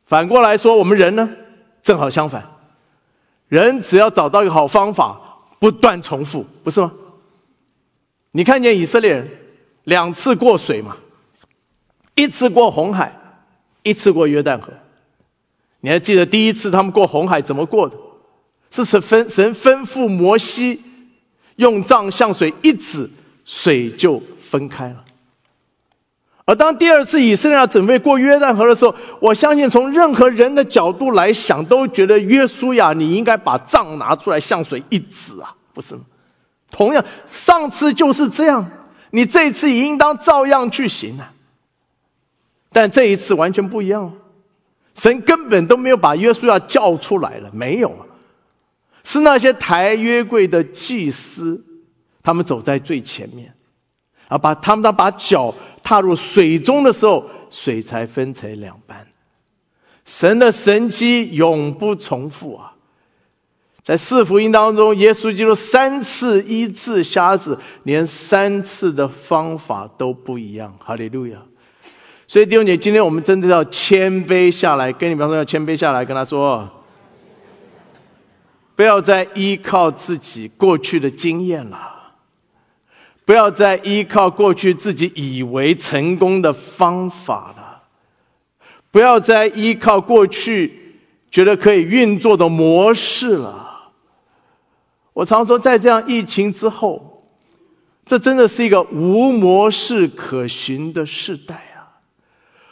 [0.06, 1.28] 反过来说，我们人呢，
[1.82, 2.51] 正好相反。
[3.60, 5.20] 人只要找到一个好方法，
[5.58, 6.90] 不断重复，不是吗？
[8.30, 9.28] 你看见以色列人
[9.84, 10.96] 两次过水嘛，
[12.14, 13.14] 一次过红海，
[13.82, 14.72] 一次过约旦河。
[15.80, 17.96] 你还记得第一次他们过红海怎么过的？
[18.70, 20.80] 是神吩神吩咐摩西
[21.56, 23.10] 用杖向水一指，
[23.44, 25.04] 水就分开了。
[26.44, 36.00] 而当第二次以色列准备过约旦河的时候，我相信从任何人的角度来想，都觉得约书亚你应该把杖拿出来向水一指啊，不是吗？
[36.68, 38.68] 同样，上次就是这样，
[39.10, 41.32] 你这次也应当照样去行啊。
[42.72, 44.12] 但这一次完全不一样，
[44.96, 47.94] 神根本都没有把约书亚叫出来了，没有，
[49.04, 51.64] 是那些抬约柜的祭司，
[52.20, 53.54] 他们走在最前面，
[54.26, 55.54] 啊，把他们把脚。
[55.92, 59.06] 踏入水中的时候，水才分成两半。
[60.06, 62.72] 神的神迹永不重复啊！
[63.82, 70.74] 在四福音当中，耶稣基督三次医治瞎子，连三次的方法都不一样。
[70.82, 71.36] 哈利路亚！
[72.26, 76.66] 所以弟兄姐，今天我们真的要谦卑下来，跟你们说要谦卑下来，跟他说，
[78.74, 81.91] 不要再依靠自己过去的经验了。
[83.24, 87.82] 不要再依靠过去自己以为成功的方法了，
[88.90, 90.98] 不要再依靠过去
[91.30, 93.92] 觉得可以运作的模式了。
[95.12, 97.24] 我常说，在这样疫情之后，
[98.04, 102.02] 这真的是一个无模式可循的时代啊！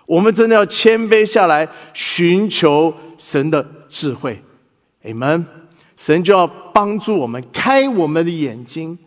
[0.07, 4.43] 我们真的要谦卑下来，寻求神的智慧。
[5.03, 5.47] 你们，
[5.97, 8.99] 神就要帮助我们，开我们的眼睛。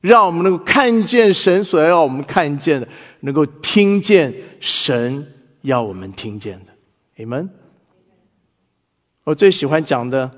[0.00, 2.88] 让我们能够看见神所要我们看见的，
[3.20, 5.26] 能够听见神
[5.62, 6.72] 要我们听见的。
[7.16, 7.50] 你们，
[9.24, 10.30] 我最喜欢讲的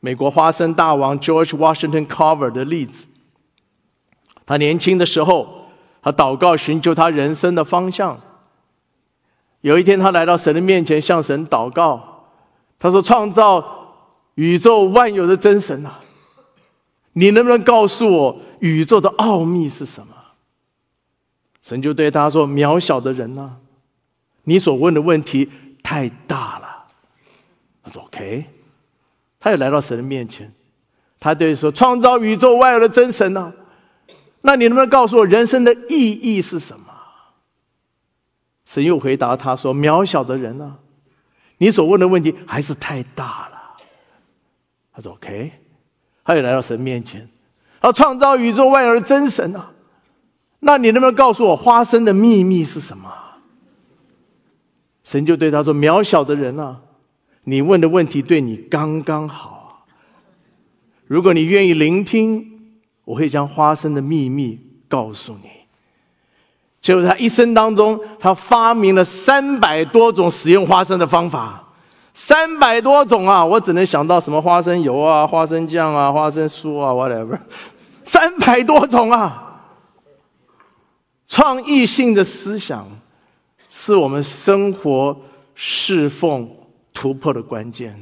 [0.00, 3.06] 美国花生大王 George Washington Carver 的例子。
[4.46, 5.66] 他年轻的时候，
[6.00, 8.18] 他祷告寻求他人生的方向。
[9.62, 12.30] 有一天，他来到神的面前，向神祷告。
[12.78, 13.62] 他说：“创造
[14.36, 15.98] 宇宙万有的真神啊！”
[17.18, 20.14] 你能不能告诉我宇宙的奥秘是什么？
[21.60, 23.56] 神就对他说：“渺小的人呢？
[24.44, 25.50] 你所问的问题
[25.82, 26.86] 太大了。”
[27.82, 28.44] 他说：“OK。”
[29.40, 30.52] 他又来到神的面前，
[31.18, 33.52] 他对说：“创造宇宙万有的真神呢？
[34.42, 36.86] 那你能不能告诉我人生的意义是什么？”
[38.64, 40.76] 神又回答他说：“渺小的人呢？
[41.58, 43.60] 你所问的问题还是太大了。”
[44.94, 45.52] 他说：“OK。”
[46.28, 47.26] 他也来到神面前，
[47.80, 49.70] 他创造宇宙万有的真神啊！
[50.60, 53.10] 那你能不能告诉我花生的秘密是什么？
[55.04, 56.76] 神就对他说：“渺小的人啊，
[57.44, 59.86] 你问的问题对你刚刚好。
[61.06, 62.46] 如果你愿意聆听，
[63.06, 65.48] 我会将花生的秘密告诉你。”
[66.82, 71.67] 结果他一生当中，他发明了三百多种使用花生的方法。
[72.20, 73.46] 三百多种啊！
[73.46, 77.38] 我只能想到什么花生油啊、花生酱啊、花生酥啊，whatever，
[78.02, 79.62] 三百多种啊！
[81.28, 82.86] 创意性的思想
[83.68, 85.16] 是我们生活
[85.54, 86.50] 侍奉
[86.92, 87.96] 突破的关键，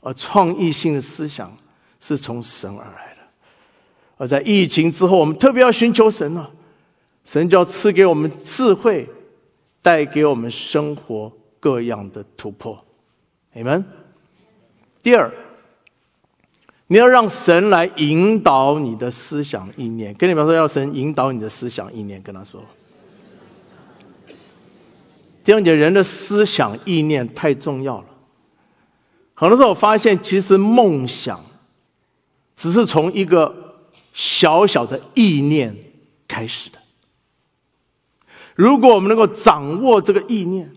[0.00, 1.56] 而创意性的思想
[2.00, 3.22] 是从神而来的。
[4.16, 6.50] 而在疫情之后，我们特别要寻求神啊！
[7.24, 9.08] 神就要赐给我们智慧，
[9.80, 12.76] 带给我们生活各样的突破。
[13.58, 13.84] 你们，
[15.02, 15.28] 第二，
[16.86, 20.14] 你要让神来引导你的思想意念。
[20.14, 22.22] 跟你们说，要神引导你的思想意念。
[22.22, 22.64] 跟他说，
[25.42, 28.06] 第二点，人的思想意念太重要了。
[29.34, 31.44] 很多时候，我发现其实梦想
[32.54, 33.74] 只是从一个
[34.12, 35.76] 小小的意念
[36.28, 36.78] 开始的。
[38.54, 40.70] 如果我们能够掌握这个意念，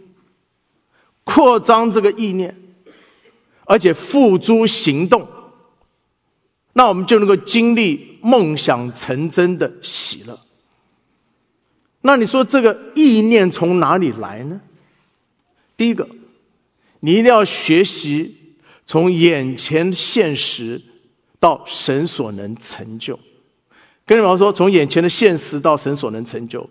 [1.24, 2.58] 扩张这个意念。
[3.66, 5.28] 而且付诸行动，
[6.74, 10.40] 那我们就能够经历梦想成真的喜乐。
[12.02, 14.60] 那你说这个意念从哪里来呢？
[15.78, 16.08] 第一个，
[17.00, 18.36] 你一定要学习
[18.86, 20.82] 从眼前现实
[21.40, 23.20] 到神所能成就。
[24.06, 26.68] 跟你们说，从眼前的现实到神所能成就。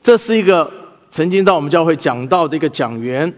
[0.00, 0.72] 这是一个
[1.18, 3.34] 曾经到我们教会讲到的一个讲员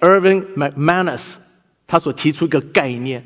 [0.00, 1.36] Irving McManus，
[1.86, 3.24] 他所提出一个概念。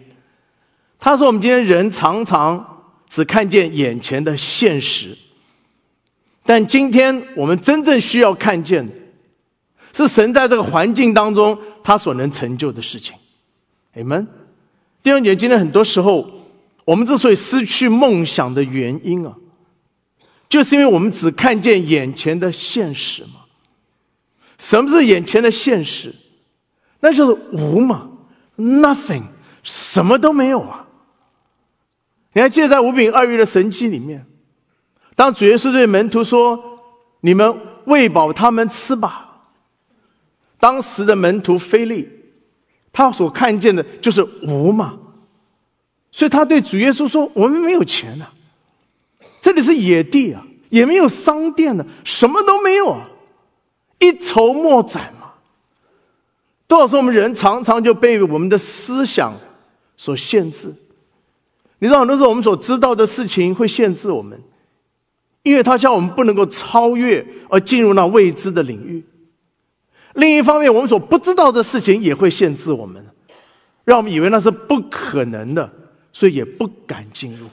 [0.98, 5.16] 他说：“我们今天人常常只看见眼前的现实，
[6.44, 8.93] 但今天我们真正需要看见的，
[9.94, 13.16] 是神在这个环境当中他所能成就的事情。”
[13.97, 14.28] 你们。
[15.02, 16.28] 弟兄姐，今天很多时候，
[16.85, 19.35] 我们之所以失去梦想的原因啊，
[20.51, 23.40] 就是因为我们只看见眼前的现实嘛。
[24.59, 26.14] 什么是眼前的现实？
[27.01, 28.09] 那就是无嘛
[28.56, 29.24] ，nothing，
[29.62, 30.86] 什么都没有啊。
[32.32, 34.26] 你还记得在五饼二鱼的神迹里面，
[35.14, 36.59] 当主耶稣对门徒说
[37.20, 37.55] ：“你们
[37.85, 39.31] 喂饱他们吃吧。”
[40.59, 42.09] 当时的门徒菲利，
[42.90, 44.98] 他所看见的就是无嘛，
[46.10, 48.26] 所以他对主耶稣说：“我们没有钱呐，
[49.43, 53.09] 这里是野地啊，也没有商店呢，什么都没有啊，
[54.05, 55.32] 一筹莫展嘛。”
[56.66, 59.35] 多少时候我们人常常就被我们的思想
[59.97, 60.74] 所限制。
[61.78, 64.40] 你知道，很多时候我们所知道的事情会限制我们，
[65.43, 69.05] 因为它叫我们不能够超越而进入那未知的领域。
[70.14, 73.05] 另一方面，我们所不知道的事情也会限制我们，
[73.85, 75.70] 让我们以为那是不可能的，
[76.12, 77.47] 所以也不敢进入。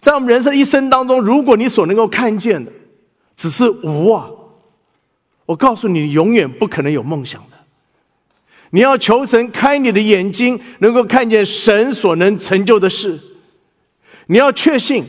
[0.00, 2.70] 在我们人生一生当中，如果你所能够看见的
[3.36, 4.28] 只是无啊，
[5.46, 7.56] 我告诉你，永远不可能有梦想的。
[8.70, 13.18] 你要求神开你的眼睛，能够看见神所能成就的事。
[14.26, 15.04] 你要确信，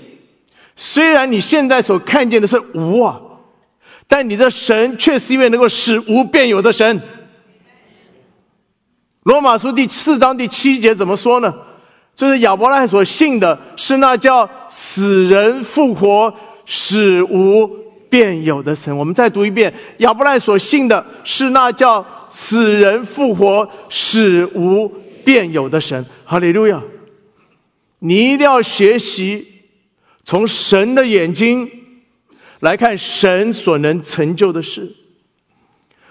[0.76, 3.20] 虽然你现在所看见的是无啊，
[4.08, 7.02] 但你的神却是一位能够使无变有的神。
[9.24, 11.54] 罗马书第四章第七节怎么说呢？
[12.16, 16.34] 就是亚伯拉罕所信的是那叫死人复活、
[16.66, 17.68] 使无
[18.16, 18.98] 变有的神。
[18.98, 22.06] 我们再读一遍：亚伯拉罕所信的是那叫。
[22.28, 24.92] 死人复活、使无
[25.24, 26.82] 变有的神，哈利路亚！
[28.00, 29.48] 你一定要学习
[30.26, 31.70] 从神的眼睛
[32.60, 34.92] 来看神所能成就的事，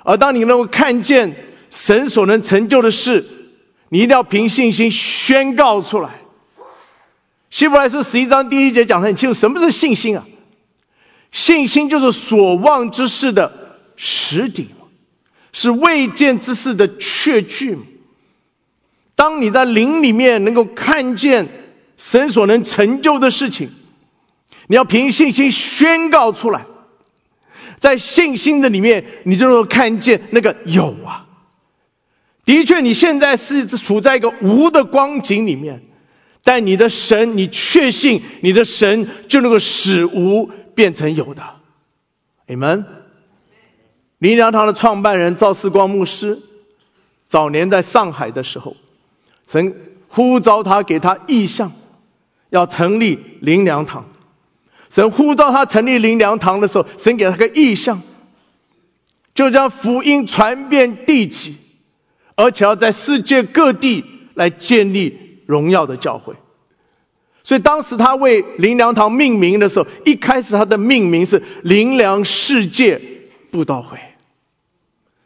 [0.03, 1.31] 而当你能够看见
[1.69, 3.23] 神所能成就的事，
[3.91, 6.09] 你一定要凭信心宣告出来。
[7.51, 10.25] 希伯来书十一章第一节讲的很清楚，什么是信心啊？
[11.35, 13.53] 信心就是所望之事的
[13.97, 14.69] 实底。
[15.57, 17.79] 是未见之事的确据。
[19.15, 21.49] 当你在灵里面能够看见
[21.97, 23.71] 神所能成就的事情，
[24.67, 26.67] 你要凭信心宣告出来，
[27.79, 31.25] 在信心的里面，你就能够看见那个有啊。
[32.45, 35.81] 的确，你现在是处在一个无的光景里面，
[36.43, 41.43] 但你的神，你确信你的神就能够使无变成有的。
[42.49, 42.85] Amen。
[44.19, 46.39] 灵粮堂的创办人赵世光牧师，
[47.29, 48.75] 早年在上海的时候，
[49.47, 49.75] 神
[50.09, 51.71] 呼召他给他意向，
[52.51, 54.05] 要成立灵粮堂。
[54.89, 58.01] 神呼召他成立灵粮堂的时候，神给他个意向，
[59.35, 61.57] 就将福音传遍地极，
[62.37, 66.33] 而且要在世界各地来建立荣耀的教会。
[67.45, 72.99] 所以当时他为灵粮堂命名的时候，一开始他的命名是灵粮世界
[73.53, 73.99] 布道会。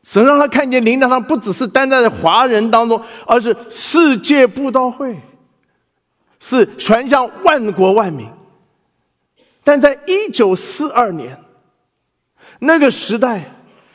[0.03, 5.17] 神让他看见灵粮堂不只是单单在华人当中，而是世界布道会，
[6.41, 8.29] 是传向万国万民。
[9.63, 11.39] 但在一九四二年，
[12.59, 13.45] 那个时代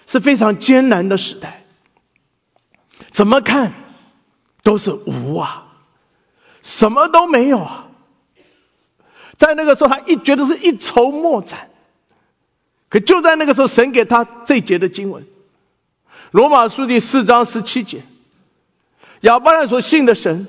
[0.05, 1.65] 是非常艰难的时代，
[3.11, 3.73] 怎么看
[4.61, 5.65] 都是无啊，
[6.61, 7.89] 什么都没有啊。
[9.37, 11.69] 在那个时候，他一觉得是一筹莫展。
[12.89, 15.25] 可就在那个时候，神给他这节的经文。
[16.31, 18.03] 罗马书第四章十七节，
[19.21, 20.47] 亚伯拉所信的神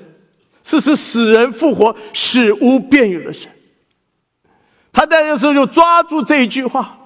[0.63, 3.51] 是使死人复活、使无变有的神。
[4.91, 6.97] 他在那时候就抓住这一句话，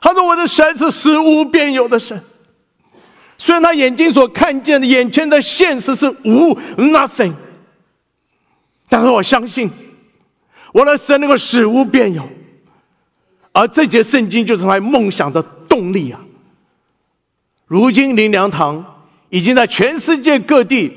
[0.00, 2.22] 他说：“我的神是使无变有的神。”
[3.38, 7.32] 虽然他眼睛所看见的眼前的现实是无 nothing，
[8.88, 9.70] 但是我相信
[10.72, 12.28] 我的神能够使无变有，
[13.52, 16.20] 而这节圣经就是他梦想的动力啊！
[17.66, 20.92] 如今灵粮堂已经在全世界各地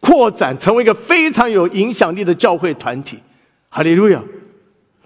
[0.00, 3.18] 扩展，成为一个非常有影响力的教会团体。
[3.68, 4.22] 哈利路亚！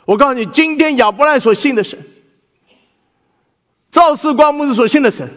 [0.04, 1.98] 我告诉你，今天亚伯拉所信的神，
[3.90, 5.28] 赵世光牧师所信的神，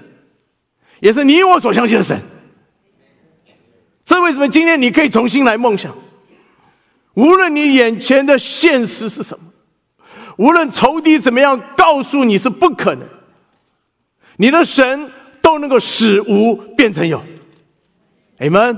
[0.99, 2.19] 也是你我所相信的神。
[4.03, 5.95] 这为什么今天你可以重新来梦想？
[7.15, 9.45] 无论你眼前的现实是什么，
[10.37, 13.07] 无论仇敌怎么样告诉你是不可能，
[14.37, 15.11] 你的神
[15.41, 17.21] 都能够使无变成有。
[18.39, 18.77] 你们，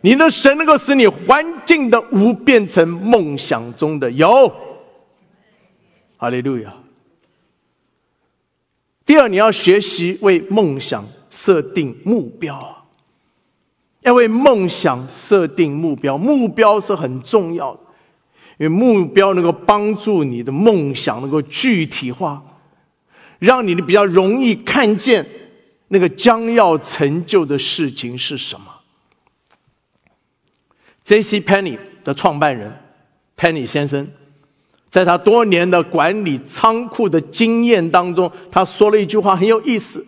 [0.00, 4.52] 你的神能够使你环境的无变成梦想中的有。
[6.16, 6.74] 哈利路亚。
[9.04, 12.77] 第二，你要学习为梦想设定目标。
[14.08, 17.80] 要为梦想设定目标，目标是很重要的，
[18.56, 22.42] 因为目标能够帮助你的梦想能够具体化，
[23.38, 25.26] 让你的比较容易看见
[25.88, 28.66] 那个将要成就的事情是什么。
[31.04, 31.40] J.C.
[31.42, 32.72] Penny 的创办人
[33.36, 34.08] Penny 先生，
[34.88, 40.06] 在他多年的管理仓库的经验当中，他说了一句话很有意思。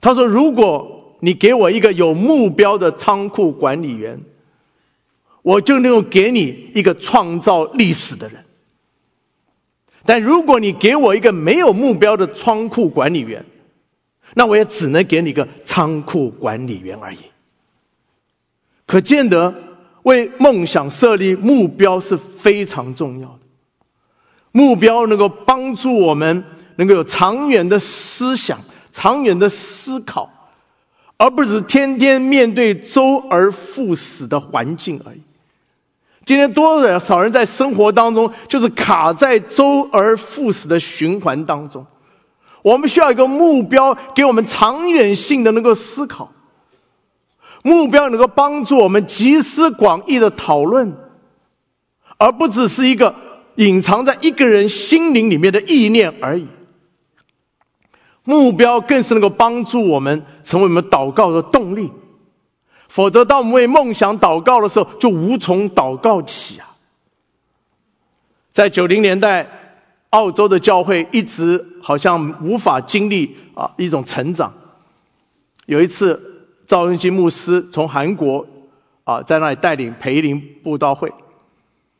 [0.00, 4.20] 他说：“如果……”你给我一个有目标的仓库管理员，
[5.42, 8.44] 我就能够给你一个创造历史的人。
[10.04, 13.44] 但如果你给我一个没有目标的仓库管理员，
[14.34, 17.18] 那我也只能给你一个仓库管理员而已。
[18.84, 19.54] 可见得
[20.02, 23.38] 为梦想设立目标是非常重要的，
[24.50, 26.42] 目标能够帮助我们
[26.74, 30.28] 能够有长远的思想、长远的思考。
[31.22, 35.20] 而不是天天面对周而复始的环境而已。
[36.24, 41.86] 今天多少人在生活当中就是卡在周而复始的循环当中。
[42.60, 46.28] 我们需要一个目标，给我们长远性的能够思考。
[47.62, 50.92] 目标能够帮助我们集思广益的讨论，
[52.18, 53.14] 而不只是一个
[53.54, 56.48] 隐藏在一个人心灵里面的意念而已。
[58.24, 61.90] 目标更是能够帮助我们成为我们祷告的动力，
[62.88, 66.76] 否则当我们为梦想祷告的时候，就无从祷告起啊！
[68.52, 69.48] 在九零年代，
[70.10, 74.52] 澳洲的教会一直好像无法经历啊一种成长。
[75.66, 76.20] 有一次，
[76.66, 78.46] 赵恩基牧师从韩国
[79.02, 81.12] 啊在那里带领培林布道会，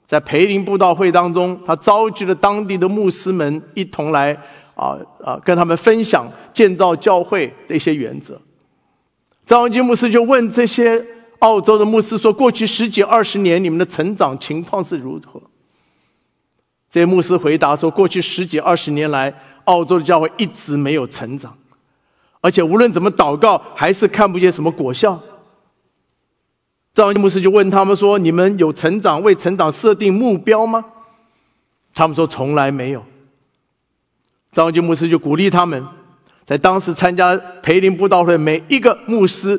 [0.07, 4.39] 在培林布道会当中，他召集了当地的牧师们一同来。
[4.83, 5.41] 啊啊！
[5.45, 8.41] 跟他们分享建造教会的一些原则。
[9.47, 11.05] 张文基牧师就问这些
[11.39, 15.41] 澳洲的牧师说：“过去十几二十年，你们的成长情况是如何？”
[16.91, 19.33] 这些牧师回答说：“过去十几二十年来，
[19.65, 21.57] 澳洲的教会一直没有成长，
[22.41, 25.21] 而且无论怎么祷告，还是看不见什么果效。”
[26.95, 30.85] 张文基牧师就问他们说：“你们有成长，为成长设定目标吗？”
[31.95, 33.05] 他们说：“从来没有。”
[34.53, 35.83] 张文基牧师就鼓励他们，
[36.45, 39.59] 在当时参加培林布道会，每一个牧师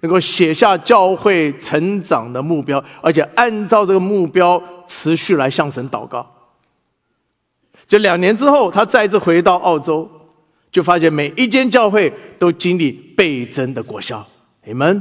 [0.00, 6.28] 能够写下教会成长的目标，而且按照这个目标持续来向神祷告。
[7.86, 10.10] 就两年之后，他再次回到澳洲，
[10.72, 14.26] 就发现每一间教会都经历倍增的果效。
[14.64, 15.00] 你们，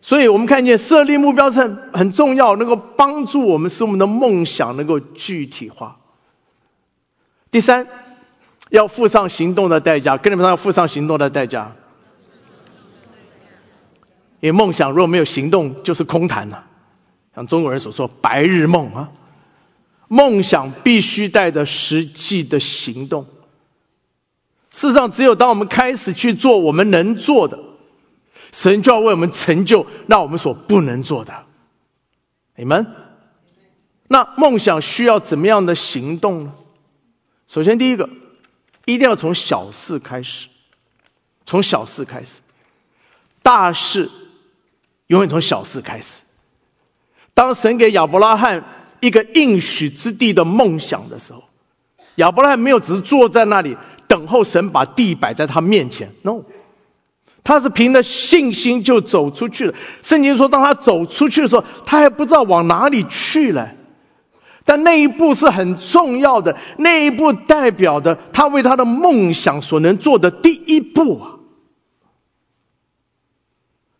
[0.00, 5.96] 所以我们看见设立目标是很很重要，能够帮助我们使我们的梦想能够具体化。
[7.50, 7.84] 第三。
[8.76, 11.70] 要付上行动的代价，跟你们要付上行动的代价。
[14.40, 16.60] 因为梦想如果没有行动，就是空谈呐。
[17.34, 19.08] 像中国人所说“白日梦”啊，
[20.08, 23.24] 梦想必须带着实际的行动。
[24.70, 27.56] 事实上，只有当我们开始去做我们能做的，
[28.50, 31.32] 神就要为我们成就那我们所不能做的。
[32.56, 32.84] 你们，
[34.08, 36.52] 那梦想需要怎么样的行动呢？
[37.46, 38.08] 首先，第一个。
[38.84, 40.46] 一定要从小事开始，
[41.46, 42.40] 从小事开始，
[43.42, 44.10] 大事
[45.06, 46.20] 永远从小事开始。
[47.32, 48.62] 当神给亚伯拉罕
[49.00, 51.42] 一个应许之地的梦想的时候，
[52.16, 56.40] 亚伯拉罕没有只是坐在那里等候神把地摆在他面前，no，
[57.42, 59.74] 他是凭着信心就走出去了。
[60.02, 63.68] 圣经说，当他走出去的时候，他还不知道往哪里去了。
[64.64, 71.30] 但那一步是很重要的，那一步代表的他为他的梦想所能做的第一步啊！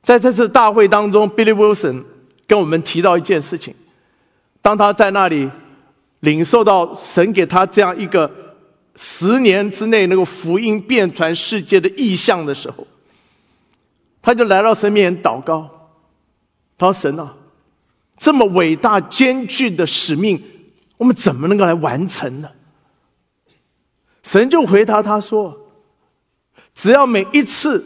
[0.03, 2.05] 在这次大会当中，Billy Wilson
[2.47, 3.75] 跟我们提到一件事情：
[4.63, 5.51] 当他在那里
[6.21, 8.31] 领受到神给他这样一个
[8.97, 12.87] 十年之内能够福音遍传世界的意向的时候，
[14.23, 15.69] 他就来到神面前祷告，
[16.79, 17.35] 他说：“神啊，
[18.17, 20.43] 这么伟大艰巨的使命！”
[20.97, 22.51] 我们怎么能够来完成呢？
[24.23, 25.71] 神就回答他说
[26.75, 27.85] ：“只要每一次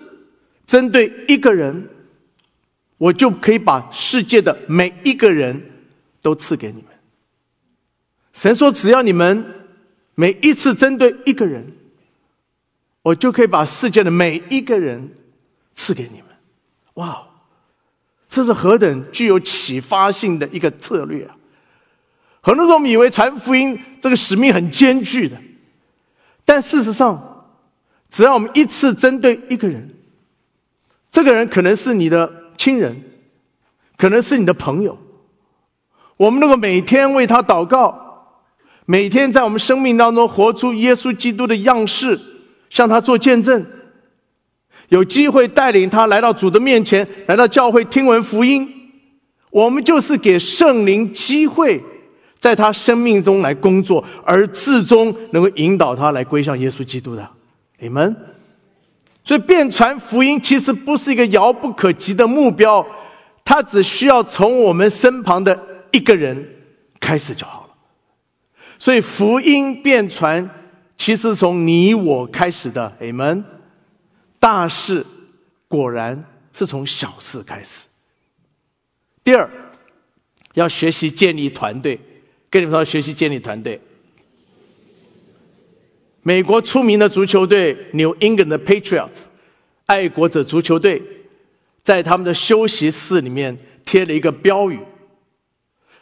[0.67, 1.89] 针对一个人，
[2.97, 5.61] 我就可以把世界的每一个人
[6.21, 6.85] 都赐给你们。
[8.33, 9.67] 神说，只要你们
[10.15, 11.73] 每一次针对一个人，
[13.03, 15.17] 我就可以把世界的每一个人
[15.75, 16.27] 赐给你们。
[16.95, 17.27] 哇，
[18.29, 21.38] 这是何等具有启发性的一个策略啊！
[22.41, 25.37] 很多时候我们以为传福音这个使命很艰巨的，
[26.45, 27.47] 但事实上，
[28.09, 29.91] 只要我们一次针对一个人，
[31.11, 33.03] 这个人可能是你的亲人，
[33.97, 34.97] 可能是你的朋友，
[36.17, 38.39] 我们能够每天为他祷告，
[38.87, 42.19] 每天在我们生命当中活出耶稣基督的样式，
[42.71, 43.67] 向他做见证，
[44.89, 48.67] 有机会带领他来到主的面前，来到教会听闻福音，
[49.51, 51.83] 我们就是给圣灵机会。
[52.39, 57.29] 在他生命中来工作，而至终能够引导他来归向耶稣基督的，
[57.79, 58.17] 你们。
[59.25, 62.87] 所以，变传福音其实不是一个遥不可及的目标，
[63.45, 65.61] 他只需要从我们身旁的
[65.91, 66.49] 一个人
[66.99, 67.75] 开始就好了。
[68.79, 70.49] 所以，福音变传
[70.97, 73.45] 其实从你我开始的，你们。
[74.41, 75.05] 大事
[75.67, 77.89] 果然是从小事开始。
[79.25, 79.51] 第二，
[80.55, 82.01] 要学习建立团队。
[82.51, 83.81] 跟你们说，学习建立团队。
[86.23, 89.21] 美国出名的足球队 New England Patriots，
[89.87, 91.03] 爱国者足球队，
[91.83, 94.79] 在他们的休息室里面贴了一个标语，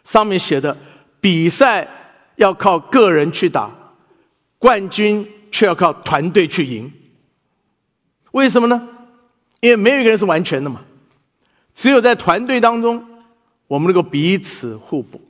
[0.05, 0.77] 上面写的
[1.21, 1.89] ：“比赛
[2.37, 3.71] 要靠个人去打，
[4.59, 6.91] 冠军却要靠团队去赢。”
[8.33, 8.89] 为什么呢？
[9.61, 10.85] 因为没有一个人是完全的嘛，
[11.75, 13.05] 只有在团队当中，
[13.67, 15.21] 我们能够彼此互补。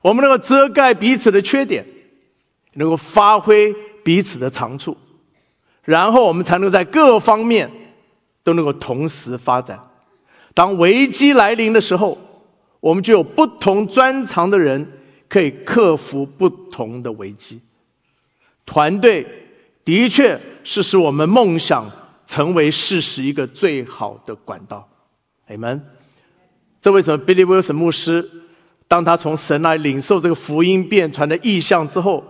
[0.00, 1.84] 我们能够遮盖彼此的缺点，
[2.74, 4.96] 能够发挥彼此的长处，
[5.82, 7.70] 然后我们才能在各方面
[8.42, 9.78] 都能够同时发展。
[10.54, 12.18] 当危机来临的时候，
[12.80, 14.86] 我们就有不同专长的人
[15.28, 17.60] 可以克服不同的危机。
[18.64, 19.26] 团队
[19.84, 21.90] 的确是使我们梦想
[22.26, 24.88] 成为事实一个最好的管道。
[25.48, 25.84] 你们，
[26.80, 28.28] 这为什么 Billy Wilson 牧师？
[28.88, 32.24] 当他从神来领受这个福音变传的意象之后，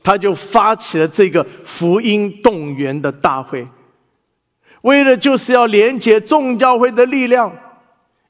[0.00, 3.66] 他就发起了这个福音动员的大会，
[4.82, 7.52] 为了就是要连接众教会的力量，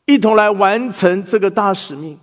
[0.06, 2.18] 一同来完成这个大使命。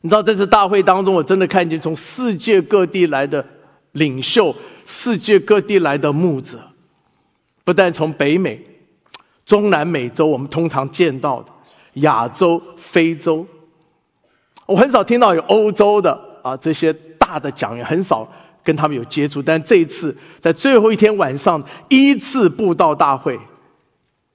[0.00, 3.44] 你知道，在这大会当中，我真的看见从世界各地来的
[3.92, 4.52] 领袖，
[4.84, 6.58] 世界各地来的牧者，
[7.62, 8.60] 不但从北美、
[9.46, 11.52] 中南美洲，我们通常见到的
[11.94, 13.46] 亚洲、非洲。
[14.68, 16.12] 我很少听到有欧洲的
[16.42, 18.30] 啊这些大的讲员，很少
[18.62, 19.40] 跟他们有接触。
[19.40, 21.58] 但这一次在最后一天晚上，
[21.88, 23.40] 一次布道大会，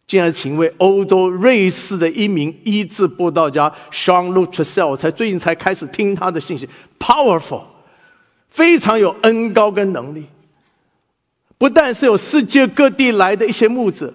[0.07, 7.61] 竟然请位欧洲瑞士的一名医治布道家 Sean Luttrell，我才最近才开始听他的信息，powerful，
[8.49, 10.26] 非常有恩高跟能力。
[11.60, 14.11] 不但是有世界各地来的一些牧者，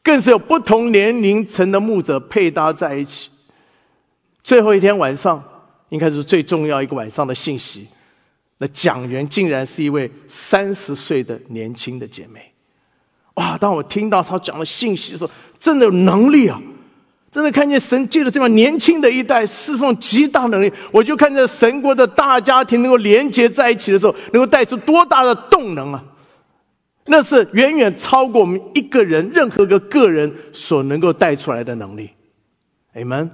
[0.00, 3.30] 更是有不同年龄层的牧者配搭在一起。
[4.44, 5.42] 最后一天晚上。
[5.88, 7.86] 应该是最重要一个晚上的信息。
[8.58, 12.40] 那讲员竟然是一位三十岁的年轻的姐妹，
[13.34, 13.58] 哇！
[13.58, 16.58] 当我听到她讲的信息的时候，真的有能力啊！
[17.30, 26.02] 真的看见神借着这样年轻的一代释放极大能力，我就看见神国的大家庭能够连接在一起的时候，能够带出多大的动能啊！
[27.04, 32.08] 那是远远超过我们一个人任何个个人所能够带出来的能力。
[32.94, 33.30] 你们。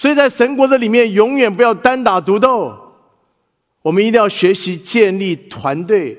[0.00, 2.74] 所以在神国的里面，永远不要单打独斗，
[3.82, 6.18] 我们一定要学习建立团队，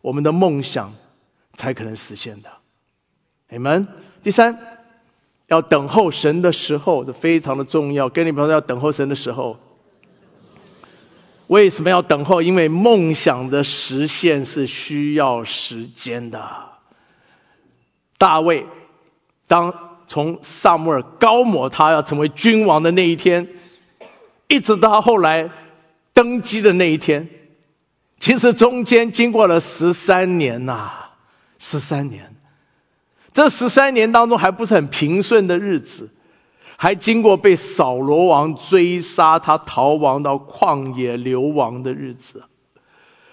[0.00, 0.90] 我们的梦想
[1.54, 2.48] 才可能实现的。
[3.50, 3.86] 你们
[4.22, 4.58] 第三，
[5.48, 8.08] 要等候神的时候，这非常的重要。
[8.08, 9.58] 跟你们说，要等候神的时候，
[11.48, 12.40] 为什么要等候？
[12.40, 16.42] 因为梦想的实现是需要时间的。
[18.16, 18.64] 大卫，
[19.46, 19.70] 当。
[20.08, 23.46] 从萨母尔高抹他要成为君王的那一天，
[24.48, 25.48] 一直到后来
[26.14, 27.28] 登基的那一天，
[28.18, 30.90] 其实中间经过了十三年呐，
[31.58, 32.34] 十三年。
[33.34, 36.10] 这十三年当中还不是很平顺的日子，
[36.76, 42.42] 还经过被扫罗王追杀，他逃亡到旷野流亡的日子。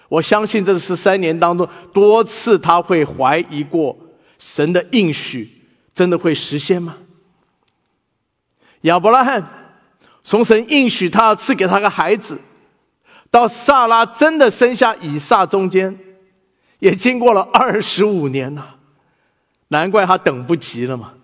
[0.08, 3.96] 我相信这十三年当中，多次他会怀疑过
[4.38, 5.55] 神的应许。
[5.96, 6.98] 真的会实现吗？
[8.82, 9.42] 亚伯拉罕
[10.22, 12.38] 从神应许他赐给他个孩子，
[13.30, 15.98] 到萨拉真的生下以撒，中间
[16.80, 18.62] 也经过了二十五年呐，
[19.68, 21.14] 难怪他等不及了嘛。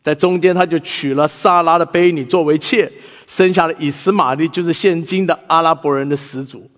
[0.00, 2.90] 在中间他就娶了萨拉的婢女作为妾，
[3.26, 6.70] 生下了以斯玛利，就是现今的阿拉伯人的始祖。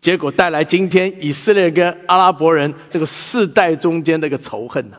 [0.00, 4.96] 结果带来今天以色列跟阿拉伯人这个世代中间的个仇恨呢。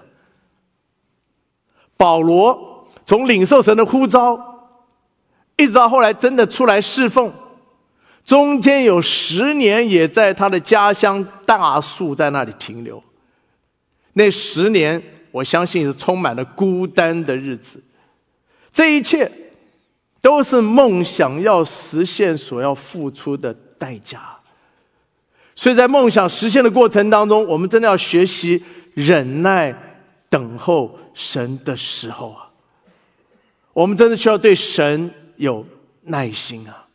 [1.97, 4.37] 保罗从领受神的呼召，
[5.55, 7.33] 一直到后来真的出来侍奉，
[8.23, 13.03] 中间有十年也在他的家乡大树在那里停留。
[14.13, 15.01] 那十年，
[15.31, 17.83] 我相信是充满了孤单的日子。
[18.71, 19.31] 这一切
[20.21, 24.21] 都是梦想要实现所要付出的代价。
[25.55, 28.63] 所以在梦想实现的过程当中，我们真的要学习
[28.93, 29.75] 忍耐。
[30.29, 32.49] 等候神的时候啊，
[33.73, 35.65] 我们真的需要对神有
[36.03, 36.87] 耐心啊。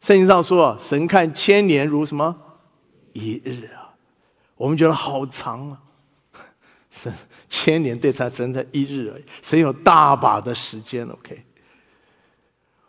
[0.00, 2.36] 圣经上说，神看千年如什么
[3.12, 3.94] 一日啊，
[4.56, 5.80] 我们觉得好长啊。
[6.90, 7.12] 神
[7.48, 11.04] 千年对他真的一日而已，神有大把的时间。
[11.08, 11.44] OK，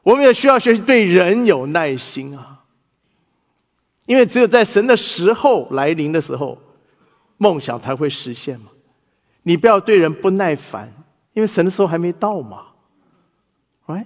[0.03, 2.63] 我们也需要学习对人有耐心啊，
[4.05, 6.61] 因为只有在神的时候来临的时候，
[7.37, 8.71] 梦想才会实现嘛。
[9.47, 10.91] 你不要对人不耐烦，
[11.33, 12.63] 因为神的时候还没到嘛。
[13.85, 14.03] 哎，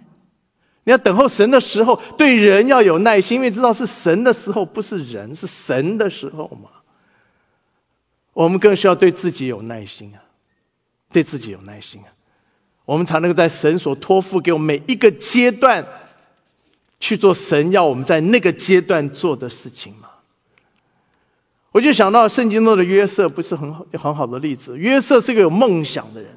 [0.84, 6.70] 你要等候神的时候，对人要有耐心，因为知道是神的时候，不是人，是神的时候嘛。
[8.34, 10.20] 我们更需要对自己有耐心啊，
[11.10, 12.12] 对自己有耐心啊，
[12.84, 15.86] 我们才能够在神所托付给我们每一个阶段
[17.00, 20.09] 去做神要我们在那个阶段做的事情嘛。
[21.72, 24.78] 我就想到圣经中的约瑟，不是很好很好的例子。
[24.78, 26.36] 约瑟是个有梦想的人，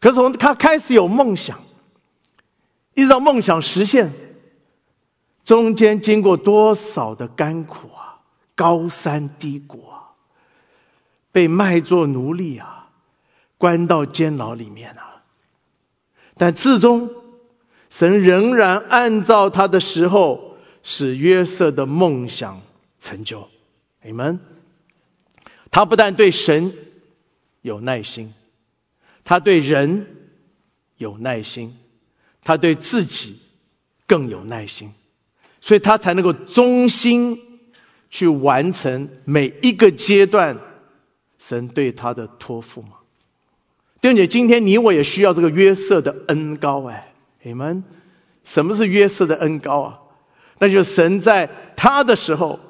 [0.00, 1.60] 可是从他开始有梦想，
[2.94, 4.10] 一直到梦想实现，
[5.44, 8.18] 中间经过多少的甘苦啊，
[8.56, 10.10] 高山低谷啊，
[11.30, 12.88] 被卖作奴隶啊，
[13.56, 15.22] 关到监牢里面啊，
[16.36, 17.08] 但最终，
[17.88, 22.60] 神仍然按照他的时候，使约瑟的梦想
[22.98, 23.48] 成就。
[24.06, 24.38] 你们，
[25.68, 26.72] 他不但对神
[27.62, 28.32] 有耐心，
[29.24, 30.06] 他对人
[30.98, 31.76] 有耐心，
[32.40, 33.36] 他对自己
[34.06, 34.92] 更有耐心，
[35.60, 37.36] 所以他才能够忠心
[38.08, 40.56] 去完成每一个阶段
[41.40, 42.90] 神对他的托付嘛。
[44.00, 47.12] 弟兄姐，今天你我也需要这个约瑟的恩高哎，
[47.42, 47.82] 你们，
[48.44, 49.98] 什么是约瑟的恩高啊？
[50.60, 52.60] 那就是神在他的时候。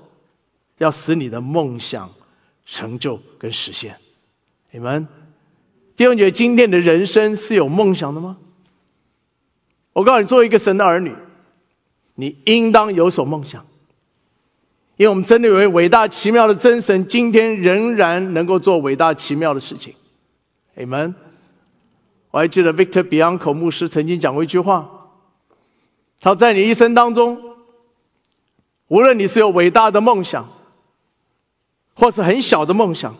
[0.78, 2.10] 要使你的梦想
[2.66, 3.96] 成就跟实现，
[4.70, 5.06] 你们
[5.96, 8.36] 弟兄姐妹今天的人生是有梦想的吗？
[9.92, 11.14] 我告诉你，作为一个神的儿女，
[12.16, 13.64] 你应当有所梦想，
[14.96, 19.94] 因为我们真的有位伟大奇妙的真神，今天仍然能够做伟大奇妙的事情。
[20.74, 21.14] 你们，
[22.30, 24.90] 我还记得 Victor Bianco 牧师曾经讲过一句话，
[26.20, 27.40] 他在你一生当中，
[28.88, 30.46] 无论你是有伟大的梦想。
[31.98, 33.16] 或是很小的梦想，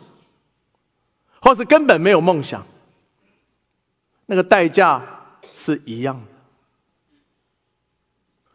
[1.40, 2.64] 或是根本没有梦想，
[4.26, 5.02] 那个代价
[5.50, 6.26] 是一样的。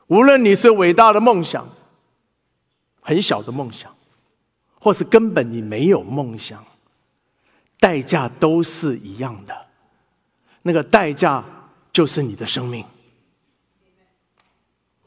[0.05, 1.67] 无论你是伟大的梦想，
[3.01, 3.95] 很小的梦想，
[4.79, 6.63] 或是根本你没有梦想，
[7.79, 9.65] 代价都是一样的。
[10.61, 11.43] 那个代价
[11.91, 12.85] 就是你的生命。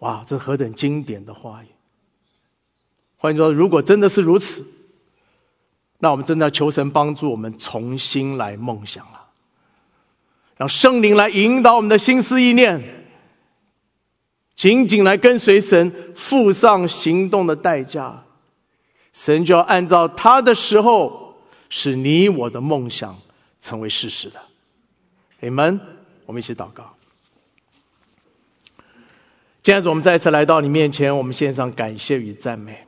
[0.00, 1.68] 哇，这何等经典的话语！
[3.16, 4.66] 换句话说，如果真的是如此。
[6.04, 9.24] 那我们真的要求神帮助我们重新来梦想了，
[10.58, 13.06] 让圣灵来引导我们的心思意念，
[14.54, 18.22] 紧紧来跟随神，付上行动的代价，
[19.14, 21.38] 神就要按照他的时候，
[21.70, 23.18] 使你我的梦想
[23.62, 24.38] 成为事实的。
[25.40, 25.80] 你们，
[26.26, 26.94] 我们一起祷告。
[29.62, 32.83] 接着，我们再次来到你面前，我们献上感谢与赞美。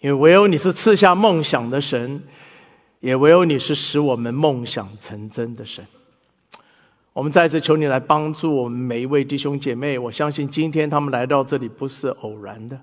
[0.00, 2.22] 因为唯有你是赐下梦想的神，
[3.00, 5.84] 也唯有你是使我们梦想成真的神。
[7.12, 9.98] 我们再次求你来帮助我们每一位弟兄姐妹。
[9.98, 12.80] 我相信今天他们来到这里不是偶然的。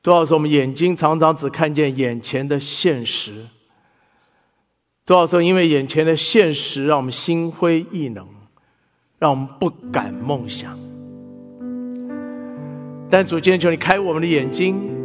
[0.00, 3.46] 多少时候我们眼睛常常只看见眼前的现实？
[5.04, 8.26] 多少时候因为眼前的现实让我们心灰意冷，
[9.18, 10.78] 让我们不敢梦想？
[13.10, 15.01] 但主今天求你开我们的眼睛。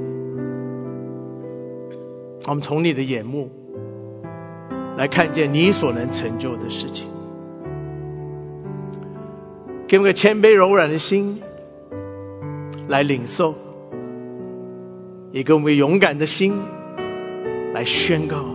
[2.48, 3.52] 我们从你的眼目
[4.96, 7.06] 来看见你所能成就的事情，
[9.86, 11.42] 给我们个谦卑柔软的心
[12.88, 13.54] 来领受，
[15.32, 16.54] 也给我们勇敢的心
[17.74, 18.46] 来宣告，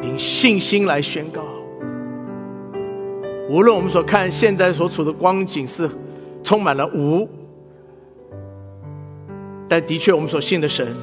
[0.00, 1.42] 凭信心来宣告，
[3.50, 5.90] 无论我们所看现在所处的光景是
[6.44, 7.28] 充满了无，
[9.68, 10.94] 但的确我们所信的神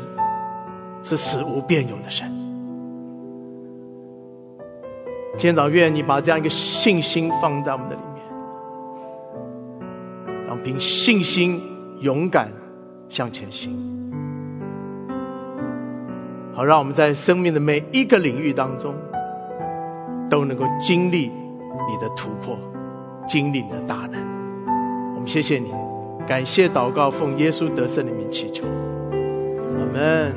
[1.04, 2.28] 是死无变有的神。
[5.38, 8.24] 今天早愿你把这样一个信心放在我们的里面，
[10.48, 11.62] 让凭信心
[12.00, 12.50] 勇敢
[13.10, 13.72] 向前行，
[16.54, 18.96] 好让我们在生命的每一个领域当中
[20.30, 21.32] 都能够经历。
[21.90, 22.58] 你的突破，
[23.28, 24.22] 经历你的大能，
[25.16, 25.74] 我们谢谢你，
[26.26, 30.34] 感谢祷告，奉耶稣得胜的名祈求，阿门，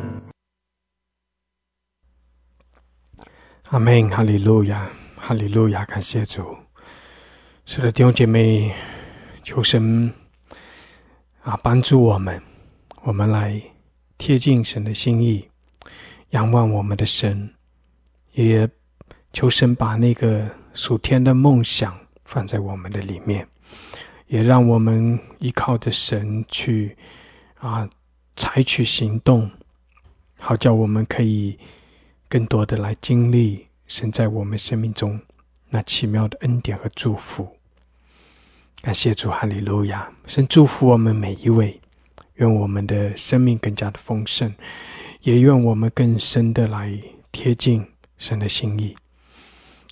[3.71, 6.57] 阿门，哈利路亚，哈利路亚，感谢主，
[7.65, 8.73] 是的，弟兄姐妹，
[9.43, 10.13] 求神
[11.43, 12.41] 啊帮助我们，
[13.03, 13.61] 我们来
[14.19, 15.49] 贴近神的心意，
[16.31, 17.53] 仰望我们的神，
[18.35, 18.69] 也
[19.33, 20.49] 求神把那个。
[20.77, 23.49] 属天的梦想放在我们的里面，
[24.27, 26.95] 也让我们依靠着神去
[27.59, 27.89] 啊
[28.37, 29.51] 采取行动，
[30.39, 31.59] 好叫我们可以
[32.29, 35.21] 更多的来经历神在我们生命中
[35.71, 37.57] 那奇妙的恩典和祝福。
[38.83, 40.11] 感谢主，哈利路亚！
[40.27, 41.81] 神祝福我们每一位，
[42.35, 44.55] 愿我们的生命更加的丰盛，
[45.23, 47.01] 也愿我们更深的来
[47.33, 47.87] 贴近
[48.19, 48.97] 神的心意。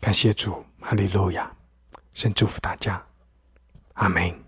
[0.01, 0.65] 感谢主。
[0.87, 1.51] 哈利路亚，
[2.13, 3.03] 神祝福大家，
[3.95, 4.44] 阿门。